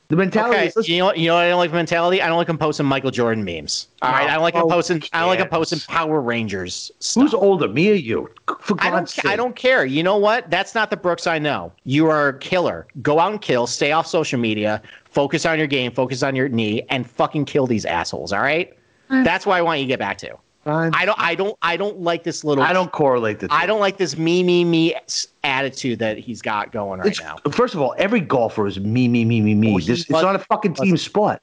The 0.09 0.17
mentality 0.17 0.57
Okay, 0.57 0.71
is 0.75 0.89
you 0.89 0.97
know, 0.99 1.13
you 1.13 1.27
know, 1.27 1.35
what 1.35 1.45
I 1.45 1.49
don't 1.49 1.57
like 1.57 1.71
mentality. 1.71 2.21
I 2.21 2.27
don't 2.27 2.35
like 2.35 2.49
him 2.49 2.57
posting 2.57 2.85
Michael 2.85 3.11
Jordan 3.11 3.45
memes. 3.45 3.87
All 4.01 4.11
right, 4.11 4.29
I 4.29 4.33
don't 4.33 4.43
like 4.43 4.53
him 4.55 4.67
posting. 4.67 5.01
I 5.13 5.21
don't 5.21 5.29
like 5.29 5.39
him 5.39 5.47
posting 5.47 5.79
Power 5.87 6.19
Rangers. 6.19 6.91
Stuff. 6.99 7.23
who's 7.23 7.33
older, 7.33 7.69
me 7.69 7.91
or 7.91 7.93
you? 7.93 8.29
For 8.59 8.75
I 8.79 8.89
don't. 8.89 8.99
God's 8.99 9.13
ca- 9.13 9.29
I 9.29 9.35
don't 9.37 9.55
care. 9.55 9.85
You 9.85 10.03
know 10.03 10.17
what? 10.17 10.49
That's 10.51 10.75
not 10.75 10.89
the 10.89 10.97
Brooks 10.97 11.27
I 11.27 11.39
know. 11.39 11.71
You 11.85 12.07
are 12.07 12.27
a 12.27 12.37
killer. 12.39 12.87
Go 13.01 13.19
out 13.19 13.31
and 13.31 13.41
kill. 13.41 13.67
Stay 13.67 13.93
off 13.93 14.05
social 14.05 14.37
media. 14.37 14.81
Focus 15.05 15.45
on 15.45 15.57
your 15.57 15.67
game. 15.67 15.93
Focus 15.93 16.23
on 16.23 16.35
your 16.35 16.49
knee, 16.49 16.83
and 16.89 17.09
fucking 17.09 17.45
kill 17.45 17.65
these 17.65 17.85
assholes. 17.85 18.33
All 18.33 18.41
right. 18.41 18.77
Mm. 19.09 19.23
That's 19.23 19.45
why 19.45 19.57
I 19.59 19.61
want 19.61 19.79
you 19.79 19.85
to 19.85 19.89
get 19.89 19.99
back 19.99 20.17
to. 20.19 20.35
Fine. 20.63 20.93
I 20.93 21.05
don't. 21.05 21.19
I 21.19 21.33
don't. 21.35 21.57
I 21.63 21.75
don't 21.75 22.01
like 22.01 22.23
this 22.23 22.43
little. 22.43 22.63
I 22.63 22.71
don't 22.71 22.91
correlate 22.91 23.39
the 23.39 23.47
two. 23.47 23.53
I 23.53 23.65
don't 23.65 23.79
like 23.79 23.97
this 23.97 24.15
me 24.17 24.43
me 24.43 24.63
me 24.63 24.95
attitude 25.43 25.97
that 25.99 26.19
he's 26.19 26.41
got 26.41 26.71
going 26.71 26.99
right 26.99 27.07
It's- 27.11 27.19
now. 27.45 27.51
First 27.51 27.73
of 27.73 27.81
all, 27.81 27.95
every 27.97 28.19
golfer 28.19 28.67
is 28.67 28.79
me, 28.79 29.07
me, 29.07 29.25
me, 29.25 29.41
me, 29.41 29.55
me. 29.55 29.73
Oh, 29.73 29.77
he 29.77 29.87
this, 29.87 30.01
it's 30.01 30.09
was- 30.11 30.21
not 30.21 30.35
a 30.35 30.39
fucking 30.39 30.75
team 30.75 30.97
sport. 30.97 31.41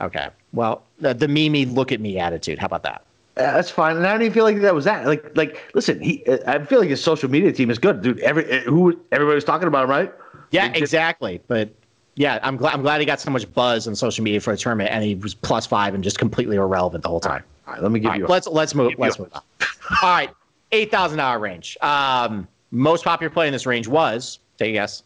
Okay. 0.00 0.28
Well, 0.52 0.82
the, 0.98 1.14
the 1.14 1.28
me 1.28 1.48
me 1.48 1.64
look 1.64 1.90
at 1.92 2.00
me 2.00 2.18
attitude. 2.18 2.58
How 2.58 2.66
about 2.66 2.82
that? 2.82 3.04
Uh, 3.38 3.52
that's 3.52 3.70
fine, 3.70 3.96
and 3.96 4.06
I 4.06 4.12
don't 4.12 4.20
even 4.20 4.34
feel 4.34 4.44
like 4.44 4.60
that 4.60 4.74
was 4.74 4.84
that. 4.84 5.06
Like, 5.06 5.34
like, 5.34 5.62
listen, 5.72 5.98
he. 6.00 6.22
Uh, 6.26 6.36
I 6.46 6.62
feel 6.66 6.80
like 6.80 6.90
his 6.90 7.02
social 7.02 7.30
media 7.30 7.50
team 7.50 7.70
is 7.70 7.78
good, 7.78 8.02
dude. 8.02 8.18
Every 8.20 8.60
uh, 8.60 8.60
who 8.62 9.00
everybody 9.10 9.36
was 9.36 9.44
talking 9.44 9.68
about 9.68 9.84
him, 9.84 9.90
right? 9.90 10.12
Yeah, 10.50 10.68
just- 10.68 10.78
exactly. 10.82 11.40
But 11.48 11.70
yeah, 12.16 12.40
I'm 12.42 12.58
glad. 12.58 12.74
I'm 12.74 12.82
glad 12.82 13.00
he 13.00 13.06
got 13.06 13.20
so 13.20 13.30
much 13.30 13.50
buzz 13.54 13.88
on 13.88 13.94
social 13.96 14.22
media 14.22 14.40
for 14.40 14.52
the 14.52 14.58
tournament, 14.58 14.90
and 14.90 15.02
he 15.02 15.14
was 15.14 15.32
plus 15.34 15.64
five 15.64 15.94
and 15.94 16.04
just 16.04 16.18
completely 16.18 16.56
irrelevant 16.56 17.02
the 17.04 17.08
whole 17.08 17.20
time. 17.20 17.42
All 17.72 17.76
right, 17.76 17.82
let 17.82 17.92
me 17.92 18.00
give 18.00 18.10
All 18.10 18.16
you. 18.18 18.22
right, 18.24 18.28
A, 18.28 18.32
let's 18.32 18.46
let's 18.48 18.74
move. 18.74 18.92
Let's 18.98 19.18
move 19.18 19.30
on. 19.32 19.40
All 20.02 20.10
right, 20.10 20.30
eight 20.72 20.90
thousand 20.90 21.16
dollar 21.18 21.38
range. 21.38 21.78
Um, 21.80 22.46
most 22.70 23.02
popular 23.02 23.30
play 23.30 23.46
in 23.46 23.52
this 23.52 23.64
range 23.66 23.88
was. 23.88 24.38
Take 24.58 24.70
a 24.70 24.72
guess. 24.74 25.02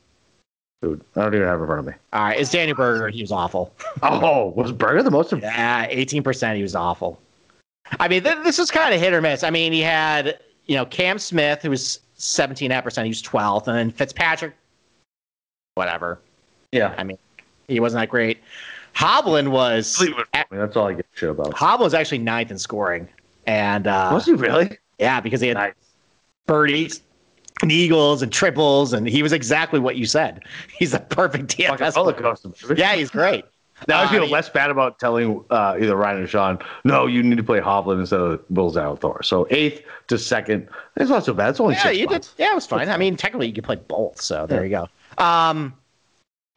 dude, 0.83 1.01
I 1.15 1.23
don't 1.23 1.35
even 1.37 1.47
have 1.47 1.61
it 1.61 1.63
in 1.63 1.67
front 1.69 1.79
of 1.81 1.87
me. 1.87 1.93
All 2.13 2.25
right, 2.25 2.41
it's 2.41 2.51
Daniel 2.51 2.77
Berger. 2.77 3.09
He 3.09 3.23
was 3.23 3.31
awful. 3.31 3.73
Oh, 4.03 4.49
was 4.57 4.73
Berger 4.73 5.03
the 5.05 5.11
most? 5.13 5.33
Yeah, 5.33 5.87
eighteen 5.89 6.25
percent. 6.25 6.57
He 6.57 6.63
was 6.63 6.75
awful. 6.75 7.21
I 8.01 8.09
mean, 8.09 8.25
th- 8.25 8.39
this 8.43 8.59
was 8.59 8.69
kind 8.73 8.93
of 8.93 9.01
hit 9.01 9.13
or 9.13 9.21
miss. 9.23 9.45
I 9.45 9.51
mean, 9.51 9.73
he 9.73 9.81
had 9.81 10.41
you 10.67 10.75
know 10.75 10.87
Cam 10.87 11.21
Smith, 11.21 11.63
who 11.63 11.71
was 11.71 12.01
seventeen 12.17 12.73
percent. 12.83 13.07
He 13.07 13.11
was 13.11 13.23
twelfth, 13.23 13.69
and 13.69 13.77
then 13.79 13.91
Fitzpatrick. 13.93 14.55
Whatever. 15.77 16.19
Yeah, 16.73 16.95
I 16.99 17.05
mean, 17.05 17.19
he 17.69 17.79
wasn't 17.79 18.01
that 18.03 18.09
great. 18.09 18.39
Hovland 18.97 19.49
was. 19.49 19.97
Fleetwood. 19.97 20.27
I 20.35 20.45
mean, 20.51 20.61
that's 20.61 20.77
all 20.77 20.89
I 20.89 20.95
get 20.95 21.07
a 21.15 21.19
shit 21.19 21.29
about. 21.31 21.61
Was 21.81 21.95
actually 21.95 22.19
ninth 22.19 22.51
in 22.51 22.59
scoring, 22.59 23.09
and 23.47 23.87
uh, 23.87 24.11
was 24.13 24.25
he 24.27 24.33
really? 24.33 24.79
yeah, 24.99 25.21
because 25.21 25.41
he 25.41 25.49
had 25.49 25.57
Nice. 25.57 25.75
birdies, 26.47 27.03
and 27.63 27.71
eagles, 27.71 28.23
and 28.23 28.33
triples, 28.33 28.93
and 28.93 29.07
he 29.09 29.23
was 29.23 29.33
exactly 29.33 29.79
what 29.81 29.97
you 29.97 30.07
said. 30.07 30.43
He's 30.79 30.95
a 30.95 31.01
perfect 31.01 31.57
DFS. 31.57 31.97
roller 31.97 32.13
player. 32.13 32.35
coaster. 32.35 32.75
Yeah, 32.75 32.95
he's 32.95 33.11
great. 33.11 33.45
Now 33.89 34.01
I 34.01 34.05
Uh, 34.05 34.09
feel 34.11 34.25
he- 34.25 34.33
less 34.33 34.49
bad 34.49 34.71
about 34.71 34.99
telling 34.99 35.45
uh, 35.51 35.77
either 35.79 35.95
Ryan 35.97 36.23
or 36.23 36.27
Sean, 36.27 36.59
no, 36.85 37.07
you 37.07 37.23
need 37.23 37.37
to 37.37 37.43
play 37.45 37.61
Hovland 37.61 38.01
instead 38.01 38.21
of 38.21 38.43
Will 38.49 38.73
Zalatoris. 38.73 39.27
So 39.27 39.47
eighth 39.51 39.83
to 40.09 40.19
second, 40.19 40.69
it's 40.97 41.11
not 41.11 41.27
so 41.27 41.35
bad. 41.35 41.51
It's 41.51 41.61
only 41.61 41.75
Yeah, 41.75 41.83
six 41.83 41.99
you 41.99 42.07
did. 42.07 42.27
Yeah, 42.39 42.53
it 42.53 42.55
was 42.55 42.67
fine. 42.67 42.89
I 42.89 42.97
mean, 42.97 43.17
technically, 43.17 43.49
you 43.49 43.53
could 43.53 43.65
play 43.65 43.77
both. 43.77 44.19
So 44.23 44.47
there 44.47 44.65
you 44.65 44.71
go. 44.71 44.89
Um, 45.23 45.75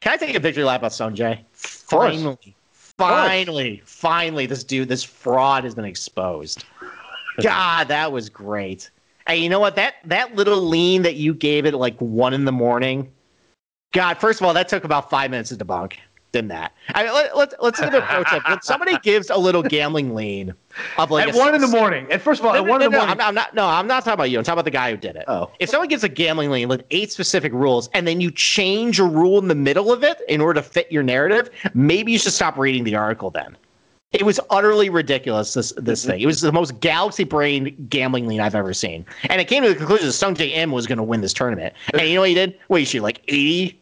can 0.02 0.14
I 0.14 0.18
take 0.18 0.36
a 0.36 0.40
victory 0.40 0.64
lap 0.64 0.84
on 0.84 0.90
Sungjae? 0.90 1.44
course. 1.90 2.16
Finally, 2.16 2.56
finally, 2.72 3.82
finally, 3.86 4.46
this 4.46 4.64
dude, 4.64 4.90
this 4.90 5.04
fraud 5.04 5.64
has 5.64 5.76
been 5.76 5.86
exposed. 5.86 6.66
God, 7.42 7.88
that 7.88 8.12
was 8.12 8.30
great. 8.30 8.90
Hey, 9.28 9.38
you 9.38 9.50
know 9.50 9.60
what? 9.60 9.76
That 9.76 9.96
that 10.06 10.36
little 10.36 10.62
lean 10.62 11.04
that 11.04 11.16
you 11.16 11.34
gave 11.34 11.66
it 11.66 11.74
like 11.74 11.98
one 12.00 12.34
in 12.34 12.46
the 12.46 12.52
morning. 12.52 13.12
God, 13.92 14.18
first 14.20 14.40
of 14.40 14.46
all, 14.46 14.54
that 14.54 14.68
took 14.68 14.84
about 14.84 15.10
five 15.10 15.32
minutes 15.32 15.50
to 15.50 15.56
debunk. 15.56 15.94
Than 16.32 16.48
that. 16.50 16.74
I 16.94 17.04
mean, 17.04 17.14
let, 17.14 17.36
let, 17.36 17.64
let's 17.64 17.80
give 17.80 17.92
a 17.92 18.02
pro 18.02 18.24
tip. 18.24 18.48
When 18.48 18.62
somebody 18.62 18.98
gives 19.04 19.32
a 19.32 19.38
little 19.38 19.64
gambling 19.64 20.14
lean 20.14 20.54
of 21.00 21.10
like 21.10 21.28
at 21.28 21.34
one 21.34 21.56
in 21.56 21.62
the 21.62 21.68
morning. 21.68 22.06
And 22.12 22.22
first 22.22 22.40
of 22.40 22.46
all, 22.46 22.54
No, 22.54 22.60
at 22.60 22.66
no, 22.66 22.70
one 22.70 22.80
no, 22.82 22.86
in 22.86 22.92
the 22.92 22.98
morning. 22.98 23.20
I'm, 23.20 23.28
I'm 23.30 23.34
not. 23.34 23.56
No, 23.56 23.66
I'm 23.66 23.88
not 23.88 24.04
talking 24.04 24.14
about 24.14 24.30
you. 24.30 24.38
I'm 24.38 24.44
talking 24.44 24.58
about 24.58 24.66
the 24.66 24.72
guy 24.72 24.92
who 24.92 24.98
did 24.98 25.16
it. 25.16 25.26
Oh. 25.28 25.50
If 25.60 25.70
someone 25.70 25.88
gives 25.88 26.04
a 26.04 26.10
gambling 26.10 26.52
lean 26.52 26.68
with 26.68 26.84
eight 26.92 27.12
specific 27.12 27.52
rules, 27.52 27.90
and 27.94 28.08
then 28.08 28.22
you 28.22 28.30
change 28.30 29.00
a 29.00 29.06
rule 29.06 29.40
in 29.40 29.48
the 29.48 29.56
middle 29.56 29.92
of 29.92 30.04
it 30.04 30.22
in 30.28 30.40
order 30.40 30.62
to 30.62 30.68
fit 30.68 30.92
your 30.92 31.02
narrative, 31.02 31.50
maybe 31.74 32.12
you 32.12 32.20
should 32.20 32.34
stop 32.34 32.60
reading 32.60 32.84
the 32.84 32.94
article. 32.94 33.32
Then 33.32 33.58
it 34.12 34.24
was 34.26 34.40
utterly 34.50 34.90
ridiculous. 34.90 35.54
This 35.54 35.72
this 35.78 36.02
mm-hmm. 36.02 36.12
thing. 36.12 36.22
It 36.22 36.26
was 36.26 36.42
the 36.42 36.52
most 36.52 36.80
galaxy 36.80 37.24
brain 37.24 37.76
gambling 37.90 38.28
lean 38.28 38.40
I've 38.40 38.56
ever 38.56 38.74
seen, 38.74 39.06
and 39.30 39.40
it 39.40 39.48
came 39.48 39.64
to 39.64 39.70
the 39.70 39.76
conclusion 39.76 40.08
that 40.08 40.14
Sungjae 40.14 40.56
Im 40.56 40.72
was 40.72 40.88
going 40.88 40.98
to 40.98 41.04
win 41.04 41.22
this 41.22 41.34
tournament. 41.34 41.74
And 41.94 42.08
you 42.08 42.16
know 42.16 42.22
what 42.22 42.30
he 42.30 42.36
did? 42.36 42.58
What 42.68 42.80
he 42.80 42.86
shoot 42.86 43.04
like 43.04 43.22
80, 43.28 43.80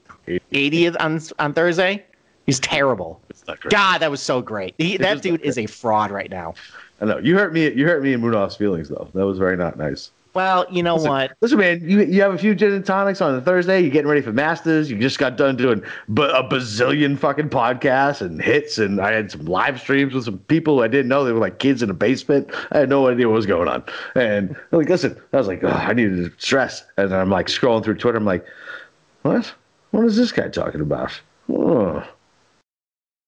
80 0.52 0.98
on 0.98 1.22
on 1.39 1.54
Thursday. 1.54 2.06
He's 2.48 2.60
terrible. 2.60 3.22
It's 3.30 3.45
not 3.45 3.60
great. 3.60 3.72
God, 3.72 4.00
that 4.00 4.10
was 4.10 4.22
so 4.22 4.41
great. 4.41 4.74
He, 4.78 4.98
that 4.98 5.22
dude 5.22 5.41
is 5.41 5.58
a 5.58 5.68
fraud 5.68 6.10
right 6.10 6.32
now. 6.32 6.56
I 7.02 7.06
know 7.06 7.20
you 7.20 7.38
hurt 7.38 7.54
me. 7.54 7.72
You 7.72 7.86
hurt 7.86 8.02
me 8.02 8.14
in 8.14 8.22
Munoz's 8.22 8.56
feelings, 8.56 8.89
though. 8.89 9.08
That 9.14 9.26
was 9.26 9.38
very 9.38 9.58
not 9.58 9.78
nice. 9.78 10.12
Well, 10.34 10.68
you 10.70 10.84
know 10.84 10.95
Listen, 10.95 11.10
what? 11.10 11.32
Listen, 11.41 11.58
man, 11.58 11.89
you 11.89 12.02
you 12.04 12.22
have 12.22 12.34
a 12.34 12.38
few 12.38 12.54
gin 12.56 12.72
and 12.72 12.86
tonics 12.86 13.22
on 13.22 13.34
a 13.34 13.41
Thursday. 13.41 13.82
You're 13.82 13.89
getting 13.89 14.08
ready 14.08 14.22
for 14.22 14.32
Masters. 14.32 14.89
You 14.89 14.98
just 14.98 15.18
got 15.18 15.36
done 15.36 15.58
doing 15.58 15.82
b- 16.14 16.22
a 16.22 16.43
bazillion 16.43 17.18
fucking 17.18 17.50
podcasts 17.50 18.22
and 18.22 18.41
hits, 18.41 18.78
and 18.78 19.02
I 19.02 19.14
had 19.14 19.32
some 19.32 19.45
live 19.45 19.82
streams 19.82 20.14
with 20.14 20.26
some 20.26 20.38
people 20.38 20.82
I 20.82 20.88
didn't 20.88 21.08
know. 21.08 21.24
They 21.24 21.32
were 21.32 21.39
like 21.39 21.60
kids 21.60 21.82
in 21.82 21.89
a 21.89 21.93
basement. 21.93 22.50
I 22.72 22.80
had 22.80 22.89
no 22.89 23.08
idea 23.08 23.28
what 23.28 23.34
was 23.34 23.48
going 23.48 23.68
on. 23.68 23.84
And 24.16 24.56
I'm 24.72 24.78
like, 24.78 24.89
listen, 24.89 25.20
I 25.34 25.38
was 25.38 25.48
like, 25.48 25.64
oh, 25.64 25.70
I 25.70 25.93
needed 25.93 26.32
to 26.32 26.32
stress. 26.39 26.86
And 26.98 27.14
I'm 27.14 27.32
like 27.32 27.48
scrolling 27.48 27.84
through 27.84 27.95
Twitter. 27.95 28.18
I'm 28.18 28.26
like, 28.26 28.45
what? 29.24 29.52
What 29.91 30.06
is 30.06 30.16
this 30.16 30.32
guy 30.32 30.50
talking 30.50 30.82
about? 30.82 31.20
Oh. 31.50 32.08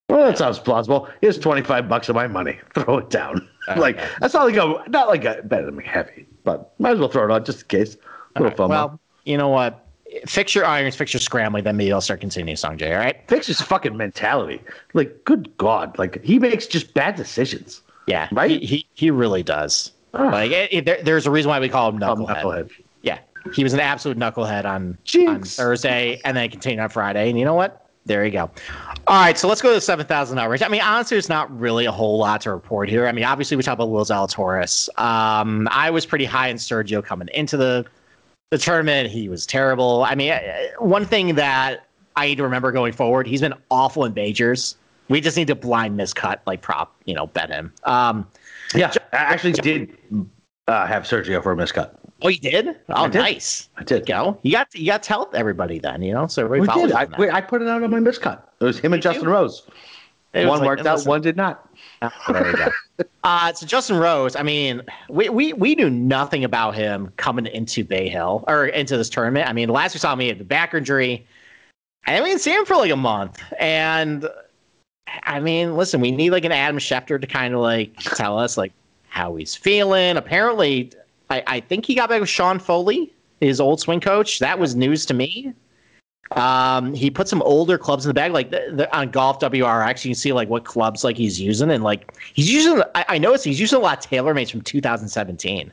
Well, 0.09 0.25
that 0.25 0.37
sounds 0.37 0.59
plausible. 0.59 1.07
Here's 1.21 1.37
25 1.37 1.87
bucks 1.87 2.09
of 2.09 2.15
my 2.15 2.27
money. 2.27 2.59
Throw 2.73 2.97
it 2.97 3.09
down. 3.09 3.47
Uh-huh. 3.67 3.79
like 3.79 3.97
that's 4.19 4.33
not 4.33 4.45
like 4.45 4.55
a 4.55 4.89
not 4.89 5.07
like 5.07 5.25
a 5.25 5.41
bet 5.43 5.71
me 5.71 5.83
heavy, 5.85 6.25
but 6.43 6.73
might 6.79 6.93
as 6.93 6.99
well 6.99 7.09
throw 7.09 7.25
it 7.25 7.31
on 7.31 7.45
just 7.45 7.61
in 7.61 7.67
case. 7.67 7.97
A 8.35 8.41
little 8.41 8.57
fun. 8.57 8.69
Well, 8.69 8.99
you 9.25 9.37
know 9.37 9.49
what? 9.49 9.85
Fix 10.25 10.55
your 10.55 10.65
irons, 10.65 10.95
fix 10.95 11.13
your 11.13 11.19
scrambling, 11.21 11.63
then 11.63 11.77
maybe 11.77 11.93
I'll 11.93 12.01
start 12.01 12.19
continuing 12.19 12.55
Sungjae, 12.55 12.91
All 12.93 12.97
right? 12.97 13.17
fix 13.27 13.45
his 13.45 13.61
fucking 13.61 13.95
mentality. 13.95 14.59
Like, 14.95 15.23
good 15.25 15.55
God, 15.57 15.99
like 15.99 16.23
he 16.23 16.39
makes 16.39 16.65
just 16.65 16.95
bad 16.95 17.15
decisions. 17.15 17.81
Yeah, 18.07 18.27
Right? 18.31 18.49
He 18.49 18.65
he, 18.65 18.87
he 18.95 19.11
really 19.11 19.43
does. 19.43 19.91
Ah. 20.15 20.29
Like 20.29 20.49
it, 20.49 20.73
it- 20.73 20.85
there, 20.85 21.03
there's 21.03 21.27
a 21.27 21.31
reason 21.31 21.49
why 21.49 21.59
we 21.59 21.69
call 21.69 21.89
him 21.89 21.99
knucklehead. 21.99 22.41
knucklehead. 22.41 22.71
Yeah, 23.03 23.19
he 23.53 23.63
was 23.63 23.73
an 23.73 23.81
absolute 23.81 24.17
knucklehead 24.17 24.65
on 24.65 24.97
on 25.27 25.43
Thursday, 25.43 26.19
and 26.25 26.35
then 26.35 26.49
continued 26.49 26.81
on 26.81 26.89
Friday. 26.89 27.29
And 27.29 27.37
you 27.37 27.45
know 27.45 27.53
what? 27.53 27.85
There 28.05 28.25
you 28.25 28.31
go. 28.31 28.49
All 29.07 29.19
right, 29.19 29.37
so 29.37 29.47
let's 29.47 29.61
go 29.61 29.69
to 29.69 29.75
the 29.75 29.81
seven 29.81 30.05
thousand 30.05 30.37
range. 30.37 30.61
I 30.61 30.67
mean, 30.67 30.81
honestly, 30.81 31.15
there's 31.15 31.29
not 31.29 31.57
really 31.59 31.85
a 31.85 31.91
whole 31.91 32.19
lot 32.19 32.41
to 32.41 32.51
report 32.51 32.89
here. 32.89 33.07
I 33.07 33.11
mean, 33.11 33.23
obviously, 33.25 33.57
we 33.57 33.63
talked 33.63 33.75
about 33.75 33.89
Will 33.89 34.05
Zalatoris. 34.05 34.87
Um, 34.99 35.67
I 35.71 35.89
was 35.89 36.05
pretty 36.05 36.25
high 36.25 36.49
in 36.49 36.57
Sergio 36.57 37.03
coming 37.03 37.27
into 37.33 37.57
the 37.57 37.85
the 38.51 38.57
tournament. 38.57 39.09
He 39.09 39.29
was 39.29 39.45
terrible. 39.45 40.03
I 40.03 40.15
mean, 40.15 40.31
uh, 40.31 40.41
one 40.77 41.05
thing 41.05 41.35
that 41.35 41.87
I 42.15 42.27
need 42.27 42.35
to 42.35 42.43
remember 42.43 42.71
going 42.71 42.93
forward, 42.93 43.25
he's 43.25 43.41
been 43.41 43.55
awful 43.71 44.05
in 44.05 44.13
majors. 44.13 44.75
We 45.07 45.21
just 45.21 45.37
need 45.37 45.47
to 45.47 45.55
blind 45.55 45.99
miscut, 45.99 46.39
like 46.45 46.61
prop, 46.61 46.95
you 47.05 47.15
know, 47.15 47.27
bet 47.27 47.49
him. 47.49 47.73
Um, 47.83 48.27
Yeah, 48.75 48.93
I 49.11 49.17
actually 49.17 49.53
did 49.53 49.97
uh, 50.67 50.85
have 50.85 51.03
Sergio 51.03 51.41
for 51.41 51.51
a 51.51 51.55
miscut. 51.55 51.95
Oh, 52.21 52.27
you 52.27 52.39
did? 52.39 52.67
Oh, 52.89 53.03
I 53.03 53.07
did. 53.07 53.19
nice. 53.19 53.69
I 53.77 53.83
did. 53.83 54.05
Go. 54.05 54.37
You 54.43 54.51
got 54.51 54.73
you 54.75 54.85
got 54.85 55.03
to 55.03 55.07
tell 55.07 55.29
everybody 55.33 55.79
then, 55.79 56.01
you 56.01 56.13
know. 56.13 56.27
So 56.27 56.45
everybody 56.45 56.81
We 56.81 56.87
did. 56.87 56.95
I, 56.95 57.07
wait, 57.17 57.31
I 57.31 57.41
put 57.41 57.61
it 57.61 57.67
out 57.67 57.83
on 57.83 57.91
my 57.91 57.99
miscut. 57.99 58.41
It 58.59 58.63
was 58.63 58.79
him 58.79 58.93
and 58.93 59.03
you? 59.03 59.11
Justin 59.11 59.29
Rose. 59.29 59.63
It 60.33 60.45
one 60.47 60.59
like- 60.59 60.67
worked 60.67 60.85
out, 60.85 61.05
one 61.05 61.21
did 61.21 61.37
not. 61.37 61.67
There 62.27 62.43
we 62.43 62.53
go. 62.53 62.69
uh, 63.23 63.51
so 63.53 63.65
Justin 63.65 63.97
Rose, 63.97 64.35
I 64.35 64.43
mean, 64.43 64.81
we, 65.09 65.27
we 65.29 65.53
we 65.53 65.75
knew 65.75 65.89
nothing 65.89 66.43
about 66.43 66.75
him 66.75 67.11
coming 67.17 67.45
into 67.47 67.83
Bay 67.83 68.07
Hill 68.07 68.45
or 68.47 68.67
into 68.67 68.95
this 68.95 69.09
tournament. 69.09 69.49
I 69.49 69.53
mean, 69.53 69.69
last 69.69 69.95
we 69.95 69.99
saw 69.99 70.13
him, 70.13 70.19
he 70.19 70.27
had 70.27 70.37
the 70.37 70.45
back 70.45 70.73
injury, 70.73 71.25
and 72.05 72.23
we 72.23 72.29
didn't 72.29 72.41
see 72.41 72.53
him 72.53 72.65
for 72.65 72.75
like 72.75 72.91
a 72.91 72.95
month. 72.95 73.41
And 73.59 74.29
I 75.23 75.39
mean, 75.39 75.75
listen, 75.75 75.99
we 75.99 76.11
need 76.11 76.29
like 76.29 76.45
an 76.45 76.51
Adam 76.51 76.77
Schefter 76.77 77.19
to 77.19 77.27
kind 77.27 77.53
of 77.53 77.59
like 77.59 77.95
tell 77.97 78.37
us 78.37 78.55
like 78.57 78.71
how 79.09 79.35
he's 79.35 79.55
feeling. 79.55 80.15
Apparently, 80.15 80.91
I, 81.29 81.43
I 81.47 81.59
think 81.59 81.85
he 81.85 81.95
got 81.95 82.09
back 82.09 82.19
with 82.21 82.29
Sean 82.29 82.59
Foley, 82.59 83.13
his 83.41 83.59
old 83.59 83.79
swing 83.79 83.99
coach. 83.99 84.39
That 84.39 84.57
was 84.59 84.75
news 84.75 85.05
to 85.07 85.13
me. 85.13 85.53
Um, 86.31 86.93
he 86.93 87.09
put 87.09 87.27
some 87.27 87.41
older 87.41 87.77
clubs 87.77 88.05
in 88.05 88.09
the 88.09 88.13
bag, 88.13 88.31
like 88.31 88.51
the, 88.51 88.69
the, 88.73 88.95
on 88.97 89.09
Golf 89.09 89.39
WRX. 89.39 90.05
You 90.05 90.09
can 90.09 90.15
see 90.15 90.31
like 90.31 90.47
what 90.47 90.63
clubs 90.63 91.03
like 91.03 91.17
he's 91.17 91.39
using, 91.41 91.71
and 91.71 91.83
like 91.83 92.11
he's 92.33 92.51
using. 92.51 92.81
I, 92.93 93.05
I 93.09 93.17
noticed 93.17 93.45
he's 93.45 93.59
using 93.59 93.77
a 93.79 93.81
lot 93.81 94.03
of 94.05 94.11
TaylorMades 94.11 94.51
from 94.51 94.61
2017. 94.61 95.71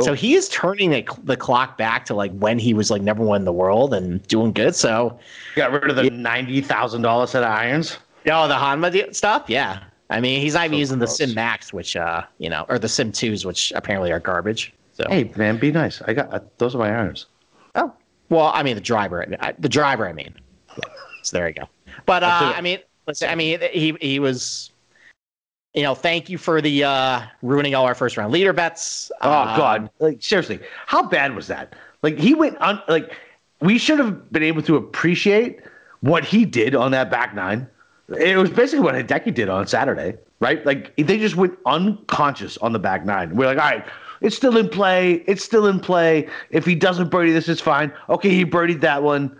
So 0.00 0.12
Oh. 0.12 0.14
he 0.14 0.34
is 0.34 0.48
turning 0.48 0.88
the, 0.88 1.06
the 1.24 1.36
clock 1.36 1.76
back 1.76 2.06
to 2.06 2.14
like 2.14 2.32
when 2.38 2.58
he 2.58 2.72
was 2.72 2.90
like 2.90 3.02
number 3.02 3.22
one 3.22 3.42
in 3.42 3.44
the 3.44 3.52
world 3.52 3.92
and 3.92 4.26
doing 4.26 4.52
good. 4.52 4.74
So, 4.74 5.18
Got 5.54 5.72
rid 5.72 5.90
of 5.90 5.96
the 5.96 6.08
ninety 6.08 6.62
thousand 6.62 7.02
dollar 7.02 7.26
set 7.26 7.42
of 7.42 7.50
irons. 7.50 7.98
oh, 8.30 8.48
the 8.48 8.54
Honma 8.54 9.14
stuff, 9.14 9.44
yeah. 9.48 9.82
I 10.08 10.20
mean, 10.20 10.40
he's 10.40 10.54
not 10.54 10.64
even 10.64 10.76
So 10.76 10.78
using 10.78 10.98
gross. 10.98 11.18
the 11.18 11.26
Sim 11.26 11.34
Max, 11.34 11.74
which 11.74 11.96
uh, 11.96 12.22
you 12.38 12.48
know, 12.48 12.64
or 12.70 12.78
the 12.78 12.88
Sim 12.88 13.12
Twos, 13.12 13.44
which 13.44 13.70
apparently 13.76 14.10
are 14.12 14.20
garbage. 14.20 14.72
So, 15.02 15.10
Hey 15.10 15.30
man, 15.36 15.58
be 15.58 15.72
nice. 15.72 16.00
I 16.02 16.12
got 16.12 16.32
uh, 16.32 16.40
those 16.58 16.74
are 16.74 16.78
my 16.78 16.88
irons. 16.88 17.26
Oh, 17.74 17.92
well, 18.28 18.50
I 18.54 18.62
mean 18.62 18.74
the 18.74 18.80
driver. 18.80 19.26
I 19.40 19.52
the 19.58 19.68
driver. 19.68 20.06
I 20.06 20.12
mean. 20.12 20.34
So 21.22 21.36
there 21.36 21.48
you 21.48 21.54
go. 21.54 21.68
But 22.06 22.22
uh, 22.22 22.52
I 22.56 22.60
mean, 22.60 22.78
listen. 23.06 23.28
I 23.28 23.34
mean, 23.34 23.60
he 23.72 23.96
he 24.00 24.18
was. 24.18 24.70
You 25.74 25.82
know, 25.82 25.94
thank 25.94 26.28
you 26.28 26.36
for 26.36 26.60
the 26.60 26.84
uh, 26.84 27.22
ruining 27.40 27.74
all 27.74 27.86
our 27.86 27.94
first 27.94 28.18
round 28.18 28.30
leader 28.30 28.52
bets. 28.52 29.10
Oh 29.22 29.30
Um, 29.30 29.56
God! 29.56 29.90
Like 30.00 30.22
seriously, 30.22 30.60
how 30.86 31.02
bad 31.08 31.34
was 31.34 31.46
that? 31.46 31.74
Like 32.02 32.18
he 32.18 32.34
went 32.34 32.58
on. 32.58 32.82
Like 32.88 33.16
we 33.60 33.78
should 33.78 33.98
have 33.98 34.30
been 34.32 34.42
able 34.42 34.62
to 34.62 34.76
appreciate 34.76 35.60
what 36.00 36.24
he 36.24 36.44
did 36.44 36.74
on 36.74 36.90
that 36.90 37.10
back 37.10 37.34
nine. 37.34 37.66
It 38.08 38.36
was 38.36 38.50
basically 38.50 38.84
what 38.84 38.94
Hideki 38.94 39.32
did 39.32 39.48
on 39.48 39.66
Saturday, 39.66 40.18
right? 40.40 40.64
Like 40.66 40.94
they 40.96 41.18
just 41.18 41.36
went 41.36 41.56
unconscious 41.64 42.58
on 42.58 42.72
the 42.72 42.78
back 42.78 43.06
nine. 43.06 43.34
We're 43.34 43.46
like, 43.46 43.58
all 43.58 43.70
right, 43.70 43.86
it's 44.22 44.36
still 44.36 44.56
in 44.56 44.68
play. 44.68 45.24
It's 45.26 45.44
still 45.44 45.66
in 45.66 45.80
play. 45.80 46.28
If 46.50 46.64
he 46.64 46.74
doesn't 46.74 47.10
birdie 47.10 47.32
this, 47.32 47.48
it's 47.48 47.60
fine. 47.60 47.92
Okay, 48.08 48.30
he 48.30 48.44
birdied 48.44 48.80
that 48.80 49.02
one. 49.02 49.36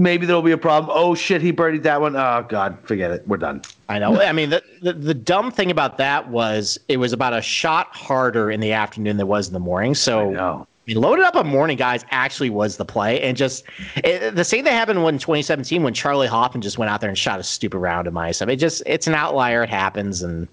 Maybe 0.00 0.26
there'll 0.26 0.42
be 0.42 0.52
a 0.52 0.58
problem. 0.58 0.94
Oh 0.94 1.14
shit, 1.14 1.42
he 1.42 1.52
birdied 1.52 1.82
that 1.82 2.00
one. 2.00 2.14
Oh 2.14 2.46
God, 2.48 2.78
forget 2.84 3.10
it. 3.10 3.26
We're 3.26 3.36
done. 3.36 3.62
I 3.88 3.98
know. 3.98 4.20
I 4.20 4.32
mean, 4.32 4.50
the, 4.50 4.62
the 4.80 4.92
the 4.92 5.14
dumb 5.14 5.50
thing 5.50 5.70
about 5.70 5.98
that 5.98 6.28
was 6.28 6.78
it 6.88 6.98
was 6.98 7.12
about 7.12 7.32
a 7.32 7.42
shot 7.42 7.88
harder 7.94 8.50
in 8.50 8.60
the 8.60 8.72
afternoon 8.72 9.16
than 9.16 9.26
it 9.26 9.28
was 9.28 9.48
in 9.48 9.54
the 9.54 9.60
morning. 9.60 9.94
So 9.94 10.30
No. 10.30 10.66
I 10.88 10.90
mean, 10.92 11.02
loaded 11.02 11.24
up 11.24 11.36
on 11.36 11.46
morning 11.46 11.76
guys 11.76 12.02
actually 12.10 12.48
was 12.48 12.78
the 12.78 12.84
play, 12.84 13.20
and 13.20 13.36
just 13.36 13.64
it, 13.96 14.34
the 14.34 14.44
same 14.44 14.64
thing 14.64 14.72
happened 14.72 15.04
when 15.04 15.18
2017 15.18 15.82
when 15.82 15.92
Charley 15.92 16.26
Hoffman 16.26 16.62
just 16.62 16.78
went 16.78 16.90
out 16.90 17.00
there 17.02 17.10
and 17.10 17.18
shot 17.18 17.38
a 17.40 17.42
stupid 17.42 17.78
round 17.78 18.06
of 18.06 18.14
my 18.14 18.30
stuff. 18.30 18.48
It 18.48 18.56
just 18.56 18.82
it's 18.86 19.06
an 19.06 19.14
outlier. 19.14 19.62
It 19.64 19.68
happens, 19.68 20.22
and 20.22 20.48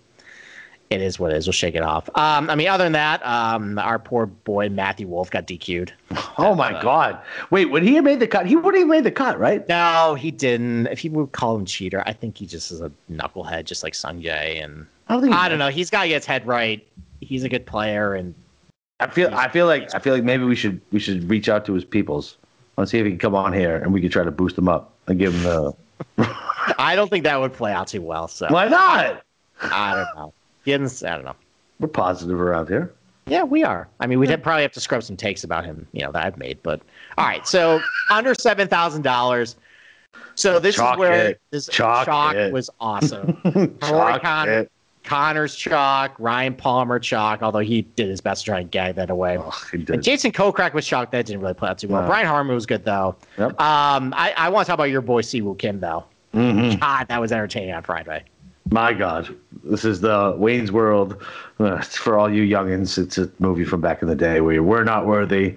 it 0.90 1.02
is 1.02 1.20
what 1.20 1.32
it 1.32 1.38
is. 1.38 1.48
We'll 1.48 1.54
shake 1.54 1.76
it 1.76 1.82
off. 1.82 2.10
Um, 2.16 2.50
I 2.50 2.56
mean, 2.56 2.68
other 2.68 2.84
than 2.84 2.94
that, 2.94 3.26
um, 3.26 3.80
our 3.80 3.98
poor 4.00 4.26
boy 4.26 4.70
Matthew 4.70 5.08
Wolff 5.08 5.30
got 5.32 5.48
DQ'd. 5.48 5.94
Oh 6.38 6.54
my 6.54 6.82
God! 6.82 7.18
Wait, 7.50 7.66
would 7.66 7.82
he 7.82 7.96
have 7.96 8.04
made 8.04 8.20
the 8.20 8.28
cut, 8.28 8.46
he 8.46 8.58
would 8.58 8.76
have 8.76 8.88
made 8.88 9.06
the 9.06 9.12
cut, 9.12 9.40
right? 9.40 9.66
No, 9.70 10.16
he 10.16 10.32
didn't. 10.32 10.88
If 10.88 11.06
you 11.06 11.12
would 11.12 11.32
call 11.32 11.56
him 11.56 11.64
cheater, 11.64 12.04
I 12.06 12.12
think 12.12 12.38
he 12.38 12.46
just 12.46 12.74
is 12.74 12.82
a 12.82 12.92
knucklehead, 13.10 13.64
just 13.64 13.84
like 13.84 13.94
Sungjae. 13.94 14.62
And 14.62 14.86
I 15.08 15.14
don't 15.14 15.24
think. 15.24 15.34
I 15.34 15.48
don't 15.48 15.60
know. 15.60 15.70
He's 15.70 15.90
got 15.90 16.02
to 16.04 16.10
get 16.10 16.16
his 16.16 16.26
head 16.26 16.46
right. 16.46 16.86
He's 17.22 17.46
a 17.46 17.50
good 17.50 17.66
player, 17.66 18.16
and 18.16 18.36
I 19.00 19.08
feel 19.08 19.34
I 19.34 19.48
feel 19.48 19.66
like 19.66 19.96
I 19.96 20.00
feel 20.00 20.14
like 20.14 20.24
maybe 20.24 20.44
we 20.44 20.56
should 20.56 20.82
we 20.92 21.00
should 21.00 21.30
reach 21.30 21.48
out 21.48 21.66
to 21.66 21.74
his 21.74 21.86
peoples. 21.86 22.36
Let's 22.78 22.92
see 22.92 23.00
if 23.00 23.06
he 23.06 23.12
can 23.12 23.20
come 23.20 23.36
on 23.36 23.54
here 23.54 23.78
and 23.78 23.94
we 23.94 24.02
can 24.02 24.10
try 24.10 24.24
to 24.24 24.32
boost 24.32 24.58
him 24.58 24.68
up 24.68 24.94
and 25.08 25.18
give 25.18 25.34
him 25.34 25.44
the. 25.44 25.74
I 26.78 26.96
don't 26.96 27.10
think 27.10 27.24
that 27.24 27.40
would 27.40 27.54
play 27.54 27.72
out 27.72 27.88
too 27.88 28.02
well. 28.02 28.28
So 28.28 28.48
Why 28.50 28.68
not? 28.68 29.24
I 29.62 29.96
don't 29.96 30.16
know. 30.16 30.34
He 30.66 30.74
I 30.74 30.78
don't 30.78 31.24
know. 31.24 31.36
We're 31.80 31.88
positive 31.88 32.40
around 32.40 32.68
here. 32.68 32.94
Yeah, 33.28 33.44
we 33.44 33.64
are. 33.64 33.88
I 34.00 34.06
mean, 34.08 34.20
we'd 34.20 34.30
have, 34.30 34.44
probably 34.44 34.62
have 34.62 34.72
to 34.74 34.80
scrub 34.80 35.02
some 35.04 35.18
takes 35.18 35.44
about 35.44 35.66
him, 35.66 35.88
you 35.94 36.02
know, 36.04 36.12
that 36.12 36.26
I've 36.26 36.38
made. 36.38 36.62
But 36.62 36.82
all 37.18 37.26
right, 37.26 37.46
so 37.48 37.82
under 38.12 38.36
seven 38.36 38.68
thousand 38.68 39.02
dollars. 39.02 39.56
So 40.36 40.60
this 40.60 40.76
Chalk 40.76 40.96
is 40.96 41.00
where 41.00 41.28
it. 41.30 41.42
this 41.50 41.68
Chalk 41.68 42.06
chalk 42.06 42.36
was 42.52 42.70
awesome. 42.80 43.42
Chalk 43.82 44.22
Con- 44.22 44.50
it. 44.50 44.72
Conners 45.04 45.56
chalk, 45.56 46.16
Ryan 46.18 46.56
Palmer 46.56 46.98
chalk, 47.00 47.44
although 47.44 47.60
he 47.60 47.84
did 47.84 48.08
his 48.10 48.22
best 48.22 48.44
to 48.44 48.52
try 48.52 48.60
and 48.62 48.72
gag 48.72 48.96
that 48.96 49.12
away. 49.12 49.38
Oh, 49.40 49.54
And. 49.72 50.02
Jason 50.02 50.32
Kokrak 50.32 50.74
was 50.74 50.86
chalk. 50.88 51.12
That 51.12 51.28
didn't 51.28 51.42
really 51.42 51.54
play 51.54 51.70
out 51.70 51.78
too 51.78 51.88
well. 51.90 52.02
No. 52.02 52.08
Brian 52.08 52.26
Harman 52.26 52.56
was 52.56 52.66
good 52.66 52.84
though. 52.86 53.16
Yep. 53.38 53.60
Um, 53.62 54.14
I, 54.18 54.34
I 54.36 54.50
want 54.50 54.66
to 54.66 54.70
talk 54.70 54.76
about 54.76 54.86
your 54.86 55.02
boy 55.02 55.22
Si 55.22 55.42
Woo 55.42 55.54
Kim 55.56 55.80
though. 55.80 56.06
Mhm. 56.34 56.80
God, 56.80 57.08
that 57.08 57.22
was 57.22 57.32
entertaining 57.32 57.74
on 57.74 57.84
Friday. 57.84 58.24
My 58.72 58.94
God, 58.94 59.36
this 59.64 59.86
is 59.86 60.02
the 60.02 60.36
Wayne's 60.38 60.72
World. 60.72 61.22
Uh, 61.60 61.76
it's 61.76 61.96
for 61.98 62.18
all 62.18 62.32
you 62.32 62.44
youngins, 62.44 62.98
it's 62.98 63.18
a 63.18 63.30
movie 63.40 63.64
from 63.64 63.80
back 63.82 64.02
in 64.02 64.08
the 64.08 64.16
day 64.16 64.42
where 64.42 64.62
we're 64.64 64.84
not 64.84 65.06
worthy. 65.06 65.56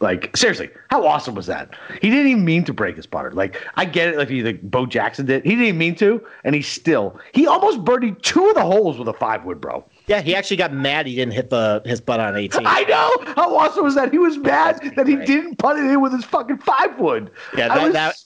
Like 0.00 0.36
seriously, 0.36 0.68
how 0.90 1.06
awesome 1.06 1.34
was 1.34 1.46
that? 1.46 1.70
He 2.02 2.10
didn't 2.10 2.26
even 2.26 2.44
mean 2.44 2.64
to 2.64 2.74
break 2.74 2.96
his 2.96 3.06
putter. 3.06 3.30
Like 3.32 3.62
I 3.76 3.86
get 3.86 4.08
it, 4.08 4.20
if 4.20 4.28
he 4.28 4.42
like 4.42 4.60
Bo 4.62 4.84
Jackson 4.84 5.24
did, 5.24 5.42
he 5.42 5.50
didn't 5.50 5.64
even 5.66 5.78
mean 5.78 5.94
to, 5.96 6.22
and 6.44 6.54
he 6.54 6.60
still 6.60 7.18
he 7.32 7.46
almost 7.46 7.82
birdied 7.82 8.20
two 8.20 8.46
of 8.48 8.54
the 8.56 8.62
holes 8.62 8.98
with 8.98 9.08
a 9.08 9.14
five 9.14 9.44
wood, 9.46 9.58
bro. 9.58 9.82
Yeah, 10.06 10.20
he 10.20 10.34
actually 10.34 10.58
got 10.58 10.72
mad 10.74 11.06
he 11.06 11.14
didn't 11.14 11.32
hit 11.32 11.48
the 11.48 11.80
his 11.86 12.00
butt 12.02 12.20
on 12.20 12.36
18. 12.36 12.66
I 12.66 12.82
know 12.82 13.32
how 13.34 13.56
awesome 13.56 13.84
was 13.84 13.94
that. 13.94 14.12
He 14.12 14.18
was 14.18 14.36
mad 14.36 14.80
that 14.96 15.06
he 15.06 15.16
didn't 15.16 15.56
putt 15.56 15.78
it 15.78 15.84
in 15.86 16.00
with 16.02 16.12
his 16.12 16.24
fucking 16.26 16.58
five 16.58 16.98
wood. 16.98 17.30
Yeah, 17.56 17.68
that, 17.68 17.82
was- 17.82 17.92
that, 17.94 18.16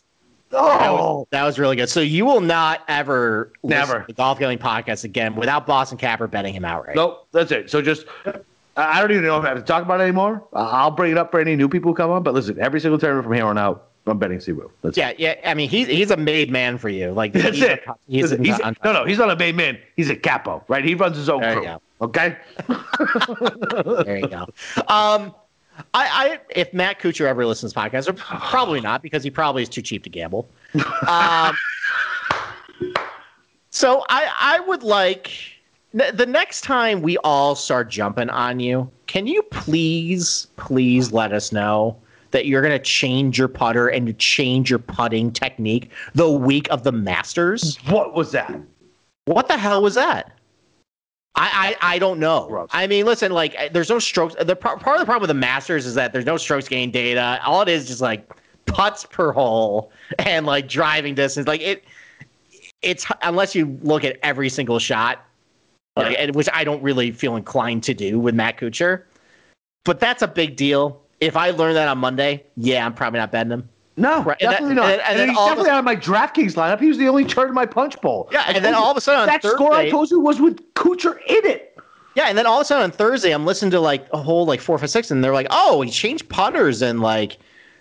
oh, 0.53 0.79
that, 0.79 0.91
was, 0.91 1.27
that 1.31 1.45
was 1.45 1.59
really 1.59 1.77
good. 1.77 1.89
So 1.89 2.01
you 2.01 2.25
will 2.25 2.41
not 2.41 2.83
ever 2.89 3.53
Never. 3.63 4.01
to 4.01 4.07
the 4.07 4.13
Golf 4.13 4.39
Gambling 4.39 4.59
Podcast 4.59 5.05
again 5.05 5.35
without 5.37 5.67
Boston 5.67 5.99
Capper 5.99 6.27
betting 6.27 6.55
him 6.55 6.65
outright. 6.65 6.97
Nope, 6.97 7.27
that's 7.33 7.51
it. 7.53 7.71
So 7.71 7.81
just, 7.83 8.07
I 8.77 9.01
don't 9.01 9.11
even 9.11 9.25
know 9.25 9.39
if 9.39 9.45
I 9.45 9.49
have 9.49 9.59
to 9.59 9.63
talk 9.65 9.83
about 9.83 10.01
it 10.01 10.05
anymore. 10.05 10.43
I'll 10.53 10.91
bring 10.91 11.13
it 11.13 11.19
up 11.19 11.31
for 11.31 11.41
any 11.41 11.57
new 11.57 11.69
people 11.69 11.91
who 11.93 11.95
come 11.97 12.11
on. 12.11 12.23
But 12.23 12.35
listen, 12.35 12.59
every 12.61 12.81
single 12.81 12.99
tournament 12.99 13.25
from 13.27 13.35
here 13.35 13.47
on 13.47 13.59
out, 13.59 13.87
I'm 14.07 14.19
betting 14.19 14.41
Si 14.41 14.53
Woo. 14.53 14.71
That's 14.83 14.97
Yeah, 14.97 15.13
yeah. 15.19 15.35
I 15.45 15.53
mean, 15.55 15.69
he's 15.69 15.87
he's 15.87 16.11
a 16.11 16.17
made 16.17 16.51
man 16.51 16.79
for 16.79 16.89
you. 16.89 17.13
Like 17.13 17.33
That's 17.35 17.55
he's 17.57 17.63
it. 17.65 17.83
A, 17.87 17.95
he's, 18.09 18.33
a- 18.33 18.39
he's- 18.43 18.59
un- 18.63 18.75
no, 18.83 18.93
no, 18.93 19.05
he's 19.05 19.19
not 19.19 19.31
a 19.31 19.37
made 19.37 19.55
man. 19.57 19.79
He's 19.97 20.09
a 20.11 20.17
capo, 20.17 20.65
right? 20.69 20.85
He 20.85 20.95
runs 20.95 21.17
his 21.17 21.29
own 21.29 21.43
There 21.43 21.61
crew. 21.61 21.77
Okay. 22.01 22.37
There 24.05 24.19
you 24.19 24.29
go. 24.29 24.47
Um, 24.89 25.35
I, 25.95 26.07
I 26.35 26.41
if 26.51 26.73
Matt 26.73 27.01
Kuchar 27.01 27.27
ever 27.27 27.47
listens 27.47 27.73
to 27.73 27.81
this 27.81 27.85
podcast, 27.85 28.09
or 28.09 28.13
probably 28.15 28.81
not 28.91 29.03
because 29.03 29.23
he 29.23 29.31
probably 29.31 29.63
is 29.63 29.69
too 29.69 29.83
cheap 29.83 30.05
to 30.05 30.11
gamble. 30.11 30.49
Um, 31.07 31.57
so 33.71 34.05
I 34.09 34.29
I 34.39 34.61
would 34.61 34.83
like 34.83 35.33
the 35.93 36.13
the 36.13 36.27
next 36.27 36.63
time 36.63 37.03
we 37.03 37.17
all 37.19 37.55
start 37.55 37.91
jumping 37.91 38.31
on 38.31 38.61
you, 38.61 38.91
can 39.07 39.27
you 39.27 39.43
please 39.45 40.47
please 40.57 41.13
let 41.13 41.33
us 41.33 41.53
know 41.53 41.97
that 42.31 42.47
you're 42.47 42.63
going 42.63 42.77
to 42.77 42.85
change 42.85 43.39
your 43.39 43.49
putter 43.49 43.89
and 43.89 44.07
you 44.07 44.13
change 44.15 44.71
your 44.71 44.79
putting 44.79 45.33
technique 45.33 45.91
the 46.15 46.31
week 46.31 46.69
of 46.71 46.85
the 46.85 46.93
Masters? 46.93 47.77
What 47.89 48.15
was 48.15 48.33
that? 48.33 48.61
What 49.25 49.49
the 49.49 49.57
hell 49.57 49.83
was 49.83 49.95
that? 49.95 50.33
I, 51.37 51.77
I, 51.81 51.95
I 51.95 51.99
don't 51.99 52.19
know. 52.19 52.47
Gross. 52.49 52.69
I 52.73 52.87
mean, 52.87 53.07
listen, 53.07 53.33
like 53.33 53.55
uh, 53.59 53.69
there's 53.73 53.89
no 53.89 53.99
strokes. 53.99 54.35
The 54.41 54.57
part 54.57 54.77
of 54.83 54.99
the 54.99 55.05
problem 55.05 55.21
with 55.21 55.29
the 55.29 55.35
Masters 55.35 55.87
is 55.87 55.95
that 55.95 56.13
there's 56.13 56.27
no 56.27 56.37
strokes 56.37 56.69
gain 56.69 56.91
data. 56.91 57.41
All 57.45 57.63
it 57.63 57.69
is 57.69 57.87
just 57.87 58.01
like 58.01 58.29
putts 58.67 59.07
per 59.07 59.33
hole 59.33 59.93
and 60.19 60.47
like 60.47 60.69
driving 60.69 61.15
distance. 61.15 61.47
Like 61.47 61.61
it, 61.61 61.85
it's 62.83 63.07
unless 63.23 63.55
you 63.55 63.79
look 63.83 64.05
at 64.05 64.19
every 64.23 64.49
single 64.49 64.79
shot, 64.79 65.25
like, 65.97 66.17
and- 66.19 66.35
which 66.35 66.49
I 66.53 66.65
don't 66.65 66.83
really 66.83 67.13
feel 67.13 67.37
inclined 67.37 67.83
to 67.85 67.95
do 67.95 68.19
with 68.19 68.35
Matt 68.35 68.59
Kuchar. 68.59 69.05
But 69.85 70.01
that's 70.01 70.23
a 70.23 70.29
big 70.29 70.57
deal. 70.57 71.01
If 71.21 71.37
I 71.37 71.51
learn 71.51 71.75
that 71.75 71.89
on 71.89 71.99
Monday, 71.99 72.45
yeah, 72.57 72.85
I'm 72.85 72.95
probably 72.95 73.21
not 73.21 73.31
betting 73.31 73.53
him. 73.53 73.69
No, 73.97 74.23
Right, 74.23 74.37
and 74.41 74.49
that- 74.49 74.53
definitely 74.53 74.75
not. 74.77 74.91
and- 74.93 75.01
and 75.03 75.21
And, 75.21 75.31
he's 75.31 75.39
all 75.39 75.47
of 75.47 75.53
a- 75.53 75.55
definitely 75.63 75.71
out 75.71 75.79
of 75.81 75.85
my 75.85 75.97
DraftKings 75.97 76.55
lineup. 76.55 76.81
He 76.81 76.89
was 76.89 76.97
the 76.99 77.09
only 77.09 77.25
turn 77.25 77.49
in 77.49 77.55
my 77.55 77.67
punch 77.67 78.01
bowl. 78.01 78.29
Yeah, 78.33 78.45
and 78.47 78.65
then 78.65 78.73
you, 78.73 78.79
all 78.79 78.91
of 78.91 78.97
a 78.97 79.01
sudden 79.01 79.23
on 79.23 79.27
that 79.27 79.43
score 79.43 79.73
I 79.73 79.77
Thursday- 79.77 79.91
told 79.91 80.11
you 80.11 80.21
was 80.21 80.41
with 80.41 80.75
Kuchar 80.75 81.19
in 81.27 81.47
it. 81.47 81.79
Yeah, 82.15 82.25
and 82.29 82.37
then 82.39 82.47
all 82.47 82.59
of 82.59 82.63
a 82.63 82.65
sudden 82.65 82.85
on 82.85 82.91
Thursday, 82.91 83.31
I'm 83.33 83.45
listening 83.47 83.71
to 83.73 83.81
like 83.81 84.07
a 84.13 84.19
whole 84.19 84.47
like 84.47 84.61
four, 84.61 84.79
five, 84.79 84.91
six, 84.91 85.11
and 85.11 85.23
they're 85.23 85.33
like, 85.35 85.47
"Oh, 85.51 85.81
he 85.83 85.91
changed 85.91 86.29
putters 86.29 86.83
and 86.83 87.01
like, 87.01 87.39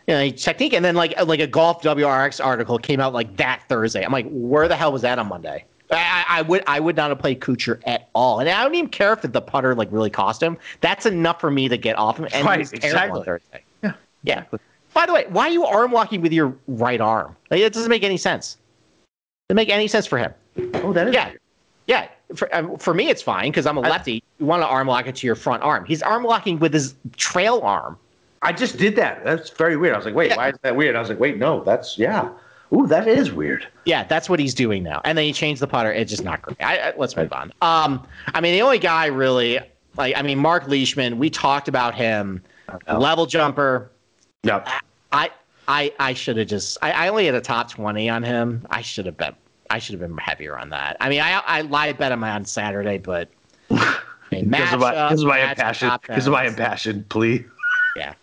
you 0.07 0.13
know, 0.13 0.29
technique." 0.29 0.73
And 0.73 0.83
then 0.85 0.95
like 0.95 1.13
like 1.25 1.39
a 1.39 1.47
golf 1.47 1.81
WRX 1.81 2.43
article 2.43 2.77
came 2.77 2.99
out 2.99 3.13
like 3.13 3.37
that 3.37 3.61
Thursday. 3.69 4.03
I'm 4.03 4.11
like, 4.11 4.27
"Where 4.29 4.67
the 4.67 4.75
hell 4.75 4.91
was 4.91 5.01
that 5.03 5.17
on 5.19 5.27
Monday?" 5.29 5.65
I, 5.91 6.25
I 6.29 6.41
would 6.43 6.63
I 6.67 6.79
would 6.79 6.95
not 6.95 7.09
have 7.09 7.17
played 7.17 7.39
Kuchar 7.39 7.81
at 7.87 8.09
all, 8.13 8.39
and 8.39 8.47
I 8.49 8.61
don't 8.63 8.75
even 8.75 8.89
care 8.89 9.13
if 9.13 9.21
the 9.23 9.41
putter 9.41 9.73
like 9.73 9.87
really 9.91 10.11
cost 10.11 10.43
him. 10.43 10.57
That's 10.81 11.07
enough 11.07 11.39
for 11.41 11.49
me 11.49 11.67
to 11.69 11.77
get 11.77 11.97
off 11.97 12.17
him. 12.19 12.27
And 12.31 12.45
Right, 12.45 12.59
exactly. 12.71 13.23
Thursday. 13.23 13.63
Yeah, 13.83 13.93
yeah. 14.23 14.43
By 14.93 15.05
the 15.05 15.13
way, 15.13 15.25
why 15.29 15.47
are 15.47 15.51
you 15.51 15.65
arm 15.65 15.91
locking 15.91 16.21
with 16.21 16.33
your 16.33 16.55
right 16.67 16.99
arm? 17.01 17.35
Like, 17.51 17.61
it 17.61 17.73
doesn't 17.73 17.89
make 17.89 18.03
any 18.03 18.17
sense. 18.17 18.57
Doesn't 19.47 19.55
make 19.55 19.69
any 19.69 19.87
sense 19.87 20.05
for 20.05 20.17
him. 20.17 20.33
Oh, 20.75 20.93
that 20.93 21.07
is. 21.07 21.13
Yeah. 21.13 21.31
Yeah, 21.87 22.07
for, 22.35 22.55
um, 22.55 22.77
for 22.77 22.93
me 22.93 23.09
it's 23.09 23.23
fine 23.23 23.49
because 23.49 23.65
I'm 23.65 23.75
a 23.75 23.81
lefty. 23.81 24.21
You 24.37 24.45
want 24.45 24.61
to 24.61 24.67
arm 24.67 24.87
lock 24.87 25.07
it 25.07 25.15
to 25.15 25.25
your 25.25 25.35
front 25.35 25.63
arm. 25.63 25.85
He's 25.85 26.03
arm 26.03 26.23
locking 26.23 26.59
with 26.59 26.71
his 26.71 26.93
trail 27.17 27.61
arm. 27.63 27.97
I 28.43 28.53
just 28.53 28.77
did 28.77 28.95
that. 28.97 29.23
That's 29.23 29.49
very 29.49 29.75
weird. 29.75 29.95
I 29.95 29.97
was 29.97 30.05
like, 30.05 30.13
wait, 30.13 30.29
Yeah. 30.29 30.37
why 30.37 30.49
is 30.49 30.55
that 30.61 30.75
weird? 30.75 30.95
I 30.95 30.99
was 30.99 31.09
like, 31.09 31.19
wait, 31.19 31.39
no, 31.39 31.63
that's 31.63 31.97
yeah. 31.97 32.29
Ooh, 32.75 32.85
that 32.85 33.07
is 33.07 33.31
weird. 33.31 33.67
Yeah, 33.85 34.03
that's 34.03 34.29
what 34.29 34.39
he's 34.39 34.53
doing 34.53 34.83
now. 34.83 35.01
And 35.03 35.17
then 35.17 35.25
he 35.25 35.33
changed 35.33 35.63
the 35.63 35.67
putter. 35.67 35.91
It's 35.91 36.11
just 36.11 36.23
not 36.23 36.43
great. 36.43 36.57
I, 36.61 36.77
I, 36.77 36.93
let's 36.95 37.15
move 37.17 37.33
on. 37.33 37.51
Um, 37.63 38.05
I 38.35 38.39
mean, 38.39 38.53
the 38.53 38.61
only 38.61 38.77
guy 38.77 39.07
really, 39.07 39.59
like, 39.97 40.15
I 40.15 40.21
mean, 40.21 40.37
Mark 40.37 40.67
Leishman. 40.67 41.17
We 41.17 41.31
talked 41.31 41.67
about 41.67 41.95
him, 41.95 42.43
level 42.87 43.25
jumper. 43.25 43.89
No, 44.43 44.63
I, 45.11 45.29
I, 45.67 45.93
I 45.99 46.13
should 46.13 46.37
have 46.37 46.47
just. 46.47 46.77
I, 46.81 46.91
I 46.91 47.07
only 47.09 47.25
had 47.25 47.35
a 47.35 47.41
top 47.41 47.69
twenty 47.71 48.09
on 48.09 48.23
him. 48.23 48.65
I 48.69 48.81
should 48.81 49.05
have 49.05 49.17
bet. 49.17 49.35
I 49.69 49.79
should 49.79 49.99
have 49.99 50.01
been 50.07 50.17
heavier 50.17 50.57
on 50.57 50.69
that. 50.69 50.97
I 50.99 51.09
mean, 51.09 51.19
I, 51.21 51.41
I 51.45 51.61
lied 51.61 51.97
bet 51.97 52.11
him 52.11 52.23
on 52.23 52.45
Saturday, 52.45 52.97
but. 52.97 53.29
I 53.71 54.35
mean, 54.35 54.49
because 54.49 54.73
of 54.73 54.79
my 54.79 54.93
matchup, 54.93 55.09
because 55.09 55.21
of 55.21 55.27
my 55.27 55.37
matchup, 55.39 55.49
impassion. 55.51 55.89
top 55.89 56.01
Because 56.03 56.27
of 56.27 56.33
my 56.33 56.43
tens. 56.43 56.53
impassion 56.57 57.05
plea. 57.09 57.45
Yeah. 57.95 58.13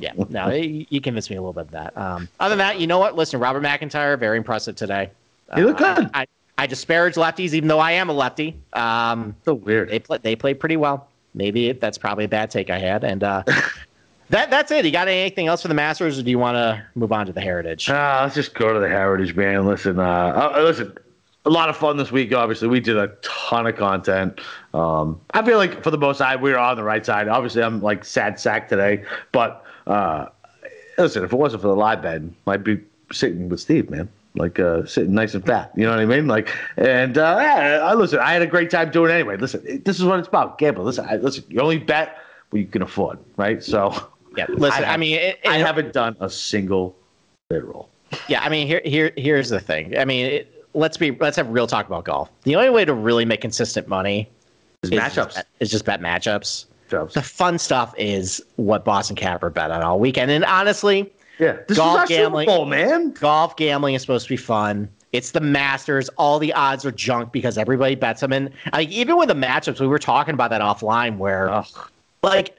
Yeah. 0.00 0.12
No, 0.28 0.48
you, 0.50 0.86
you 0.90 1.00
convinced 1.00 1.28
me 1.30 1.36
a 1.36 1.40
little 1.40 1.52
bit 1.52 1.62
of 1.66 1.70
that. 1.72 1.96
Um, 1.96 2.28
other 2.40 2.50
than 2.50 2.58
that, 2.58 2.78
you 2.80 2.86
know 2.86 2.98
what? 2.98 3.16
Listen, 3.16 3.40
Robert 3.40 3.62
McIntyre, 3.62 4.18
very 4.18 4.36
impressive 4.38 4.76
today. 4.76 5.10
He 5.54 5.64
looked 5.64 5.80
Uh, 5.80 5.94
good. 5.96 6.10
I, 6.14 6.22
I, 6.22 6.26
I 6.58 6.66
disparage 6.66 7.14
lefties, 7.14 7.52
even 7.52 7.68
though 7.68 7.78
I 7.80 7.92
am 7.92 8.08
a 8.08 8.12
lefty. 8.12 8.56
Um, 8.74 9.34
So 9.44 9.54
weird. 9.54 9.88
they 9.90 9.98
play, 9.98 10.18
they 10.22 10.36
played 10.36 10.60
pretty 10.60 10.76
well. 10.76 11.08
Maybe 11.34 11.72
that's 11.72 11.98
probably 11.98 12.24
a 12.24 12.28
bad 12.28 12.50
take 12.50 12.70
I 12.70 12.78
had. 12.78 13.02
And 13.04 13.24
uh, 13.24 13.42
that 14.30 14.50
that's 14.50 14.70
it. 14.70 14.84
You 14.84 14.90
got 14.90 15.08
anything 15.08 15.46
else 15.46 15.62
for 15.62 15.68
the 15.68 15.74
Masters, 15.74 16.18
or 16.18 16.22
do 16.22 16.30
you 16.30 16.38
want 16.38 16.56
to 16.56 16.84
move 16.94 17.12
on 17.12 17.26
to 17.26 17.32
the 17.32 17.40
Heritage? 17.40 17.88
Uh, 17.88 18.20
let's 18.22 18.34
just 18.34 18.54
go 18.54 18.72
to 18.72 18.80
the 18.80 18.88
Heritage, 18.88 19.34
man. 19.36 19.66
Listen, 19.66 19.98
uh, 19.98 20.52
uh, 20.56 20.62
listen, 20.62 20.96
a 21.44 21.50
lot 21.50 21.68
of 21.68 21.76
fun 21.76 21.96
this 21.96 22.10
week. 22.10 22.34
Obviously, 22.34 22.68
we 22.68 22.80
did 22.80 22.96
a 22.96 23.08
ton 23.22 23.66
of 23.66 23.76
content. 23.76 24.40
Um, 24.74 25.20
I 25.32 25.44
feel 25.44 25.58
like 25.58 25.82
for 25.82 25.90
the 25.90 25.98
most 25.98 26.18
side, 26.18 26.42
we 26.42 26.50
were 26.50 26.58
on 26.58 26.76
the 26.76 26.84
right 26.84 27.06
side. 27.06 27.28
Obviously, 27.28 27.62
I'm 27.62 27.80
like 27.80 28.04
sad 28.04 28.38
sack 28.40 28.68
today, 28.68 29.04
but 29.32 29.64
uh, 29.86 30.26
listen, 30.98 31.24
if 31.24 31.32
it 31.32 31.36
wasn't 31.36 31.62
for 31.62 31.68
the 31.68 31.76
live 31.76 32.02
bet, 32.02 32.22
I'd 32.46 32.64
be 32.64 32.80
sitting 33.12 33.48
with 33.48 33.60
Steve, 33.60 33.90
man. 33.90 34.08
Like 34.34 34.58
uh, 34.58 34.84
sitting 34.84 35.14
nice 35.14 35.32
and 35.32 35.46
fat, 35.46 35.72
you 35.76 35.84
know 35.84 35.92
what 35.92 36.00
I 36.00 36.04
mean? 36.04 36.26
Like, 36.26 36.50
and 36.76 37.16
uh, 37.16 37.38
yeah, 37.40 37.80
I 37.82 37.94
listen. 37.94 38.18
I 38.18 38.34
had 38.34 38.42
a 38.42 38.46
great 38.46 38.68
time 38.68 38.90
doing 38.90 39.10
it 39.10 39.14
anyway. 39.14 39.38
Listen, 39.38 39.82
this 39.84 39.98
is 39.98 40.04
what 40.04 40.18
it's 40.18 40.28
about, 40.28 40.58
gamble. 40.58 40.84
Listen, 40.84 41.06
I, 41.08 41.16
listen. 41.16 41.44
You 41.48 41.60
only 41.60 41.78
bet 41.78 42.18
what 42.50 42.58
you 42.58 42.66
can 42.66 42.82
afford, 42.82 43.18
right? 43.38 43.64
So, 43.64 43.94
Yeah. 44.36 44.46
Listen, 44.50 44.84
I, 44.84 44.86
have- 44.88 45.00
mean, 45.00 45.18
it, 45.18 45.40
I 45.46 45.58
it- 45.58 45.66
haven't 45.66 45.92
done 45.92 46.16
a 46.20 46.28
single 46.30 46.96
bid 47.48 47.64
roll. 47.64 47.88
Yeah, 48.28 48.40
I 48.42 48.48
mean, 48.48 48.66
here, 48.66 48.80
here, 48.84 49.12
here's 49.16 49.48
the 49.48 49.58
thing. 49.60 49.98
I 49.98 50.04
mean, 50.04 50.26
it, 50.26 50.64
let's 50.74 50.96
be, 50.96 51.10
let's 51.12 51.36
have 51.36 51.48
real 51.48 51.66
talk 51.66 51.86
about 51.86 52.04
golf. 52.04 52.30
The 52.44 52.54
only 52.56 52.70
way 52.70 52.84
to 52.84 52.94
really 52.94 53.24
make 53.24 53.40
consistent 53.40 53.88
money 53.88 54.28
It's 54.84 54.92
is 54.92 54.98
matchups. 55.00 55.14
Just 55.14 55.34
bet, 55.36 55.46
is 55.60 55.70
just 55.70 55.84
bet 55.84 56.00
matchups. 56.00 56.66
Matchups. 56.88 57.12
The 57.14 57.22
fun 57.22 57.58
stuff 57.58 57.92
is 57.98 58.40
what 58.56 58.84
Boston 58.84 59.16
Capper 59.16 59.50
bet 59.50 59.72
on 59.72 59.82
all 59.82 59.98
weekend. 59.98 60.30
And 60.30 60.44
honestly, 60.44 61.12
Yeah, 61.40 61.58
this 61.66 61.76
Golf 61.76 61.94
is 61.96 62.00
our 62.02 62.06
gambling. 62.06 62.48
Super 62.48 62.58
Bowl, 62.58 62.66
man. 62.66 63.10
golf 63.10 63.56
gambling 63.56 63.94
is 63.96 64.02
supposed 64.02 64.26
to 64.26 64.32
be 64.32 64.36
fun. 64.36 64.88
It's 65.12 65.32
the 65.32 65.40
Masters. 65.40 66.08
All 66.10 66.38
the 66.38 66.52
odds 66.52 66.84
are 66.86 66.92
junk 66.92 67.32
because 67.32 67.58
everybody 67.58 67.96
bets 67.96 68.20
them. 68.20 68.32
And 68.32 68.50
like 68.72 68.88
even 68.90 69.16
with 69.16 69.28
the 69.28 69.34
matchups, 69.34 69.80
we 69.80 69.86
were 69.88 69.98
talking 69.98 70.34
about 70.34 70.50
that 70.50 70.60
offline. 70.60 71.16
Where 71.18 71.48
Ugh. 71.50 71.66
like 72.22 72.56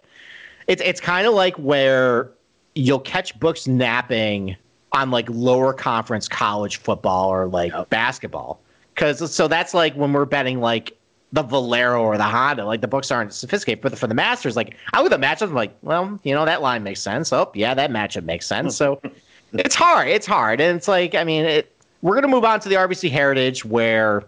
it's 0.68 0.82
it's 0.82 1.02
kind 1.02 1.26
of 1.28 1.34
like 1.34 1.56
where 1.56 2.30
you'll 2.76 3.00
catch 3.00 3.38
books 3.40 3.68
napping 3.68 4.56
on 4.92 5.12
like 5.12 5.28
lower 5.30 5.74
conference 5.74 6.28
college 6.28 6.78
football 6.78 7.30
or 7.30 7.48
like 7.48 7.74
basketball. 7.90 8.60
Cause 8.96 9.34
so 9.34 9.48
that's 9.48 9.74
like 9.74 9.94
when 9.96 10.14
we're 10.14 10.26
betting 10.26 10.60
like 10.60 10.98
the 11.34 11.44
Valero 11.44 12.02
or 12.02 12.18
the 12.18 12.24
Honda, 12.24 12.66
like 12.66 12.82
the 12.82 12.88
books 12.88 13.12
aren't 13.12 13.34
sophisticated. 13.34 13.82
But 13.82 13.98
for 13.98 14.08
the 14.08 14.16
Masters, 14.16 14.56
like 14.56 14.76
I 14.94 15.02
look 15.02 15.12
at 15.12 15.20
the 15.20 15.26
matchups, 15.26 15.50
I'm 15.50 15.54
like, 15.54 15.76
well, 15.82 16.20
you 16.24 16.34
know, 16.34 16.46
that 16.46 16.62
line 16.62 16.84
makes 16.84 17.02
sense. 17.02 17.34
Oh, 17.34 17.52
yeah, 17.54 17.74
that 17.74 17.92
matchup 17.92 18.24
makes 18.24 18.48
sense. 18.48 18.76
So 18.76 19.02
it's 19.54 19.76
hard. 19.76 20.08
It's 20.08 20.26
hard. 20.26 20.62
And 20.62 20.78
it's 20.78 20.88
like, 20.88 21.16
I 21.16 21.24
mean, 21.24 21.46
it, 21.46 21.74
we're 22.02 22.16
gonna 22.16 22.28
move 22.28 22.46
on 22.46 22.60
to 22.62 22.70
the 22.70 22.76
RBC 22.76 23.12
Heritage 23.12 23.66
where 23.66 24.24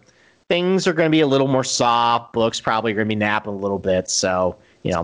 things 0.49 0.87
are 0.87 0.93
gonna 0.93 1.09
be 1.09 1.21
a 1.21 1.27
little 1.27 1.47
more 1.47 1.63
soft. 1.63 2.33
Books 2.33 2.59
probably 2.59 2.91
are 2.91 2.95
gonna 2.95 3.05
be 3.05 3.15
napping 3.15 3.53
a 3.53 3.57
little 3.57 3.79
bit. 3.79 4.09
So, 4.09 4.55
you 4.83 4.91
know, 4.91 5.03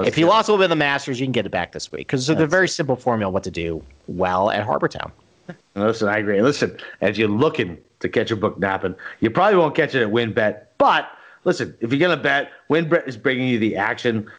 Him. 0.00 0.08
if 0.08 0.18
you 0.18 0.26
lost 0.26 0.48
a 0.48 0.52
little 0.52 0.62
bit 0.62 0.66
of 0.66 0.70
the 0.70 0.76
Masters, 0.76 1.20
you 1.20 1.26
can 1.26 1.32
get 1.32 1.46
it 1.46 1.50
back 1.50 1.72
this 1.72 1.90
week 1.92 2.06
because 2.06 2.28
it's 2.28 2.40
a 2.40 2.46
very 2.46 2.68
simple 2.68 2.96
formula 2.96 3.30
what 3.30 3.44
to 3.44 3.50
do 3.50 3.82
well 4.06 4.50
at 4.50 4.64
Harbour 4.64 4.88
Town. 4.88 5.12
Listen, 5.74 6.08
I 6.08 6.18
agree. 6.18 6.40
Listen, 6.42 6.76
as 7.00 7.18
you're 7.18 7.28
looking 7.28 7.78
to 8.00 8.08
catch 8.08 8.30
a 8.30 8.36
book 8.36 8.58
napping, 8.58 8.94
you 9.20 9.30
probably 9.30 9.58
won't 9.58 9.74
catch 9.74 9.94
it 9.94 10.02
at 10.02 10.08
WynnBet. 10.08 10.62
But 10.78 11.10
listen, 11.44 11.76
if 11.80 11.92
you're 11.92 12.00
gonna 12.00 12.20
bet, 12.20 12.50
WynnBet 12.68 13.06
is 13.08 13.16
bringing 13.16 13.48
you 13.48 13.58
the 13.58 13.76
action 13.76 14.30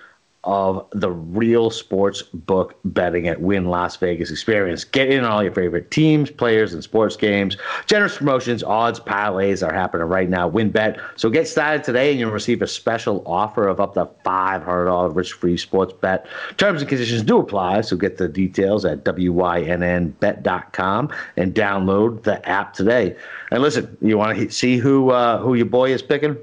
of 0.43 0.87
the 0.91 1.11
real 1.11 1.69
sports 1.69 2.23
book 2.23 2.79
betting 2.83 3.27
at 3.27 3.41
Wynn 3.41 3.65
Las 3.65 3.95
Vegas 3.97 4.31
experience. 4.31 4.83
Get 4.83 5.09
in 5.09 5.23
on 5.23 5.31
all 5.31 5.43
your 5.43 5.53
favorite 5.53 5.91
teams, 5.91 6.31
players, 6.31 6.73
and 6.73 6.83
sports 6.83 7.15
games. 7.15 7.57
Generous 7.85 8.17
promotions, 8.17 8.63
odds, 8.63 8.99
parlays 8.99 9.65
are 9.65 9.73
happening 9.73 10.07
right 10.07 10.29
now. 10.29 10.49
WynnBet. 10.49 10.99
So 11.15 11.29
get 11.29 11.47
started 11.47 11.83
today 11.83 12.09
and 12.09 12.19
you'll 12.19 12.31
receive 12.31 12.63
a 12.63 12.67
special 12.67 13.21
offer 13.25 13.67
of 13.67 13.79
up 13.79 13.93
to 13.93 14.09
$500 14.25 15.15
risk 15.15 15.37
free 15.37 15.57
sports 15.57 15.93
bet. 15.93 16.25
Terms 16.57 16.81
and 16.81 16.89
conditions 16.89 17.21
do 17.21 17.37
apply. 17.37 17.81
So 17.81 17.95
get 17.95 18.17
the 18.17 18.27
details 18.27 18.83
at 18.83 19.03
WYNNBet.com 19.03 21.11
and 21.37 21.53
download 21.53 22.23
the 22.23 22.49
app 22.49 22.73
today. 22.73 23.15
And 23.51 23.61
listen, 23.61 23.95
you 24.01 24.17
want 24.17 24.39
to 24.39 24.49
see 24.49 24.77
who 24.77 25.11
uh, 25.11 25.37
who 25.39 25.53
your 25.53 25.67
boy 25.67 25.91
is 25.91 26.01
picking? 26.01 26.35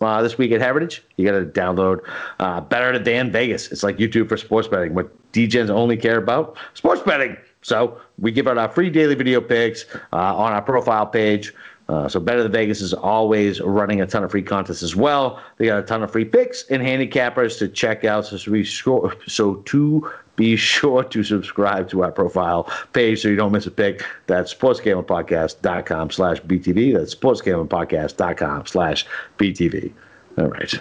Uh, 0.00 0.22
this 0.22 0.38
week 0.38 0.52
at 0.52 0.60
Heritage, 0.60 1.02
you 1.16 1.24
got 1.24 1.38
to 1.38 1.44
download 1.44 2.00
uh, 2.38 2.60
Better 2.60 2.98
Than 2.98 3.30
Vegas. 3.30 3.70
It's 3.70 3.82
like 3.82 3.98
YouTube 3.98 4.28
for 4.28 4.36
sports 4.36 4.68
betting. 4.68 4.94
What 4.94 5.10
DJs 5.32 5.70
only 5.70 5.96
care 5.96 6.18
about 6.18 6.56
sports 6.74 7.02
betting. 7.02 7.36
So 7.62 8.00
we 8.18 8.32
give 8.32 8.48
out 8.48 8.56
our 8.58 8.68
free 8.68 8.90
daily 8.90 9.14
video 9.14 9.40
picks 9.40 9.84
uh, 10.12 10.36
on 10.36 10.52
our 10.52 10.62
profile 10.62 11.06
page. 11.06 11.52
Uh, 11.88 12.08
so 12.08 12.20
Better 12.20 12.44
Than 12.44 12.52
Vegas 12.52 12.80
is 12.80 12.94
always 12.94 13.60
running 13.60 14.00
a 14.00 14.06
ton 14.06 14.22
of 14.22 14.30
free 14.30 14.42
contests 14.42 14.82
as 14.82 14.94
well. 14.94 15.42
They 15.58 15.66
got 15.66 15.80
a 15.80 15.82
ton 15.82 16.02
of 16.04 16.10
free 16.12 16.24
picks 16.24 16.64
and 16.70 16.80
handicappers 16.82 17.58
to 17.58 17.68
check 17.68 18.04
out. 18.04 18.26
So. 18.26 19.12
So 19.26 19.54
to 19.56 20.12
be 20.40 20.56
sure 20.56 21.04
to 21.04 21.22
subscribe 21.22 21.90
to 21.90 22.02
our 22.02 22.10
profile 22.10 22.66
page 22.94 23.20
so 23.20 23.28
you 23.28 23.36
don't 23.36 23.52
miss 23.52 23.66
a 23.66 23.70
pick. 23.70 24.02
That's 24.26 24.52
sportsgamblingpodcast.com 24.54 26.10
slash 26.10 26.40
BTV. 26.40 26.94
That's 26.94 27.14
sportsgamblingpodcast.com 27.14 28.66
slash 28.66 29.06
BTV. 29.38 29.92
All 30.38 30.46
right. 30.46 30.74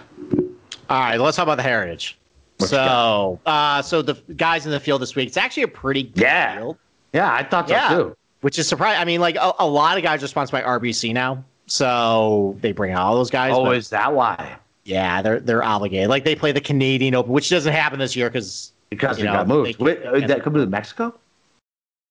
All 0.90 1.00
right, 1.02 1.18
let's 1.20 1.36
talk 1.36 1.44
about 1.44 1.58
the 1.58 1.64
heritage. 1.64 2.18
so, 2.60 3.40
uh, 3.46 3.82
so 3.82 4.02
the 4.02 4.14
guys 4.38 4.66
in 4.66 4.72
the 4.72 4.80
field 4.80 5.02
this 5.02 5.16
week, 5.16 5.28
it's 5.28 5.38
actually 5.38 5.64
a 5.64 5.68
pretty 5.68 6.04
good 6.04 6.22
yeah. 6.22 6.58
field. 6.58 6.78
Yeah, 7.14 7.34
I 7.34 7.44
thought 7.44 7.68
so 7.68 7.76
Yeah. 7.76 7.90
too. 7.90 8.16
Which 8.42 8.58
is 8.58 8.68
surprising. 8.68 9.02
I 9.02 9.04
mean, 9.04 9.20
like 9.20 9.36
a, 9.36 9.52
a 9.60 9.68
lot 9.68 9.98
of 9.98 10.04
guys 10.04 10.24
are 10.24 10.28
sponsored 10.28 10.54
by 10.54 10.62
RBC 10.62 11.14
now, 11.14 11.44
so 11.66 12.56
they 12.62 12.72
bring 12.72 12.94
out 12.94 13.02
all 13.02 13.16
those 13.16 13.30
guys. 13.30 13.52
Oh, 13.54 13.72
is 13.72 13.90
that 13.90 14.14
why? 14.14 14.58
yeah, 14.86 15.22
they're 15.22 15.40
they're 15.40 15.64
obligated. 15.64 16.10
Like 16.10 16.24
they 16.24 16.36
play 16.36 16.54
the 16.54 16.62
Canadian 16.62 17.16
Open, 17.16 17.34
which 17.34 17.50
doesn't 17.50 17.74
happen 17.74 18.00
this 18.00 18.16
year 18.16 18.30
because 18.30 18.72
Because 18.90 19.18
You 19.20 19.26
they 19.26 19.32
know, 19.32 19.38
got 19.38 19.48
moved. 19.48 19.80
they- 19.80 19.84
Wait, 19.84 20.04
uh, 20.06 20.20
that 20.28 20.44
comes 20.44 20.58
to 20.58 20.66
Mexico? 20.66 21.14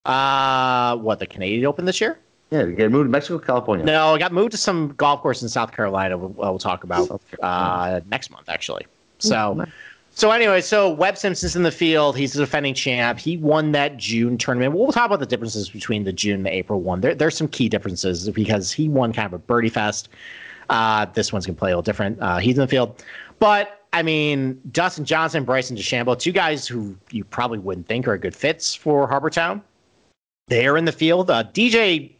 uh, 0.05 0.95
what 0.97 1.19
the 1.19 1.27
Canadian 1.27 1.65
Open 1.65 1.85
this 1.85 1.99
year? 2.01 2.17
Yeah, 2.51 2.63
they 2.63 2.71
got 2.71 2.89
moved 2.89 3.05
to 3.07 3.11
Mexico, 3.11 3.37
California. 3.37 3.85
No, 3.85 4.15
it 4.15 4.19
got 4.19 4.31
moved 4.33 4.51
to 4.51 4.57
some 4.57 4.93
golf 4.97 5.21
course 5.21 5.43
in 5.43 5.49
South 5.49 5.71
Carolina. 5.71 6.17
We'll, 6.17 6.29
we'll 6.29 6.57
talk 6.57 6.83
about 6.83 7.21
uh, 7.43 7.99
next 8.09 8.31
month, 8.31 8.49
actually. 8.49 8.87
So, 9.19 9.53
nice. 9.53 9.67
so 10.15 10.31
anyway, 10.31 10.61
so 10.61 10.89
Webb 10.89 11.17
Simpson's 11.17 11.55
in 11.55 11.61
the 11.61 11.71
field. 11.71 12.17
He's 12.17 12.33
the 12.33 12.39
defending 12.39 12.73
champ. 12.73 13.19
He 13.19 13.37
won 13.37 13.71
that 13.73 13.97
June 13.97 14.35
tournament. 14.37 14.73
We'll 14.73 14.91
talk 14.91 15.05
about 15.05 15.19
the 15.19 15.27
differences 15.27 15.69
between 15.69 16.05
the 16.05 16.13
June 16.13 16.35
and 16.37 16.45
the 16.45 16.53
April 16.55 16.81
one. 16.81 17.01
There, 17.01 17.13
there's 17.13 17.37
some 17.37 17.49
key 17.49 17.69
differences 17.69 18.27
because 18.31 18.71
he 18.71 18.89
won 18.89 19.13
kind 19.13 19.27
of 19.27 19.33
a 19.33 19.39
birdie 19.39 19.69
fest. 19.69 20.09
Uh, 20.71 21.05
this 21.13 21.31
one's 21.33 21.45
gonna 21.45 21.57
play 21.57 21.69
a 21.69 21.73
little 21.73 21.81
different. 21.83 22.19
Uh, 22.21 22.37
he's 22.37 22.55
in 22.55 22.61
the 22.61 22.67
field, 22.67 23.03
but 23.39 23.78
I 23.91 24.03
mean, 24.03 24.61
Dustin 24.71 25.05
Johnson, 25.05 25.43
Bryson 25.43 25.75
DeChambeau, 25.75 26.17
two 26.17 26.31
guys 26.31 26.67
who 26.67 26.95
you 27.11 27.23
probably 27.23 27.59
wouldn't 27.59 27.87
think 27.87 28.07
are 28.07 28.17
good 28.17 28.35
fits 28.35 28.75
for 28.75 29.07
Harbour 29.07 29.29
Town. 29.29 29.63
They're 30.47 30.77
in 30.77 30.85
the 30.85 30.91
field. 30.91 31.29
Uh, 31.29 31.43
DJ 31.43 32.11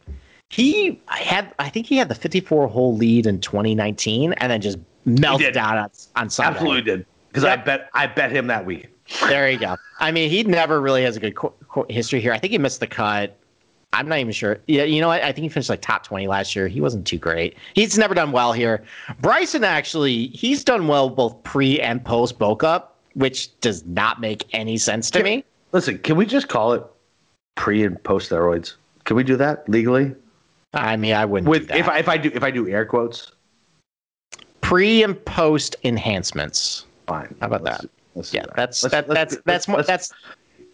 he 0.49 0.99
had 1.07 1.53
I 1.59 1.69
think 1.69 1.85
he 1.85 1.97
had 1.97 2.09
the 2.09 2.15
54 2.15 2.67
hole 2.67 2.95
lead 2.95 3.27
in 3.27 3.39
2019 3.39 4.33
and 4.33 4.51
then 4.51 4.61
just 4.61 4.79
melted 5.05 5.53
down 5.53 5.77
on, 5.77 5.89
on 6.15 6.29
Sunday. 6.29 6.57
Absolutely 6.57 6.81
did. 6.81 7.05
Because 7.27 7.43
Yep. 7.43 7.59
I 7.59 7.61
bet 7.61 7.89
I 7.93 8.07
bet 8.07 8.31
him 8.31 8.47
that 8.47 8.65
week. 8.65 8.89
There 9.27 9.49
you 9.49 9.57
go. 9.57 9.75
I 9.99 10.11
mean, 10.11 10.29
he 10.29 10.43
never 10.43 10.81
really 10.81 11.03
has 11.03 11.17
a 11.17 11.19
good 11.19 11.35
co- 11.35 11.53
co- 11.67 11.85
history 11.89 12.21
here. 12.21 12.31
I 12.31 12.39
think 12.39 12.51
he 12.51 12.57
missed 12.57 12.79
the 12.79 12.87
cut. 12.87 13.38
I'm 13.91 14.07
not 14.07 14.19
even 14.19 14.31
sure. 14.31 14.59
Yeah, 14.67 14.83
you 14.83 15.01
know 15.01 15.07
what? 15.07 15.23
I 15.23 15.31
think 15.31 15.43
he 15.43 15.49
finished 15.49 15.69
like 15.69 15.81
top 15.81 16.03
20 16.03 16.27
last 16.27 16.55
year. 16.55 16.67
He 16.67 16.79
wasn't 16.79 17.07
too 17.07 17.17
great. 17.17 17.57
He's 17.73 17.97
never 17.97 18.13
done 18.13 18.31
well 18.31 18.53
here. 18.53 18.83
Bryson 19.21 19.63
actually, 19.63 20.27
he's 20.27 20.63
done 20.63 20.87
well 20.87 21.09
both 21.09 21.41
pre 21.43 21.79
and 21.81 22.03
post 22.03 22.37
Boca, 22.37 22.67
up, 22.67 22.97
which 23.15 23.57
does 23.61 23.83
not 23.85 24.21
make 24.21 24.45
any 24.53 24.77
sense 24.77 25.09
to 25.11 25.23
me. 25.23 25.43
Listen, 25.71 25.97
can 25.99 26.17
we 26.17 26.25
just 26.27 26.47
call 26.49 26.73
it 26.73 26.83
pre 27.55 27.83
and 27.83 28.01
post 28.03 28.29
steroids? 28.29 28.75
Can 29.05 29.15
we 29.15 29.23
do 29.23 29.35
that 29.37 29.67
legally? 29.67 30.13
I 30.75 30.95
mean, 30.95 31.13
I 31.15 31.25
wouldn't 31.25 31.49
With 31.49 31.61
do 31.63 31.67
that. 31.69 31.77
if 31.79 31.87
I 31.89 31.97
if 31.97 32.07
I 32.09 32.17
do 32.17 32.31
if 32.35 32.43
I 32.43 32.51
do 32.51 32.67
air 32.69 32.85
quotes, 32.85 33.31
pre 34.61 35.01
and 35.03 35.23
post 35.25 35.75
enhancements. 35.83 36.85
fine. 37.07 37.33
How 37.41 37.47
about 37.47 37.63
Let's- 37.63 37.81
that? 37.81 37.89
let's 38.13 38.33
Yeah, 38.33 38.43
that. 38.45 38.55
that's 38.55 38.83
Let's- 38.83 38.91
that, 38.93 39.07
that's 39.07 39.37
that's 39.45 39.67
more 39.67 39.81
that's 39.81 40.13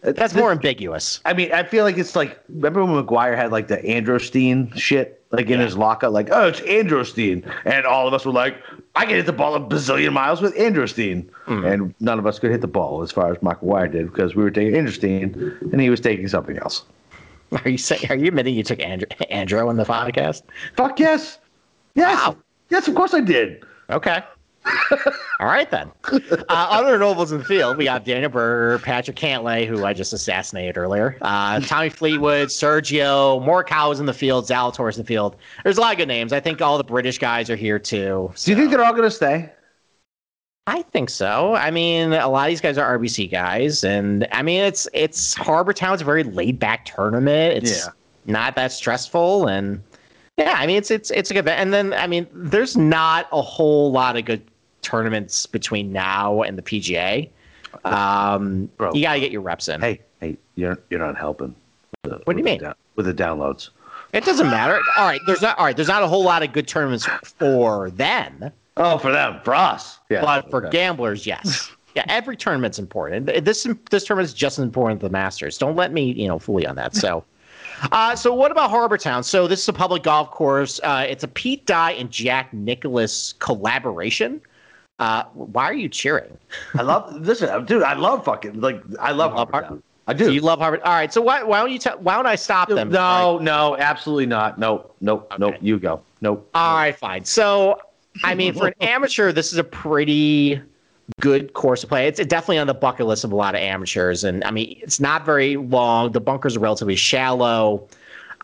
that's 0.02 0.32
this- 0.32 0.34
more 0.34 0.52
ambiguous. 0.52 1.20
I 1.24 1.32
mean, 1.32 1.52
I 1.52 1.62
feel 1.64 1.84
like 1.84 1.98
it's 1.98 2.14
like 2.16 2.38
remember 2.48 2.84
when 2.84 3.04
McGwire 3.04 3.36
had 3.36 3.52
like 3.52 3.68
the 3.68 3.78
Androstein 3.78 4.74
shit 4.76 5.22
like 5.32 5.50
in 5.50 5.58
his 5.60 5.76
lockout, 5.76 6.12
like 6.12 6.28
oh 6.30 6.48
it's 6.48 6.60
Androstein, 6.60 7.42
and 7.64 7.84
all 7.84 8.06
of 8.06 8.14
us 8.14 8.24
were 8.24 8.32
like, 8.32 8.56
I 8.94 9.04
can 9.06 9.16
hit 9.16 9.26
the 9.26 9.32
ball 9.32 9.54
a 9.54 9.60
bazillion 9.60 10.12
miles 10.12 10.40
with 10.40 10.54
Androstein, 10.56 11.28
Hmm. 11.46 11.64
and 11.64 11.94
none 12.00 12.18
of 12.18 12.26
us 12.26 12.38
could 12.38 12.50
hit 12.52 12.60
the 12.60 12.68
ball 12.68 13.02
as 13.02 13.10
far 13.12 13.32
as 13.32 13.38
McGwire 13.38 13.90
did 13.90 14.06
because 14.12 14.34
we 14.36 14.42
were 14.44 14.50
taking 14.50 14.74
Androstein 14.74 15.72
and 15.72 15.80
he 15.80 15.90
was 15.90 16.00
taking 16.00 16.28
something 16.28 16.56
else. 16.58 16.84
Are 17.64 17.68
you 17.68 17.78
saying? 17.78 18.06
Are 18.10 18.16
you 18.16 18.26
admitting 18.28 18.54
you 18.54 18.62
took 18.64 18.80
Andrew, 18.80 19.06
Andrew 19.30 19.68
on 19.68 19.76
the 19.76 19.84
podcast? 19.84 20.42
Fuck 20.76 20.98
yes, 21.00 21.38
yes, 21.94 22.16
Wow. 22.16 22.36
yes, 22.70 22.88
of 22.88 22.94
course 22.94 23.14
I 23.14 23.20
did. 23.20 23.62
Okay. 23.90 24.20
All 25.40 25.46
right 25.46 25.70
then. 25.70 25.90
Uh, 26.12 26.44
other 26.48 26.98
nobles 26.98 27.32
in 27.32 27.38
the 27.38 27.44
field, 27.44 27.76
we 27.76 27.84
got 27.84 28.04
Daniel 28.04 28.30
Berger, 28.30 28.78
Patrick 28.80 29.16
Cantlay, 29.16 29.66
who 29.66 29.84
I 29.84 29.92
just 29.92 30.12
assassinated 30.12 30.76
earlier, 30.78 31.18
uh, 31.22 31.60
Tommy 31.60 31.88
Fleetwood, 31.88 32.48
Sergio, 32.48 33.40
Morikawa's 33.44 34.00
in 34.00 34.06
the 34.06 34.14
field, 34.14 34.46
Zalatoris 34.46 34.96
in 34.96 35.02
the 35.02 35.06
field. 35.06 35.36
There's 35.62 35.78
a 35.78 35.80
lot 35.80 35.92
of 35.92 35.98
good 35.98 36.08
names. 36.08 36.32
I 36.32 36.40
think 36.40 36.60
all 36.62 36.78
the 36.78 36.84
British 36.84 37.18
guys 37.18 37.50
are 37.50 37.56
here 37.56 37.78
too. 37.78 38.32
Do 38.36 38.50
you 38.50 38.56
think 38.56 38.70
they're 38.70 38.84
all 38.84 38.92
going 38.92 39.04
to 39.04 39.10
stay? 39.10 39.50
I 40.66 40.82
think 40.82 41.10
so. 41.10 41.54
I 41.54 41.70
mean, 41.70 42.12
a 42.12 42.28
lot 42.28 42.46
of 42.46 42.50
these 42.50 42.60
guys 42.60 42.76
are 42.76 42.98
RBC 42.98 43.30
guys, 43.30 43.84
and 43.84 44.26
I 44.32 44.42
mean, 44.42 44.62
it's 44.64 44.88
it's 44.92 45.34
Harbour 45.34 45.72
Town's 45.72 46.00
a 46.00 46.04
very 46.04 46.24
laid 46.24 46.58
back 46.58 46.84
tournament. 46.86 47.62
It's 47.64 47.84
Yeah. 47.86 47.92
not 48.24 48.56
that 48.56 48.72
stressful, 48.72 49.46
and 49.46 49.80
yeah, 50.36 50.54
I 50.56 50.66
mean, 50.66 50.76
it's 50.76 50.90
it's 50.90 51.12
it's 51.12 51.30
a 51.30 51.34
good. 51.34 51.46
And 51.46 51.72
then 51.72 51.92
I 51.92 52.08
mean, 52.08 52.26
there's 52.32 52.76
not 52.76 53.28
a 53.30 53.40
whole 53.40 53.92
lot 53.92 54.16
of 54.16 54.24
good 54.24 54.42
tournaments 54.86 55.46
between 55.46 55.92
now 55.92 56.42
and 56.42 56.56
the 56.56 56.62
PGA. 56.62 57.28
Um, 57.84 58.70
Bro. 58.76 58.94
you 58.94 59.02
got 59.02 59.14
to 59.14 59.20
get 59.20 59.32
your 59.32 59.40
reps 59.42 59.68
in. 59.68 59.80
Hey, 59.80 60.00
hey, 60.20 60.36
you're 60.54 60.78
you're 60.90 61.00
not 61.00 61.16
helping. 61.16 61.54
the- 62.04 62.20
What 62.24 62.34
do 62.34 62.38
you 62.38 62.44
mean? 62.44 62.60
down- 62.60 62.74
with 62.94 63.06
the 63.06 63.14
downloads? 63.14 63.70
It 64.12 64.24
doesn't 64.24 64.48
matter. 64.48 64.80
All 64.96 65.04
right, 65.06 65.20
there's 65.26 65.42
not 65.42 65.58
all 65.58 65.64
right. 65.66 65.76
There's 65.76 65.88
not 65.88 66.02
a 66.02 66.06
whole 66.06 66.22
lot 66.22 66.42
of 66.42 66.52
good 66.52 66.68
tournaments 66.68 67.06
for 67.24 67.90
them. 67.90 68.50
Oh, 68.76 68.96
for 68.98 69.10
them, 69.10 69.40
for 69.44 69.54
us, 69.54 69.98
yeah. 70.08 70.20
But 70.22 70.48
for 70.50 70.62
okay. 70.66 70.70
gamblers, 70.70 71.26
yes. 71.26 71.70
Yeah, 71.96 72.04
every 72.10 72.36
tournament's 72.36 72.78
important. 72.78 73.24
This 73.42 73.66
this 73.90 74.04
tournament 74.04 74.28
is 74.28 74.34
just 74.34 74.58
as 74.58 74.62
important 74.62 74.98
as 75.02 75.06
the 75.08 75.10
Masters. 75.10 75.56
Don't 75.56 75.76
let 75.76 75.94
me, 75.94 76.12
you 76.12 76.28
know, 76.28 76.38
fool 76.38 76.60
you 76.60 76.68
on 76.68 76.76
that. 76.76 76.94
So, 76.94 77.24
uh, 77.90 78.14
so 78.14 78.34
what 78.34 78.50
about 78.50 78.68
Harbour 78.68 78.98
Town? 78.98 79.22
So 79.24 79.48
this 79.48 79.62
is 79.62 79.68
a 79.70 79.72
public 79.72 80.02
golf 80.02 80.30
course. 80.30 80.78
Uh, 80.84 81.06
it's 81.08 81.24
a 81.24 81.28
Pete 81.28 81.64
Dye 81.64 81.92
and 81.92 82.10
Jack 82.10 82.52
Nicklaus 82.52 83.32
collaboration. 83.38 84.42
Uh, 84.98 85.24
why 85.34 85.64
are 85.64 85.74
you 85.74 85.88
cheering? 85.88 86.36
I 86.74 86.82
love 86.82 87.14
listen, 87.20 87.64
dude. 87.66 87.82
I 87.82 87.94
love 87.94 88.24
fucking 88.24 88.60
like 88.60 88.82
I 88.98 89.10
love, 89.12 89.34
love 89.34 89.50
Harper 89.50 89.66
Har- 89.66 89.78
I 90.08 90.12
Do 90.14 90.26
do. 90.26 90.32
you 90.32 90.40
love 90.40 90.58
Harbor? 90.60 90.80
All 90.86 90.92
right. 90.94 91.12
So 91.12 91.20
why 91.20 91.42
why 91.42 91.60
don't 91.60 91.70
you 91.72 91.78
tell? 91.78 91.98
Why 91.98 92.14
don't 92.14 92.26
I 92.26 92.36
stop 92.36 92.68
them? 92.68 92.88
no, 92.90 93.38
no, 93.38 93.76
absolutely 93.76 94.26
not. 94.26 94.58
No, 94.58 94.90
no, 95.00 95.26
nope. 95.38 95.54
Okay. 95.54 95.58
You 95.60 95.78
go. 95.78 96.00
No. 96.22 96.42
All 96.54 96.76
right, 96.76 96.96
fine. 96.96 97.24
So, 97.24 97.78
I 98.24 98.34
mean, 98.34 98.54
for 98.54 98.68
an 98.68 98.74
amateur, 98.80 99.32
this 99.32 99.52
is 99.52 99.58
a 99.58 99.64
pretty 99.64 100.60
good 101.20 101.52
course 101.52 101.82
to 101.82 101.86
play. 101.86 102.08
It's 102.08 102.18
definitely 102.24 102.58
on 102.58 102.66
the 102.66 102.74
bucket 102.74 103.06
list 103.06 103.22
of 103.24 103.32
a 103.32 103.36
lot 103.36 103.54
of 103.54 103.60
amateurs, 103.60 104.24
and 104.24 104.42
I 104.44 104.50
mean, 104.50 104.78
it's 104.80 104.98
not 104.98 105.26
very 105.26 105.56
long. 105.56 106.12
The 106.12 106.20
bunkers 106.20 106.56
are 106.56 106.60
relatively 106.60 106.96
shallow. 106.96 107.86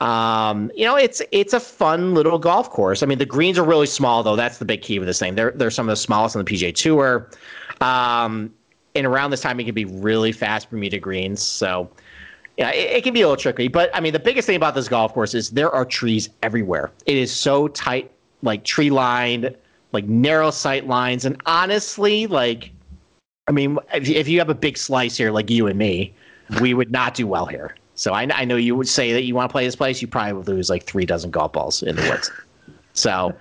Um, 0.02 0.72
you 0.74 0.84
know, 0.84 0.96
it's 0.96 1.22
it's 1.30 1.52
a 1.52 1.60
fun 1.60 2.12
little 2.12 2.36
golf 2.36 2.68
course. 2.70 3.04
I 3.04 3.06
mean, 3.06 3.18
the 3.18 3.26
greens 3.26 3.56
are 3.56 3.64
really 3.64 3.86
small, 3.86 4.24
though. 4.24 4.34
That's 4.34 4.58
the 4.58 4.64
big 4.64 4.82
key 4.82 4.98
with 4.98 5.06
this 5.06 5.20
thing. 5.20 5.36
They're 5.36 5.52
they're 5.52 5.70
some 5.70 5.88
of 5.88 5.92
the 5.92 5.96
smallest 5.96 6.34
on 6.34 6.44
the 6.44 6.50
PGA 6.50 6.74
Tour. 6.74 7.30
Um, 7.80 8.52
and 8.96 9.06
around 9.06 9.30
this 9.30 9.40
time, 9.40 9.60
it 9.60 9.64
can 9.64 9.74
be 9.74 9.84
really 9.84 10.32
fast 10.32 10.70
Bermuda 10.70 10.98
greens. 10.98 11.40
So, 11.40 11.88
yeah, 12.56 12.70
it, 12.70 12.96
it 12.96 13.04
can 13.04 13.14
be 13.14 13.20
a 13.20 13.28
little 13.28 13.40
tricky. 13.40 13.68
But 13.68 13.90
I 13.94 14.00
mean, 14.00 14.12
the 14.12 14.18
biggest 14.18 14.46
thing 14.46 14.56
about 14.56 14.74
this 14.74 14.88
golf 14.88 15.14
course 15.14 15.34
is 15.34 15.50
there 15.50 15.70
are 15.70 15.84
trees 15.84 16.28
everywhere. 16.42 16.90
It 17.06 17.16
is 17.16 17.32
so 17.32 17.68
tight, 17.68 18.10
like 18.42 18.64
tree 18.64 18.90
lined, 18.90 19.54
like 19.92 20.06
narrow 20.06 20.50
sight 20.50 20.88
lines. 20.88 21.24
And 21.24 21.40
honestly, 21.46 22.26
like, 22.26 22.72
I 23.46 23.52
mean, 23.52 23.78
if, 23.94 24.08
if 24.08 24.28
you 24.28 24.40
have 24.40 24.50
a 24.50 24.54
big 24.54 24.76
slice 24.76 25.16
here, 25.16 25.30
like 25.30 25.48
you 25.48 25.68
and 25.68 25.78
me, 25.78 26.12
we 26.60 26.74
would 26.74 26.90
not 26.90 27.14
do 27.14 27.28
well 27.28 27.46
here. 27.46 27.76
So 28.02 28.14
I, 28.14 28.26
I 28.34 28.44
know 28.44 28.56
you 28.56 28.74
would 28.74 28.88
say 28.88 29.12
that 29.12 29.22
you 29.22 29.36
want 29.36 29.48
to 29.48 29.52
play 29.52 29.64
this 29.64 29.76
place, 29.76 30.02
you 30.02 30.08
probably 30.08 30.32
would 30.32 30.48
lose 30.48 30.68
like 30.68 30.82
three 30.82 31.06
dozen 31.06 31.30
golf 31.30 31.52
balls 31.52 31.84
in 31.84 31.94
the 31.94 32.02
woods. 32.02 32.32
So, 32.94 33.32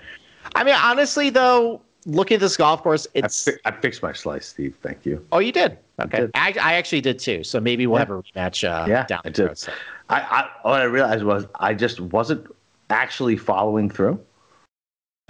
I 0.53 0.64
mean, 0.64 0.76
honestly, 0.76 1.32
though, 1.32 1.82
looking 2.05 2.36
at 2.36 2.41
this 2.41 2.57
golf 2.57 2.84
course, 2.84 3.07
I, 3.16 3.20
it's. 3.26 3.45
fi- 3.45 3.57
I 3.66 3.72
fixed 3.72 4.03
my 4.03 4.14
slice, 4.14 4.45
Steve. 4.45 4.78
Thank 4.84 5.03
you. 5.03 5.26
oh, 5.32 5.39
you 5.39 5.51
did. 5.51 5.80
Okay, 5.99 6.20
did. 6.20 6.32
I, 6.36 6.53
I 6.62 6.74
actually 6.76 7.01
did 7.01 7.18
too. 7.18 7.43
So 7.43 7.59
maybe 7.59 7.88
we'll 7.88 7.97
Yeah. 7.97 8.05
have 8.05 8.12
a 8.12 8.22
rematch. 8.22 8.64
Uh, 8.64 8.86
Yeah, 8.88 9.07
down 9.07 9.22
I 9.26 9.30
the 9.30 9.32
did. 9.32 9.47
road. 9.47 9.57
So. 9.57 9.72
I, 10.12 10.20
I 10.22 10.49
what 10.62 10.80
I 10.80 10.84
realized 10.84 11.24
was 11.24 11.47
I 11.55 11.74
just 11.74 11.99
wasn't 11.99 12.45
actually 12.91 13.38
following 13.38 13.89
through. 13.89 14.20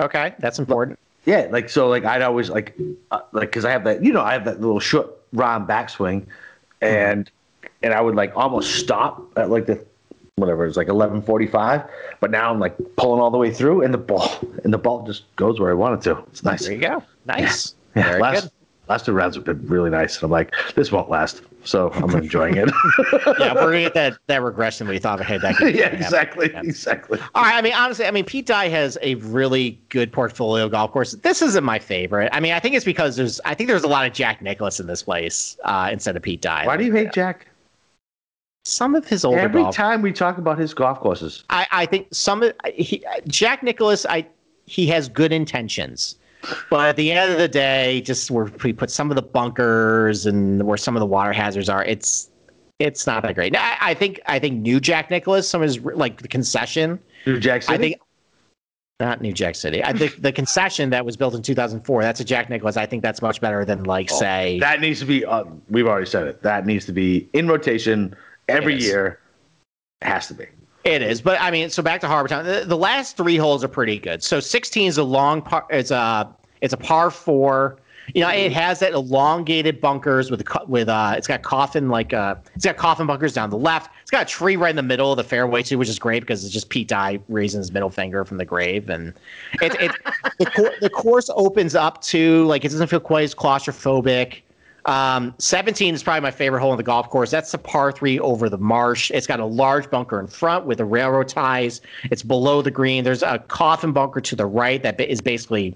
Okay, 0.01 0.36
that's 0.39 0.59
important. 0.59 0.99
Yeah, 1.23 1.47
like 1.51 1.69
so, 1.69 1.88
like 1.88 2.03
I'd 2.03 2.21
always 2.21 2.49
like, 2.49 2.77
uh, 3.11 3.21
like 3.32 3.49
because 3.51 3.63
I 3.63 3.71
have 3.71 3.86
that, 3.86 4.03
you 4.03 4.11
know, 4.11 4.23
I 4.23 4.34
have 4.34 4.43
that 4.43 4.59
little 4.59 4.82
short 4.82 5.09
round 5.32 5.69
backswing, 5.69 6.25
and 6.82 7.32
and 7.84 7.93
I 7.93 8.01
would 8.01 8.15
like 8.15 8.36
almost 8.36 8.75
stop 8.75 9.21
at 9.38 9.49
like 9.49 9.65
the 9.65 9.86
whatever 10.36 10.65
it's 10.65 10.77
like 10.77 10.88
eleven 10.88 11.21
forty 11.21 11.47
five, 11.47 11.84
but 12.19 12.32
now 12.32 12.51
I'm 12.51 12.59
like 12.59 12.75
pulling 12.95 13.21
all 13.21 13.32
the 13.32 13.38
way 13.38 13.51
through, 13.51 13.84
and 13.84 13.93
the 13.93 13.97
ball 13.97 14.32
and 14.63 14.73
the 14.73 14.77
ball 14.77 15.05
just 15.05 15.23
goes 15.36 15.59
where 15.59 15.71
I 15.71 15.73
want 15.73 15.99
it 15.99 16.03
to. 16.09 16.19
It's 16.32 16.43
nice. 16.43 16.63
There 16.65 16.73
you 16.73 16.82
go. 16.82 17.03
Nice. 17.25 17.75
Yeah, 17.95 18.03
Very 18.09 18.21
last 18.21 18.41
good. 18.43 18.51
last 18.88 19.05
two 19.05 19.13
rounds 19.13 19.36
have 19.36 19.45
been 19.45 19.65
really 19.67 19.89
nice, 19.89 20.15
and 20.17 20.23
I'm 20.23 20.32
like, 20.32 20.53
this 20.75 20.91
won't 20.91 21.09
last, 21.09 21.41
so 21.65 21.91
I'm 21.91 22.09
enjoying 22.11 22.55
it. 22.57 22.69
yeah, 23.39 23.53
we're 23.53 23.65
gonna 23.65 23.82
get 23.82 23.93
that 23.95 24.17
that 24.27 24.41
regression 24.41 24.88
we 24.88 24.97
thought 24.97 25.19
ahead. 25.19 25.41
That 25.41 25.57
could 25.57 25.75
yeah, 25.75 25.88
exactly, 25.88 26.49
Yeah. 26.51 26.61
exactly. 26.63 27.19
All 27.36 27.43
right. 27.43 27.55
I 27.55 27.61
mean, 27.61 27.73
honestly, 27.73 28.05
I 28.05 28.11
mean, 28.11 28.23
Pete 28.25 28.45
Dye 28.47 28.69
has 28.69 28.97
a 29.01 29.15
really 29.15 29.79
good 29.89 30.11
portfolio 30.13 30.69
golf 30.69 30.91
course. 30.91 31.11
This 31.11 31.41
isn't 31.41 31.63
my 31.65 31.77
favorite. 31.79 32.29
I 32.32 32.39
mean, 32.39 32.53
I 32.53 32.59
think 32.59 32.73
it's 32.75 32.86
because 32.86 33.17
there's, 33.17 33.39
I 33.45 33.53
think 33.53 33.67
there's 33.67 33.84
a 33.84 33.88
lot 33.89 34.07
of 34.07 34.13
Jack 34.13 34.41
Nicklaus 34.41 34.79
in 34.79 34.88
this 34.88 35.03
place 35.03 35.57
uh, 35.65 35.89
instead 35.91 36.15
of 36.15 36.23
Pete 36.23 36.41
Dye. 36.41 36.65
Why 36.65 36.77
do 36.77 36.86
you 36.86 36.93
hate 36.93 37.11
Jack? 37.13 37.47
Some 38.64 38.93
of 38.93 39.07
his 39.07 39.26
older 39.26 39.39
Every 39.39 39.64
golf. 39.64 39.76
time 39.76 40.01
we 40.01 40.12
talk 40.12 40.38
about 40.38 40.59
his 40.59 40.74
golf 40.74 40.99
courses, 40.99 41.43
I, 41.49 41.68
I 41.72 41.86
think 41.88 42.07
some 42.12 42.43
of 42.43 42.53
he, 42.74 43.03
Jack 43.28 43.64
Nicklaus. 43.64 44.05
I 44.05 44.28
he 44.66 44.86
has 44.88 45.09
good 45.09 45.32
intentions, 45.32 46.18
but 46.70 46.89
at 46.89 46.95
the 46.95 47.12
end 47.12 47.32
of 47.32 47.39
the 47.39 47.47
day, 47.47 48.01
just 48.01 48.30
where 48.30 48.51
we 48.64 48.72
put 48.72 48.91
some 48.91 49.09
of 49.09 49.16
the 49.16 49.24
bunkers 49.24 50.28
and 50.28 50.62
where 50.64 50.78
some 50.78 50.95
of 50.95 50.99
the 50.99 51.07
water 51.07 51.34
hazards 51.34 51.70
are, 51.70 51.84
it's 51.86 52.30
it's 52.78 53.07
not 53.07 53.24
that 53.24 53.34
great. 53.34 53.53
Now, 53.53 53.64
I, 53.64 53.91
I 53.91 53.93
think 53.95 54.22
I 54.28 54.38
think 54.38 54.62
new 54.62 54.80
Jack 54.80 55.09
Nicklaus, 55.09 55.47
some 55.47 55.64
of 55.64 55.68
his 55.68 55.80
like 55.80 56.22
the 56.22 56.28
concession. 56.28 56.99
New 57.26 57.39
Jack 57.39 57.64
City. 57.64 57.74
I 57.74 57.78
think 57.80 58.01
not 58.99 59.22
New 59.22 59.34
Jack 59.34 59.55
City. 59.55 59.84
I 59.84 59.93
think 59.93 60.22
the 60.22 60.32
concession 60.32 60.91
that 60.91 61.03
was 61.03 61.18
built 61.18 61.34
in 61.34 61.41
2004. 61.41 62.03
That's 62.03 62.20
a 62.20 62.24
Jack 62.24 62.49
Nicklaus. 62.51 62.78
I 62.78 62.86
think 62.86 63.01
that's 63.01 63.24
much 63.24 63.41
better 63.41 63.66
than 63.66 63.86
like 63.86 64.12
say. 64.12 64.57
Oh, 64.57 64.59
that 64.59 64.80
needs 64.80 64.99
to 64.99 65.05
be. 65.05 65.26
Uh, 65.26 65.45
we've 65.70 65.88
already 65.88 66.05
said 66.05 66.28
it. 66.28 66.43
That 66.43 66.68
needs 66.68 66.86
to 66.86 66.93
be 66.93 67.28
in 67.34 67.47
rotation 67.47 68.16
every 68.48 68.80
year. 68.80 69.20
It 70.02 70.08
has 70.08 70.28
to 70.28 70.34
be. 70.34 70.46
It 70.84 71.02
is, 71.04 71.22
but 71.22 71.39
I 71.39 71.52
mean, 71.52 71.70
so 71.70 71.84
back 71.84 72.02
to 72.02 72.08
Harbour 72.08 72.28
Town. 72.28 72.44
The, 72.44 72.64
the 72.66 72.78
last 72.78 73.16
three 73.16 73.38
holes 73.38 73.64
are 73.64 73.68
pretty 73.68 74.00
good. 74.00 74.24
So 74.24 74.39
16 74.39 74.88
is 74.88 74.98
a 74.98 75.04
long 75.04 75.42
par. 75.42 75.66
It's 75.70 75.92
a 75.92 76.36
it's 76.62 76.74
a 76.74 76.78
par 76.78 77.12
four. 77.12 77.78
You 78.16 78.22
know, 78.22 78.30
it 78.30 78.52
has 78.52 78.80
that 78.80 78.94
elongated 78.94 79.80
bunkers 79.80 80.32
with 80.32 80.44
with 80.68 80.89
uh, 80.89 81.14
it's 81.16 81.28
got 81.28 81.44
coffin 81.44 81.89
like 81.89 82.14
uh, 82.14 82.36
it's 82.56 82.66
got 82.66 82.78
coffin 82.78 83.06
bunkers 83.06 83.34
down 83.34 83.52
the 83.52 83.58
left. 83.58 83.92
It's 84.02 84.10
got 84.10 84.24
a 84.24 84.26
tree 84.26 84.56
right 84.56 84.72
in 84.72 84.76
the 84.76 84.82
middle 84.82 85.12
of 85.12 85.18
the 85.18 85.24
fairway 85.24 85.62
too, 85.62 85.78
which 85.78 85.88
is 85.88 86.00
great 86.00 86.22
because 86.22 86.44
it's 86.44 86.54
just 86.54 86.70
Pete 86.70 86.88
Dye 86.88 87.20
raising 87.30 87.60
his 87.60 87.72
middle 87.72 87.92
finger 87.92 88.26
from 88.26 88.38
the 88.38 88.46
grave, 88.46 88.89
and 88.89 89.14
it 89.62 89.76
it 89.80 89.92
the, 90.39 90.74
the 90.82 90.89
course 90.89 91.30
opens 91.36 91.76
up 91.76 92.02
to 92.04 92.44
like 92.46 92.66
it 92.66 92.70
doesn't 92.70 92.88
feel 92.88 93.00
quite 93.00 93.24
as 93.24 93.36
claustrophobic. 93.36 94.42
Um, 94.86 95.34
17 95.38 95.93
is 95.93 96.03
probably 96.03 96.21
my 96.21 96.32
favorite 96.32 96.59
hole 96.59 96.71
in 96.71 96.77
the 96.77 96.84
golf 96.84 97.09
course. 97.09 97.29
That's 97.29 97.51
the 97.51 97.57
par 97.57 97.91
three 97.91 98.19
over 98.19 98.49
the 98.49 98.57
marsh. 98.57 99.11
It's 99.11 99.27
got 99.27 99.39
a 99.39 99.45
large 99.45 99.89
bunker 99.89 100.19
in 100.19 100.27
front 100.27 100.65
with 100.65 100.79
the 100.79 100.86
railroad 100.86 101.27
ties. 101.27 101.82
It's 102.05 102.23
below 102.23 102.61
the 102.61 102.71
green. 102.71 103.03
There's 103.03 103.23
a 103.23 103.39
coffin 103.39 103.91
bunker 103.91 104.21
to 104.21 104.36
the 104.36 104.45
right 104.45 104.82
that 104.82 104.99
is 104.99 105.21
basically, 105.21 105.75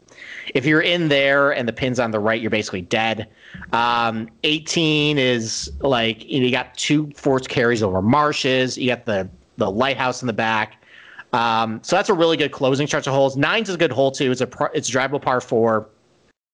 if 0.53 0.65
you're 0.65 0.81
in 0.81 1.09
there 1.09 1.51
and 1.51 1.67
the 1.67 1.73
pin's 1.73 1.99
on 1.99 2.11
the 2.11 2.19
right, 2.19 2.41
you're 2.41 2.51
basically 2.51 2.81
dead. 2.81 3.27
Um, 3.73 4.29
18 4.43 5.17
is 5.17 5.71
like 5.79 6.25
you, 6.25 6.39
know, 6.39 6.45
you 6.45 6.51
got 6.51 6.75
two 6.75 7.11
forced 7.15 7.49
carries 7.49 7.83
over 7.83 8.01
marshes. 8.01 8.77
You 8.77 8.87
got 8.87 9.05
the 9.05 9.29
the 9.57 9.71
lighthouse 9.71 10.21
in 10.21 10.27
the 10.27 10.33
back. 10.33 10.83
Um, 11.31 11.79
so 11.83 11.95
that's 11.95 12.09
a 12.09 12.13
really 12.13 12.37
good 12.37 12.51
closing 12.51 12.87
stretch 12.87 13.07
of 13.07 13.13
holes. 13.13 13.35
Nine's 13.35 13.69
is 13.69 13.75
a 13.75 13.77
good 13.77 13.91
hole 13.91 14.11
too. 14.11 14.31
It's 14.31 14.41
a 14.41 14.49
it's 14.73 14.89
a 14.89 14.91
drivable 14.91 15.21
par 15.21 15.41
four 15.41 15.89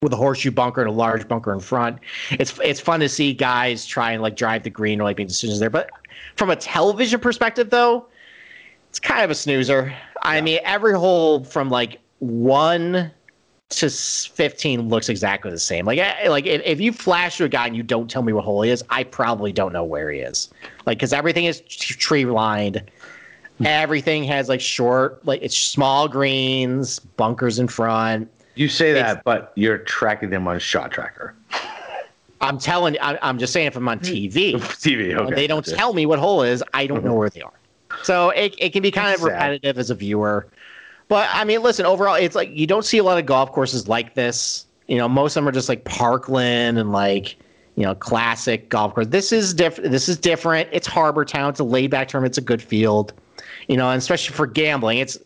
with 0.02 0.14
a 0.14 0.18
horseshoe 0.18 0.50
bunker 0.50 0.82
and 0.82 0.90
a 0.90 0.94
large 0.94 1.28
bunker 1.28 1.54
in 1.54 1.60
front. 1.60 2.00
It's 2.32 2.58
it's 2.64 2.80
fun 2.80 3.00
to 3.02 3.10
see 3.10 3.34
guys 3.34 3.86
try 3.86 4.12
and 4.12 4.22
like 4.22 4.36
drive 4.36 4.64
the 4.64 4.70
green 4.72 5.00
or 5.00 5.04
like 5.04 5.18
make 5.20 5.28
decisions 5.28 5.60
there. 5.60 5.70
But 5.70 5.92
from 6.36 6.50
a 6.50 6.56
television 6.56 7.20
perspective, 7.20 7.70
though, 7.70 8.08
it's 8.90 9.00
kind 9.00 9.24
of 9.24 9.30
a 9.30 9.36
snoozer. 9.36 9.94
I 10.24 10.42
mean, 10.42 10.60
every 10.64 10.94
hole 10.94 11.44
from 11.44 11.70
like 11.70 12.00
one 12.18 13.12
to 13.70 13.90
fifteen 13.92 14.90
looks 14.90 15.08
exactly 15.08 15.52
the 15.52 15.60
same. 15.60 15.86
Like 15.86 16.00
I- 16.00 16.30
like 16.30 16.48
if, 16.48 16.64
if 16.66 16.82
you 16.82 16.92
flash 16.92 17.38
to 17.38 17.44
a 17.44 17.50
guy 17.50 17.68
and 17.68 17.76
you 17.76 17.84
don't 17.84 18.10
tell 18.10 18.24
me 18.24 18.34
what 18.34 18.44
hole 18.44 18.64
he 18.64 18.72
is, 18.72 18.84
I 18.90 19.04
probably 19.04 19.52
don't 19.52 19.72
know 19.72 19.84
where 19.84 20.10
he 20.12 20.20
is. 20.22 20.50
Like 20.88 20.98
because 20.98 21.14
everything 21.14 21.46
is 21.46 21.62
t- 21.62 21.94
tree 21.94 22.26
lined. 22.26 22.82
Hmm. 23.60 23.68
Everything 23.68 24.24
has 24.24 24.50
like 24.50 24.62
short, 24.62 25.24
like 25.28 25.44
it's 25.44 25.56
small 25.56 26.08
greens, 26.08 26.98
bunkers 26.98 27.60
in 27.60 27.68
front. 27.68 28.32
You 28.56 28.68
say 28.68 28.94
that, 28.94 29.24
but 29.24 29.54
you're 29.56 29.78
tracking 29.80 30.30
them 30.30 30.48
on 30.48 30.60
Shot 30.60 30.92
Tracker 30.92 31.36
I'm 32.42 32.58
telling, 32.58 32.98
I, 33.02 33.18
I'm 33.22 33.38
just 33.38 33.54
saying 33.54 33.68
if 33.68 33.76
I'm 33.76 33.88
on 33.88 34.00
TV, 34.02 34.56
TV. 34.56 35.16
Okay, 35.16 35.36
they 35.36 35.48
don't 35.48 35.66
tell 35.66 35.94
me 35.94 36.06
what 36.06 36.20
hole 36.20 36.42
is, 36.42 36.64
I 36.74 36.88
don't 36.88 37.06
know 37.06 37.14
where 37.22 37.30
they 37.30 37.42
are. 37.42 37.54
So 38.04 38.30
it, 38.32 38.56
it 38.58 38.74
can 38.74 38.82
be 38.82 38.92
kind 38.92 39.14
of 39.14 39.22
Sad. 39.22 39.32
repetitive 39.32 39.78
as 39.78 39.90
a 39.90 39.96
viewer. 39.96 40.48
But 41.08 41.30
I 41.32 41.44
mean, 41.44 41.62
listen, 41.62 41.86
overall, 41.86 42.16
it's 42.16 42.36
like 42.36 42.50
you 42.52 42.66
don't 42.66 42.86
see 42.86 42.98
a 42.98 43.04
lot 43.04 43.18
of 43.18 43.26
golf 43.26 43.52
courses 43.52 43.88
like 43.88 44.16
this. 44.16 44.66
You 44.88 44.98
know, 44.98 45.08
most 45.08 45.36
of 45.36 45.42
them 45.42 45.50
are 45.50 45.52
just 45.52 45.70
like 45.70 45.84
Parkland 45.84 46.80
and 46.80 46.92
like, 46.92 47.36
you 47.76 47.84
know, 47.84 47.94
classic 47.94 48.70
golf 48.70 48.94
course. 48.94 49.08
This 49.08 49.32
is 49.32 49.54
different. 49.54 49.92
This 49.92 50.08
is 50.08 50.18
different. 50.18 50.70
It's 50.72 50.88
Harbour 50.88 51.26
Town. 51.26 51.50
It's 51.50 51.60
a 51.60 51.66
laid 51.66 51.92
back 51.92 52.08
term. 52.08 52.24
It's 52.26 52.38
a 52.38 52.42
good 52.42 52.62
field. 52.62 53.14
You 53.68 53.78
know, 53.78 53.90
and 53.90 53.98
especially 53.98 54.36
for 54.36 54.48
gambling, 54.48 55.00
it's 55.00 55.18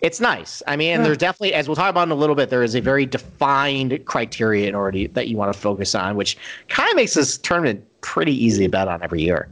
it's 0.00 0.20
nice. 0.20 0.62
I 0.66 0.76
mean, 0.76 1.02
there's 1.02 1.18
definitely, 1.18 1.54
as 1.54 1.68
we'll 1.68 1.76
talk 1.76 1.90
about 1.90 2.08
in 2.08 2.12
a 2.12 2.16
little 2.16 2.36
bit, 2.36 2.50
there 2.50 2.62
is 2.62 2.74
a 2.74 2.80
very 2.80 3.06
defined 3.06 4.04
criteria 4.04 4.68
in 4.68 4.74
order 4.74 5.08
that 5.08 5.28
you 5.28 5.36
want 5.36 5.52
to 5.52 5.58
focus 5.58 5.94
on, 5.94 6.16
which 6.16 6.36
kind 6.68 6.88
of 6.90 6.96
makes 6.96 7.14
this 7.14 7.38
tournament 7.38 7.84
pretty 8.00 8.32
easy 8.32 8.64
to 8.64 8.70
bet 8.70 8.88
on 8.88 9.02
every 9.02 9.22
year. 9.22 9.48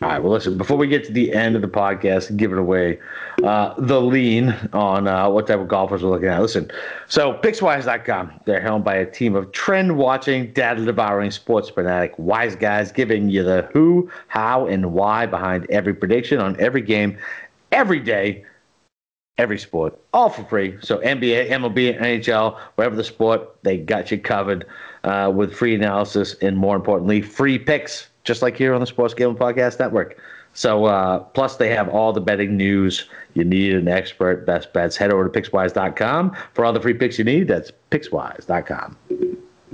All 0.00 0.08
right. 0.08 0.22
Well, 0.22 0.32
listen. 0.32 0.56
Before 0.56 0.76
we 0.76 0.88
get 0.88 1.04
to 1.04 1.12
the 1.12 1.32
end 1.34 1.54
of 1.54 1.62
the 1.62 1.68
podcast 1.68 2.30
and 2.30 2.38
give 2.38 2.50
it 2.50 2.58
away, 2.58 2.98
uh, 3.44 3.74
the 3.78 4.00
lean 4.00 4.54
on 4.72 5.06
uh, 5.06 5.28
what 5.28 5.46
type 5.46 5.60
of 5.60 5.68
golfers 5.68 6.02
we're 6.02 6.10
looking 6.10 6.28
at. 6.28 6.40
Listen. 6.40 6.70
So, 7.08 7.34
Pickswise.com. 7.34 8.40
They're 8.46 8.60
helmed 8.60 8.84
by 8.84 8.96
a 8.96 9.06
team 9.06 9.36
of 9.36 9.52
trend-watching, 9.52 10.54
data-devouring 10.54 11.30
sports 11.30 11.68
fanatic 11.68 12.14
wise 12.16 12.56
guys, 12.56 12.90
giving 12.90 13.28
you 13.28 13.42
the 13.42 13.68
who, 13.72 14.10
how, 14.28 14.66
and 14.66 14.92
why 14.92 15.26
behind 15.26 15.66
every 15.70 15.94
prediction 15.94 16.40
on 16.40 16.58
every 16.58 16.82
game, 16.82 17.18
every 17.70 18.00
day, 18.00 18.44
every 19.38 19.58
sport, 19.58 19.98
all 20.12 20.28
for 20.28 20.44
free. 20.44 20.76
So, 20.82 20.98
NBA, 20.98 21.50
MLB, 21.50 21.98
NHL, 22.00 22.58
whatever 22.74 22.96
the 22.96 23.04
sport, 23.04 23.56
they 23.62 23.78
got 23.78 24.10
you 24.10 24.18
covered 24.18 24.66
uh, 25.04 25.32
with 25.34 25.54
free 25.54 25.74
analysis 25.74 26.34
and, 26.42 26.56
more 26.56 26.76
importantly, 26.76 27.22
free 27.22 27.58
picks 27.58 28.08
just 28.24 28.42
like 28.42 28.56
here 28.56 28.72
on 28.74 28.80
the 28.80 28.86
Sports 28.86 29.14
Gambling 29.14 29.38
Podcast 29.38 29.78
Network. 29.78 30.18
So, 30.54 30.84
uh, 30.84 31.18
plus 31.20 31.56
they 31.56 31.70
have 31.70 31.88
all 31.88 32.12
the 32.12 32.20
betting 32.20 32.56
news 32.56 33.08
you 33.34 33.44
need, 33.44 33.74
an 33.74 33.88
expert, 33.88 34.44
best 34.44 34.72
bets. 34.72 34.96
Head 34.96 35.10
over 35.10 35.28
to 35.28 35.40
Pickswise.com 35.40 36.36
for 36.52 36.64
all 36.64 36.72
the 36.72 36.80
free 36.80 36.94
picks 36.94 37.18
you 37.18 37.24
need. 37.24 37.48
That's 37.48 37.72
Pickswise.com. 37.90 38.96
All 39.10 39.16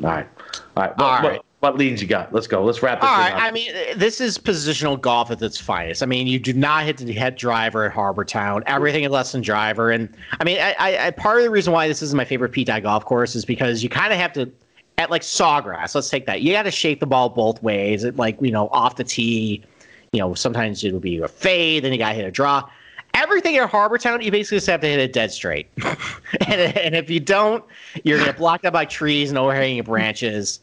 right. 0.02 0.28
All 0.76 0.84
right. 0.84 0.92
All 0.98 1.22
right. 1.22 1.40
What 1.60 1.76
leads 1.76 2.00
you 2.00 2.06
got? 2.06 2.32
Let's 2.32 2.46
go. 2.46 2.64
Let's 2.64 2.84
wrap 2.84 3.00
this 3.00 3.10
All 3.10 3.16
thing 3.16 3.32
up. 3.32 3.42
I 3.42 3.50
mean, 3.50 3.72
this 3.96 4.20
is 4.20 4.38
positional 4.38 5.00
golf 5.00 5.32
at 5.32 5.42
its 5.42 5.58
finest. 5.58 6.04
I 6.04 6.06
mean, 6.06 6.28
you 6.28 6.38
do 6.38 6.52
not 6.52 6.84
hit 6.84 6.98
the 6.98 7.12
head 7.12 7.34
driver 7.34 7.86
at 7.86 7.92
Harbour 7.92 8.24
Town. 8.24 8.62
Everything 8.66 9.02
is 9.02 9.10
less 9.10 9.32
than 9.32 9.40
driver. 9.40 9.90
And 9.90 10.08
I 10.38 10.44
mean, 10.44 10.58
I, 10.60 10.76
I, 10.78 11.06
I 11.08 11.10
part 11.10 11.38
of 11.38 11.42
the 11.42 11.50
reason 11.50 11.72
why 11.72 11.88
this 11.88 12.00
is 12.00 12.14
my 12.14 12.24
favorite 12.24 12.52
Pete 12.52 12.68
Dye 12.68 12.78
golf 12.78 13.04
course 13.04 13.34
is 13.34 13.44
because 13.44 13.82
you 13.82 13.88
kind 13.88 14.12
of 14.12 14.20
have 14.20 14.32
to, 14.34 14.48
at 14.98 15.10
like 15.10 15.22
Sawgrass, 15.22 15.96
let's 15.96 16.08
take 16.08 16.26
that. 16.26 16.42
You 16.42 16.52
got 16.52 16.62
to 16.62 16.70
shape 16.70 17.00
the 17.00 17.06
ball 17.06 17.28
both 17.28 17.60
ways. 17.60 18.04
It, 18.04 18.14
like, 18.14 18.40
you 18.40 18.52
know, 18.52 18.68
off 18.68 18.94
the 18.94 19.04
tee, 19.04 19.64
you 20.12 20.20
know, 20.20 20.34
sometimes 20.34 20.84
it'll 20.84 21.00
be 21.00 21.18
a 21.18 21.26
fade, 21.26 21.82
then 21.82 21.92
you 21.92 21.98
got 21.98 22.10
to 22.10 22.14
hit 22.14 22.24
a 22.24 22.30
draw. 22.30 22.68
Everything 23.28 23.56
at 23.58 23.68
Harbour 23.70 23.98
Town, 23.98 24.20
you 24.20 24.30
basically 24.30 24.56
just 24.56 24.66
have 24.66 24.80
to 24.80 24.88
hit 24.88 24.98
it 24.98 25.12
dead 25.12 25.30
straight. 25.30 25.68
and, 26.46 26.76
and 26.76 26.94
if 26.96 27.10
you 27.10 27.20
don't, 27.20 27.62
you're 28.02 28.16
going 28.16 28.26
to 28.26 28.32
get 28.32 28.38
blocked 28.38 28.64
up 28.64 28.72
by 28.72 28.84
trees 28.84 29.28
and 29.28 29.38
overhanging 29.38 29.82
branches 29.84 30.60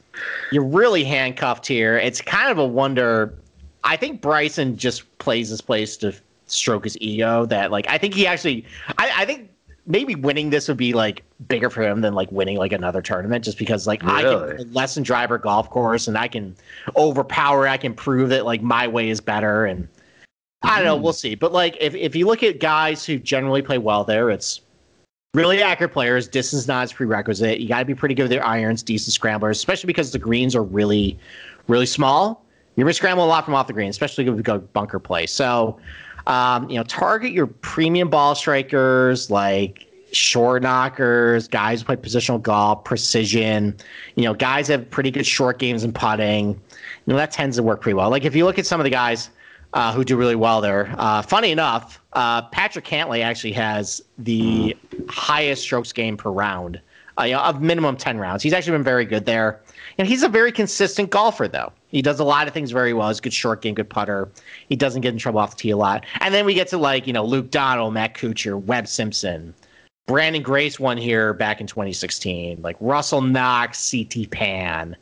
you're 0.52 0.64
really 0.64 1.04
handcuffed 1.04 1.68
here. 1.68 1.98
It's 1.98 2.22
kind 2.22 2.52
of 2.52 2.58
a 2.58 2.66
wonder. 2.66 3.34
I 3.84 3.96
think 3.96 4.22
Bryson 4.22 4.78
just 4.78 5.18
plays 5.20 5.50
this 5.50 5.62
place 5.62 5.98
to 5.98 6.16
stroke 6.48 6.84
his 6.84 6.98
ego. 7.00 7.46
That 7.46 7.72
like 7.72 7.88
I 7.90 7.98
think 7.98 8.14
he 8.14 8.28
actually. 8.28 8.66
I, 8.98 9.12
I 9.18 9.26
think 9.26 9.50
maybe 9.88 10.16
winning 10.16 10.50
this 10.50 10.68
would 10.68 10.78
be 10.78 10.94
like 10.94 11.24
bigger 11.48 11.70
for 11.70 11.84
him 11.84 12.02
than 12.02 12.16
like 12.16 12.32
winning 12.32 12.58
like 12.58 12.72
another 12.72 13.02
tournament, 13.02 13.44
just 13.46 13.58
because 13.58 13.88
like 13.88 14.04
I 14.04 14.22
can 14.22 14.74
lesson 14.74 15.04
driver 15.04 15.38
golf 15.38 15.70
course 15.70 16.08
and 16.08 16.18
I 16.18 16.28
can 16.28 16.56
overpower. 16.96 17.68
I 17.68 17.78
can 17.78 17.94
prove 17.94 18.30
that 18.30 18.46
like 18.46 18.62
my 18.62 18.88
way 18.88 19.10
is 19.10 19.22
better 19.22 19.66
and. 19.66 19.88
I 20.66 20.78
don't 20.78 20.86
know. 20.86 20.96
We'll 20.96 21.14
see. 21.14 21.36
But 21.36 21.54
like, 21.54 21.78
if, 21.80 21.96
if 21.96 22.16
you 22.16 22.28
look 22.28 22.44
at 22.44 22.60
guys 22.60 23.06
who 23.06 23.18
generally 23.18 23.62
play 23.62 23.78
well 23.78 24.04
there, 24.04 24.30
it's 24.30 24.62
really 25.34 25.62
accurate 25.62 25.92
players. 25.92 26.28
Distance 26.28 26.64
is 26.64 26.68
not 26.68 26.84
as 26.84 26.94
prerequisite. 26.94 27.60
You 27.60 27.68
got 27.68 27.80
to 27.80 27.86
be 27.86 27.96
pretty 27.96 28.16
good 28.16 28.24
with 28.24 28.32
your 28.32 28.46
irons, 28.46 28.82
decent 28.82 29.14
scramblers, 29.14 29.58
especially 29.58 29.88
because 29.88 30.12
the 30.12 30.20
greens 30.20 30.56
are 30.56 30.64
really, 30.64 31.20
really 31.68 31.86
small. 31.86 32.44
You're 32.76 32.86
going 32.86 32.92
to 32.92 32.98
scramble 32.98 33.24
a 33.24 33.28
lot 33.28 33.46
from 33.46 33.54
off 33.54 33.68
the 33.68 33.74
green, 33.74 33.90
especially 33.90 34.28
if 34.28 34.36
you 34.36 34.42
go 34.42 34.60
bunker 34.60 35.00
play. 35.00 35.26
So, 35.28 35.80
um, 36.28 36.70
you 36.70 36.78
know, 36.78 36.84
target 36.84 37.32
your 37.32 37.48
premium 37.48 38.10
ball 38.10 38.36
strikers 38.36 39.30
like 39.30 39.88
short 40.12 40.64
knockers, 40.64 41.48
guys 41.48 41.82
who 41.82 41.86
play 41.86 41.96
positional 41.96 42.42
golf, 42.42 42.84
precision. 42.84 43.76
You 44.16 44.24
know, 44.24 44.34
guys 44.34 44.68
have 44.70 44.90
pretty 44.90 45.12
good 45.12 45.26
short 45.26 45.60
games 45.60 45.84
and 45.84 45.94
putting. 45.94 46.50
You 46.50 46.60
know, 47.14 47.16
that 47.16 47.32
tends 47.32 47.58
to 47.58 47.64
work 47.64 47.82
pretty 47.82 47.94
well. 47.94 48.10
Like 48.10 48.26
if 48.26 48.36
you 48.36 48.46
look 48.46 48.58
at 48.58 48.66
some 48.66 48.80
of 48.80 48.84
the 48.84 48.90
guys 48.90 49.30
uh, 49.76 49.92
who 49.94 50.04
do 50.04 50.18
really 50.18 50.36
well 50.36 50.62
there, 50.62 50.94
uh, 50.98 51.22
funny 51.22 51.52
enough, 51.52 52.02
uh, 52.14 52.42
Patrick 52.44 52.86
Cantlay 52.86 53.22
actually 53.22 53.52
has 53.52 54.02
the 54.18 54.76
highest 55.10 55.62
strokes 55.62 55.92
game 55.92 56.16
per 56.16 56.32
round, 56.32 56.80
uh, 57.20 57.24
you 57.24 57.34
know, 57.34 57.42
of 57.42 57.62
minimum 57.62 57.98
10 57.98 58.18
rounds. 58.18 58.42
He's 58.42 58.54
actually 58.54 58.72
been 58.72 58.84
very 58.84 59.06
good 59.06 59.26
there. 59.26 59.60
And 59.98 60.08
he's 60.08 60.24
a 60.24 60.30
very 60.30 60.52
consistent 60.52 61.10
golfer, 61.10 61.48
though. 61.48 61.72
He 61.90 62.02
does 62.02 62.20
a 62.20 62.24
lot 62.24 62.48
of 62.48 62.54
things 62.54 62.72
very 62.72 62.94
well. 62.94 63.10
He's 63.10 63.20
good 63.20 63.34
short 63.34 63.62
game, 63.62 63.76
good 63.76 63.90
putter. 63.90 64.30
He 64.68 64.76
doesn't 64.76 65.02
get 65.02 65.14
in 65.14 65.20
trouble 65.20 65.40
off 65.40 65.52
the 65.52 65.58
tee 65.58 65.70
a 65.70 65.78
lot. 65.78 66.06
And 66.22 66.34
then 66.34 66.46
we 66.46 66.54
get 66.54 66.68
to 66.70 66.78
like, 66.78 67.06
you 67.06 67.14
know, 67.14 67.24
Luke 67.24 67.52
Donald, 67.52 67.94
Matt 67.94 68.16
Kuchar, 68.16 68.62
Webb 68.62 68.88
Simpson, 68.88 69.54
Branden 70.08 70.44
Grace 70.44 70.80
won 70.80 70.98
here 70.98 71.34
back 71.34 71.60
in 71.60 71.68
2016. 71.68 72.62
Like 72.62 72.78
Russell 72.80 73.22
Knox, 73.22 73.92
CT 73.92 74.30
Pan. 74.32 74.96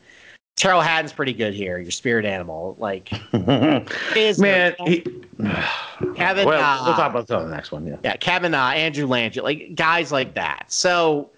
Tyrrell 0.56 0.82
Hatton's 0.82 1.14
pretty 1.14 1.34
good 1.34 1.54
here. 1.54 1.80
Your 1.80 1.92
spirit 1.92 2.26
animal, 2.26 2.76
like 2.80 3.12
is 4.16 4.40
man. 4.40 4.76
He, 4.86 5.02
Kevin, 6.16 6.46
well, 6.46 6.64
uh, 6.64 6.86
we'll 6.86 6.96
talk 6.96 7.12
about 7.12 7.28
the 7.28 7.48
next 7.48 7.72
one. 7.72 7.86
Yeah, 7.86 7.98
yeah. 8.04 8.16
Kevin, 8.18 8.54
uh, 8.54 8.68
Andrew 8.68 9.08
Landry, 9.08 9.42
like 9.42 9.76
guys 9.76 10.12
like 10.12 10.36
that. 10.36 10.66
So 10.68 11.30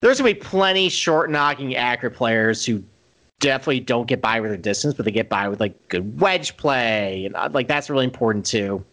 there's 0.00 0.18
gonna 0.18 0.34
be 0.34 0.40
plenty 0.40 0.88
short 0.88 1.30
knocking 1.30 1.76
accurate 1.76 2.14
players 2.14 2.64
who 2.64 2.82
definitely 3.40 3.80
don't 3.80 4.06
get 4.06 4.20
by 4.20 4.40
with 4.40 4.50
their 4.50 4.58
distance, 4.58 4.94
but 4.94 5.04
they 5.04 5.12
get 5.12 5.28
by 5.28 5.48
with 5.48 5.60
like 5.60 5.88
good 5.88 6.20
wedge 6.20 6.56
play, 6.56 7.24
and 7.24 7.34
uh, 7.36 7.48
like 7.52 7.68
that's 7.68 7.88
really 7.88 8.04
important 8.04 8.44
too 8.44 8.84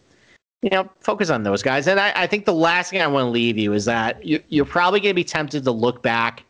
you 0.62 0.70
know, 0.70 0.90
focus 1.00 1.30
on 1.30 1.44
those 1.44 1.62
guys. 1.62 1.86
And 1.86 2.00
I, 2.00 2.12
I 2.16 2.26
think 2.26 2.44
the 2.44 2.52
last 2.52 2.90
thing 2.90 3.00
I 3.00 3.06
want 3.06 3.26
to 3.26 3.30
leave 3.30 3.56
you 3.56 3.72
is 3.72 3.84
that 3.84 4.24
you, 4.24 4.42
you're 4.48 4.64
probably 4.64 5.00
going 5.00 5.10
to 5.10 5.14
be 5.14 5.22
tempted 5.22 5.62
to 5.64 5.70
look 5.70 6.02
back 6.02 6.44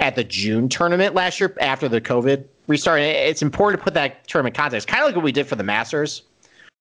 at 0.00 0.14
the 0.14 0.24
June 0.24 0.68
tournament 0.68 1.14
last 1.14 1.40
year 1.40 1.54
after 1.60 1.88
the 1.88 2.00
COVID 2.00 2.44
restart. 2.70 3.00
It's 3.00 3.42
important 3.42 3.80
to 3.80 3.84
put 3.84 3.94
that 3.94 4.26
term 4.26 4.46
in 4.46 4.52
context, 4.52 4.88
kind 4.88 5.02
of 5.02 5.08
like 5.08 5.16
what 5.16 5.24
we 5.24 5.32
did 5.32 5.46
for 5.46 5.56
the 5.56 5.62
Masters, 5.62 6.22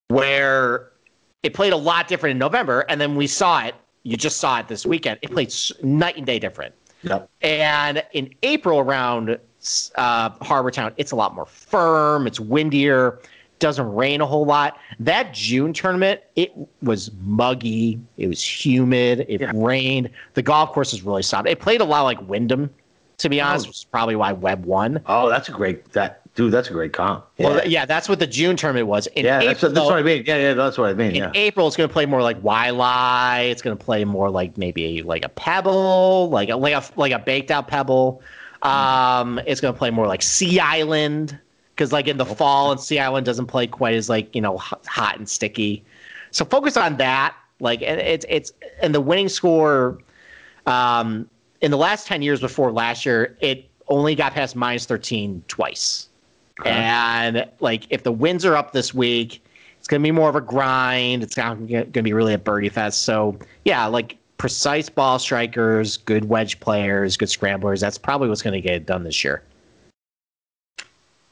where 0.08 0.92
it 1.44 1.54
played 1.54 1.74
a 1.74 1.78
lot 1.78 2.08
different 2.08 2.32
in 2.32 2.38
November, 2.38 2.82
and 2.90 3.02
then 3.02 3.16
we 3.16 3.28
saw 3.28 3.64
it. 3.64 3.76
You 4.04 4.16
just 4.16 4.38
saw 4.38 4.60
it 4.60 4.68
this 4.68 4.86
weekend. 4.86 5.20
It 5.22 5.32
played 5.32 5.54
night 5.84 6.16
and 6.18 6.26
day 6.26 6.40
different. 6.40 6.74
Yep. 7.04 7.30
And 7.42 8.04
in 8.14 8.34
April 8.44 8.80
around 8.80 9.38
uh, 9.96 10.30
Harbour 10.42 10.72
Town, 10.72 10.94
it's 10.98 11.12
a 11.12 11.16
lot 11.16 11.36
more 11.36 11.46
firm. 11.46 12.28
It's 12.28 12.40
windier 12.40 13.20
doesn't 13.60 13.94
rain 13.94 14.22
a 14.22 14.26
whole 14.26 14.46
lot. 14.46 14.78
That 15.00 15.34
June 15.34 15.74
tournament, 15.74 16.22
it 16.36 16.52
was 16.82 17.12
muggy, 17.22 18.00
it 18.18 18.28
was 18.28 18.42
humid, 18.44 19.26
it 19.30 19.42
yeah. 19.42 19.52
rained. 19.54 20.10
The 20.34 20.42
golf 20.42 20.72
course 20.72 20.94
was 20.94 21.04
really 21.04 21.24
soft. 21.24 21.48
It 21.48 21.60
played 21.60 21.82
a 21.82 21.86
lot 21.86 22.04
like 22.04 22.20
Wyndham, 22.28 22.70
to 23.20 23.30
be 23.30 23.40
honest, 23.40 23.68
oh. 23.68 23.70
which 23.70 23.78
is 23.78 23.84
probably 23.84 24.16
why 24.16 24.32
Webb 24.32 24.66
won. 24.66 25.02
Oh, 25.06 25.30
that's 25.30 25.48
a 25.50 25.52
great 25.52 25.92
that 25.92 26.22
dude. 26.36 26.52
That's 26.52 26.70
a 26.70 26.74
great 26.74 26.94
comp. 26.94 27.26
Yeah. 27.38 27.48
Well, 27.48 27.68
yeah, 27.68 27.86
that's 27.86 28.10
what 28.10 28.20
the 28.20 28.28
June 28.28 28.56
tournament 28.56 28.88
was. 28.88 29.08
In 29.08 29.26
yeah, 29.26 29.40
April, 29.40 29.50
that's, 29.50 29.62
that's 29.62 29.86
what 29.86 30.00
I 30.00 30.04
mean. 30.04 30.24
Yeah, 30.26 30.38
yeah, 30.38 30.54
that's 30.54 30.78
what 30.78 30.90
I 30.90 30.94
mean. 30.94 31.12
In 31.12 31.16
yeah. 31.16 31.32
April, 31.36 31.68
it's 31.68 31.76
going 31.76 31.90
to 31.90 31.94
play 31.94 32.06
more 32.06 32.22
like 32.22 32.42
Waialae. 32.42 33.52
It's 33.52 33.62
going 33.62 33.78
to 33.78 33.84
play 33.84 34.06
more 34.06 34.30
like 34.30 34.58
maybe 34.58 35.04
like 35.04 35.24
a 35.24 35.30
pebble, 35.30 36.30
like 36.30 36.50
a 36.50 36.56
like 36.56 36.74
a 36.74 36.84
like 36.96 37.12
a 37.12 37.20
baked 37.20 37.52
out 37.52 37.68
pebble. 37.68 38.22
Um, 38.62 39.40
it's 39.46 39.62
going 39.62 39.74
to 39.74 39.78
play 39.78 39.92
more 39.92 40.08
like 40.08 40.22
Sea 40.22 40.60
Island 40.60 41.38
because 41.76 41.92
like 41.92 42.08
in 42.08 42.18
the 42.18 42.26
fall 42.26 42.72
and 42.72 42.80
Sea 42.80 43.00
Island 43.00 43.26
doesn't 43.26 43.48
play 43.48 43.68
quite 43.68 43.96
as 43.96 44.10
like 44.10 44.34
you 44.34 44.42
know 44.42 44.58
hot 44.58 45.18
and 45.18 45.30
sticky. 45.30 45.84
So 46.32 46.46
focus 46.46 46.78
on 46.78 46.98
that. 46.98 47.36
Like 47.60 47.82
and 47.82 48.00
it's 48.00 48.26
it's 48.30 48.54
and 48.82 48.96
the 48.96 49.02
winning 49.02 49.28
score 49.28 50.00
um, 50.66 51.30
in 51.62 51.72
the 51.72 51.78
last 51.78 52.08
ten 52.08 52.22
years 52.22 52.40
before 52.40 52.72
last 52.72 53.06
year, 53.06 53.38
it 53.42 53.70
only 53.88 54.16
got 54.16 54.34
past 54.34 54.56
minus 54.56 54.86
thirteen 54.86 55.44
twice. 55.48 56.08
Okay. 56.60 56.72
And 56.72 57.46
like 57.60 57.84
if 57.90 58.04
the 58.04 58.12
winds 58.12 58.46
are 58.46 58.56
up 58.56 58.74
this 58.74 58.94
week, 58.94 59.44
it's 59.78 59.88
gonna 59.88 60.04
be 60.04 60.12
more 60.12 60.30
of 60.30 60.36
a 60.36 60.42
grind. 60.42 61.24
It's 61.24 61.38
not 61.38 61.68
gonna 61.68 61.86
be 61.86 62.14
really 62.14 62.34
a 62.34 62.38
birdie 62.38 62.70
fest. 62.70 63.04
So 63.04 63.38
yeah, 63.66 63.86
like 63.86 64.18
precise 64.38 64.90
ball 64.90 65.20
strikers, 65.20 65.98
good 65.98 66.26
wedge 66.26 66.60
players, 66.60 67.18
good 67.18 67.30
scramblers. 67.30 67.82
That's 67.82 67.98
probably 67.98 68.30
what's 68.30 68.42
gonna 68.42 68.62
get 68.62 68.74
it 68.74 68.86
done 68.86 69.04
this 69.04 69.24
year. 69.24 69.44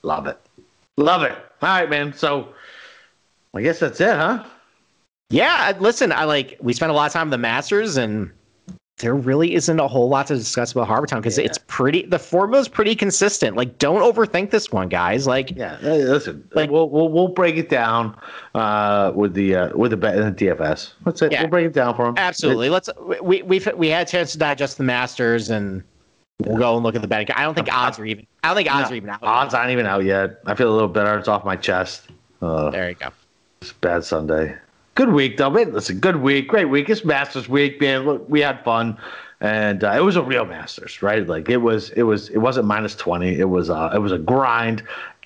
Love 0.03 0.27
it. 0.27 0.39
Love 0.97 1.23
it. 1.23 1.33
All 1.61 1.69
right, 1.69 1.89
man. 1.89 2.13
So 2.13 2.53
I 3.53 3.61
guess 3.61 3.79
that's 3.79 3.99
it, 3.99 4.15
huh? 4.15 4.45
Yeah. 5.29 5.73
Listen, 5.79 6.11
I 6.11 6.23
like, 6.23 6.57
we 6.61 6.71
spent 6.71 6.91
a 6.91 6.95
lot 6.95 7.07
of 7.07 7.13
time 7.13 7.27
in 7.27 7.31
the 7.31 7.37
Masters 7.37 7.97
and 7.97 8.31
there 8.97 9.13
really 9.13 9.53
isn't 9.53 9.79
a 9.79 9.87
whole 9.87 10.09
lot 10.09 10.27
to 10.27 10.35
discuss 10.35 10.71
about 10.71 10.87
Harbour 10.87 11.05
Town 11.05 11.21
because 11.21 11.37
yeah. 11.37 11.45
it's 11.45 11.59
pretty. 11.67 12.05
The 12.05 12.17
formula 12.17 12.61
is 12.61 12.67
pretty 12.67 12.95
consistent. 12.95 13.55
Like, 13.55 13.77
don't 13.77 14.01
overthink 14.01 14.49
this 14.49 14.71
one, 14.71 14.89
guys. 14.89 15.27
Like, 15.27 15.55
yeah, 15.55 15.77
listen, 15.81 16.47
like 16.53 16.71
we'll 16.71 16.89
we'll, 16.89 17.09
we'll 17.09 17.27
break 17.27 17.57
it 17.57 17.69
down 17.69 18.17
uh, 18.55 19.11
with 19.15 19.33
the 19.33 19.55
uh, 19.55 19.77
with 19.77 19.91
the, 19.91 19.97
the 19.97 20.45
DFS. 20.45 20.93
That's 21.05 21.21
it. 21.21 21.31
Yeah, 21.31 21.41
we'll 21.41 21.49
break 21.49 21.67
it 21.67 21.73
down 21.73 21.95
for 21.95 22.05
them. 22.05 22.15
Absolutely. 22.17 22.69
Let's. 22.69 22.89
We 23.21 23.43
we've 23.43 23.67
we 23.75 23.89
had 23.89 24.07
a 24.07 24.09
chance 24.09 24.31
to 24.31 24.37
digest 24.37 24.77
the 24.77 24.83
Masters 24.83 25.49
and 25.49 25.83
We'll 26.45 26.57
go 26.57 26.75
and 26.75 26.83
look 26.83 26.95
at 26.95 27.01
the 27.01 27.07
betting. 27.07 27.31
I 27.35 27.43
don't 27.43 27.55
think 27.55 27.67
odds 27.73 27.97
are 27.97 28.05
even. 28.05 28.27
I 28.43 28.49
don't 28.49 28.57
think 28.57 28.71
odds 28.71 28.89
no, 28.89 28.93
are 28.93 28.97
even 28.97 29.09
out. 29.09 29.23
Odds 29.23 29.53
aren't 29.53 29.71
even 29.71 29.87
out 29.87 30.03
yet. 30.03 30.39
I 30.45 30.53
feel 30.53 30.71
a 30.71 30.73
little 30.73 30.87
better. 30.87 31.17
It's 31.17 31.27
off 31.27 31.43
my 31.43 31.55
chest. 31.55 32.09
Uh, 32.41 32.69
there 32.69 32.89
you 32.89 32.95
go. 32.95 33.09
It's 33.61 33.73
bad 33.73 34.03
Sunday. 34.03 34.55
Good 34.97 35.13
week 35.13 35.37
though. 35.37 35.51
Man, 35.51 35.73
listen, 35.73 35.99
good 35.99 36.15
week, 36.15 36.47
great 36.47 36.65
week. 36.65 36.89
It's 36.89 37.05
Masters 37.05 37.47
week, 37.47 37.79
man. 37.79 38.03
Look, 38.03 38.27
we 38.27 38.41
had 38.41 38.63
fun, 38.63 38.97
and 39.41 39.83
uh, 39.83 39.91
it 39.91 39.99
was 39.99 40.15
a 40.15 40.23
real 40.23 40.43
Masters, 40.43 41.03
right? 41.03 41.25
Like 41.27 41.49
it 41.49 41.57
was, 41.57 41.91
it 41.91 42.01
was, 42.01 42.29
it 42.29 42.39
wasn't 42.39 42.65
minus 42.65 42.95
twenty. 42.95 43.37
It 43.37 43.47
was, 43.47 43.69
uh, 43.69 43.91
it 43.93 43.99
was 43.99 44.11
a 44.11 44.17
grind. 44.17 44.81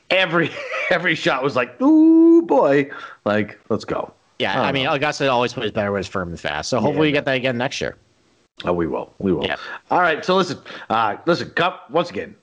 Every 0.10 0.52
every 0.90 1.16
shot 1.16 1.42
was 1.42 1.56
like, 1.56 1.82
ooh 1.82 2.42
boy, 2.42 2.92
like 3.24 3.62
let's 3.70 3.86
go. 3.86 4.14
Yeah, 4.40 4.62
I, 4.62 4.68
I 4.68 4.72
mean, 4.74 4.84
know. 4.84 4.92
Augusta 4.92 5.30
always 5.30 5.54
plays 5.54 5.72
better 5.72 5.94
when 5.94 6.02
it's 6.02 6.10
firm 6.10 6.28
and 6.28 6.40
fast. 6.40 6.70
So 6.70 6.82
hopefully 6.82 7.08
yeah, 7.08 7.12
you 7.12 7.14
get 7.14 7.24
that 7.24 7.38
again 7.38 7.58
next 7.58 7.80
year. 7.80 7.96
Oh, 8.66 8.74
we 8.74 8.88
will. 8.88 9.14
We 9.20 9.32
will. 9.32 9.46
Yeah. 9.46 9.56
All 9.90 10.02
right. 10.02 10.26
So 10.26 10.36
listen, 10.36 10.60
uh, 10.90 11.16
listen, 11.26 11.50
Cup. 11.52 11.90
Once 11.90 12.10
again, 12.10 12.36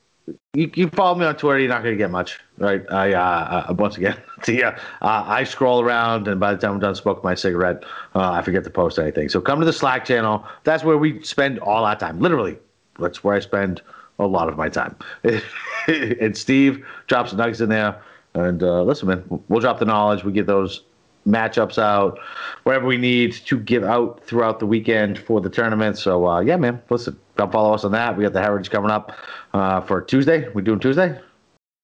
you, 0.53 0.71
you 0.75 0.89
follow 0.89 1.17
me 1.17 1.25
on 1.25 1.35
Twitter. 1.35 1.59
You're 1.59 1.69
not 1.69 1.83
going 1.83 1.93
to 1.93 1.97
get 1.97 2.11
much, 2.11 2.39
right? 2.57 2.83
I 2.91 3.13
uh, 3.13 3.65
uh, 3.69 3.73
once 3.73 3.97
again, 3.97 4.17
yeah, 4.47 4.79
uh, 5.01 5.23
I 5.25 5.43
scroll 5.43 5.81
around, 5.81 6.27
and 6.27 6.39
by 6.39 6.53
the 6.53 6.59
time 6.59 6.73
I'm 6.73 6.79
done 6.79 6.95
smoking 6.95 7.23
my 7.23 7.35
cigarette, 7.35 7.83
uh, 8.15 8.31
I 8.31 8.41
forget 8.41 8.63
to 8.63 8.69
post 8.69 8.99
anything. 8.99 9.29
So 9.29 9.41
come 9.41 9.59
to 9.59 9.65
the 9.65 9.73
Slack 9.73 10.05
channel. 10.05 10.45
That's 10.63 10.83
where 10.83 10.97
we 10.97 11.21
spend 11.23 11.59
all 11.59 11.85
our 11.85 11.95
time. 11.95 12.19
Literally, 12.19 12.57
that's 12.99 13.23
where 13.23 13.35
I 13.35 13.39
spend 13.39 13.81
a 14.19 14.27
lot 14.27 14.49
of 14.49 14.57
my 14.57 14.69
time. 14.69 14.95
and 15.87 16.37
Steve 16.37 16.85
drops 17.07 17.31
the 17.31 17.37
nuggets 17.37 17.61
in 17.61 17.69
there. 17.69 18.01
And 18.35 18.61
uh, 18.61 18.83
listen, 18.83 19.07
man, 19.07 19.23
we'll 19.47 19.61
drop 19.61 19.79
the 19.79 19.85
knowledge. 19.85 20.23
We 20.23 20.31
get 20.31 20.45
those 20.45 20.83
matchups 21.27 21.77
out, 21.77 22.19
whatever 22.63 22.85
we 22.85 22.97
need 22.97 23.33
to 23.33 23.59
give 23.59 23.83
out 23.83 24.23
throughout 24.23 24.59
the 24.59 24.65
weekend 24.65 25.17
for 25.17 25.41
the 25.41 25.49
tournament. 25.49 25.97
So 25.97 26.27
uh, 26.27 26.39
yeah, 26.41 26.57
man, 26.57 26.81
listen, 26.89 27.19
come 27.37 27.51
follow 27.51 27.73
us 27.73 27.83
on 27.83 27.91
that. 27.93 28.17
We 28.17 28.23
got 28.23 28.33
the 28.33 28.41
Heritage 28.41 28.69
coming 28.69 28.91
up 28.91 29.13
uh, 29.53 29.81
for 29.81 30.01
Tuesday. 30.01 30.49
We 30.49 30.61
doing 30.61 30.79
Tuesday? 30.79 31.19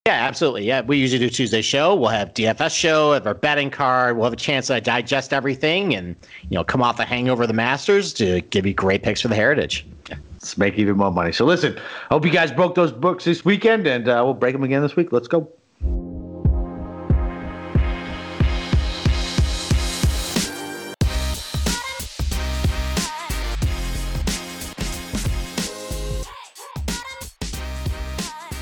Yeah, 0.07 0.13
absolutely. 0.13 0.66
Yeah, 0.66 0.82
we 0.82 0.97
usually 0.97 1.20
do 1.20 1.30
Tuesday 1.32 1.63
show. 1.63 1.95
We'll 1.95 2.09
have 2.09 2.34
DFS 2.36 2.78
show, 2.78 3.13
have 3.13 3.26
our 3.26 3.34
betting 3.34 3.72
card. 3.72 4.16
We'll 4.16 4.26
have 4.26 4.34
a 4.34 4.38
chance 4.38 4.68
to 4.68 4.80
digest 4.80 5.34
everything 5.34 5.95
and 5.95 6.16
you 6.49 6.55
know 6.55 6.63
come 6.63 6.84
off 6.84 6.97
the 6.97 7.05
hangover 7.05 7.43
of 7.43 7.47
the 7.47 7.55
Masters 7.55 8.13
to 8.13 8.41
give 8.41 8.68
you 8.68 8.74
great 8.74 9.01
picks 9.01 9.22
for 9.22 9.30
the 9.30 9.36
Heritage. 9.36 9.86
Let's 10.34 10.59
make 10.59 10.78
even 10.78 10.97
more 10.97 11.11
money. 11.11 11.32
So 11.32 11.43
listen, 11.43 11.76
I 11.78 12.13
hope 12.13 12.24
you 12.24 12.32
guys 12.32 12.51
broke 12.51 12.76
those 12.76 12.91
books 12.91 13.26
this 13.26 13.43
weekend, 13.43 13.88
and 13.88 14.07
uh, 14.07 14.22
we'll 14.24 14.36
break 14.36 14.53
them 14.53 14.63
again 14.63 14.84
this 14.84 14.95
week. 14.95 15.11
Let's 15.11 15.28
go. 15.28 15.51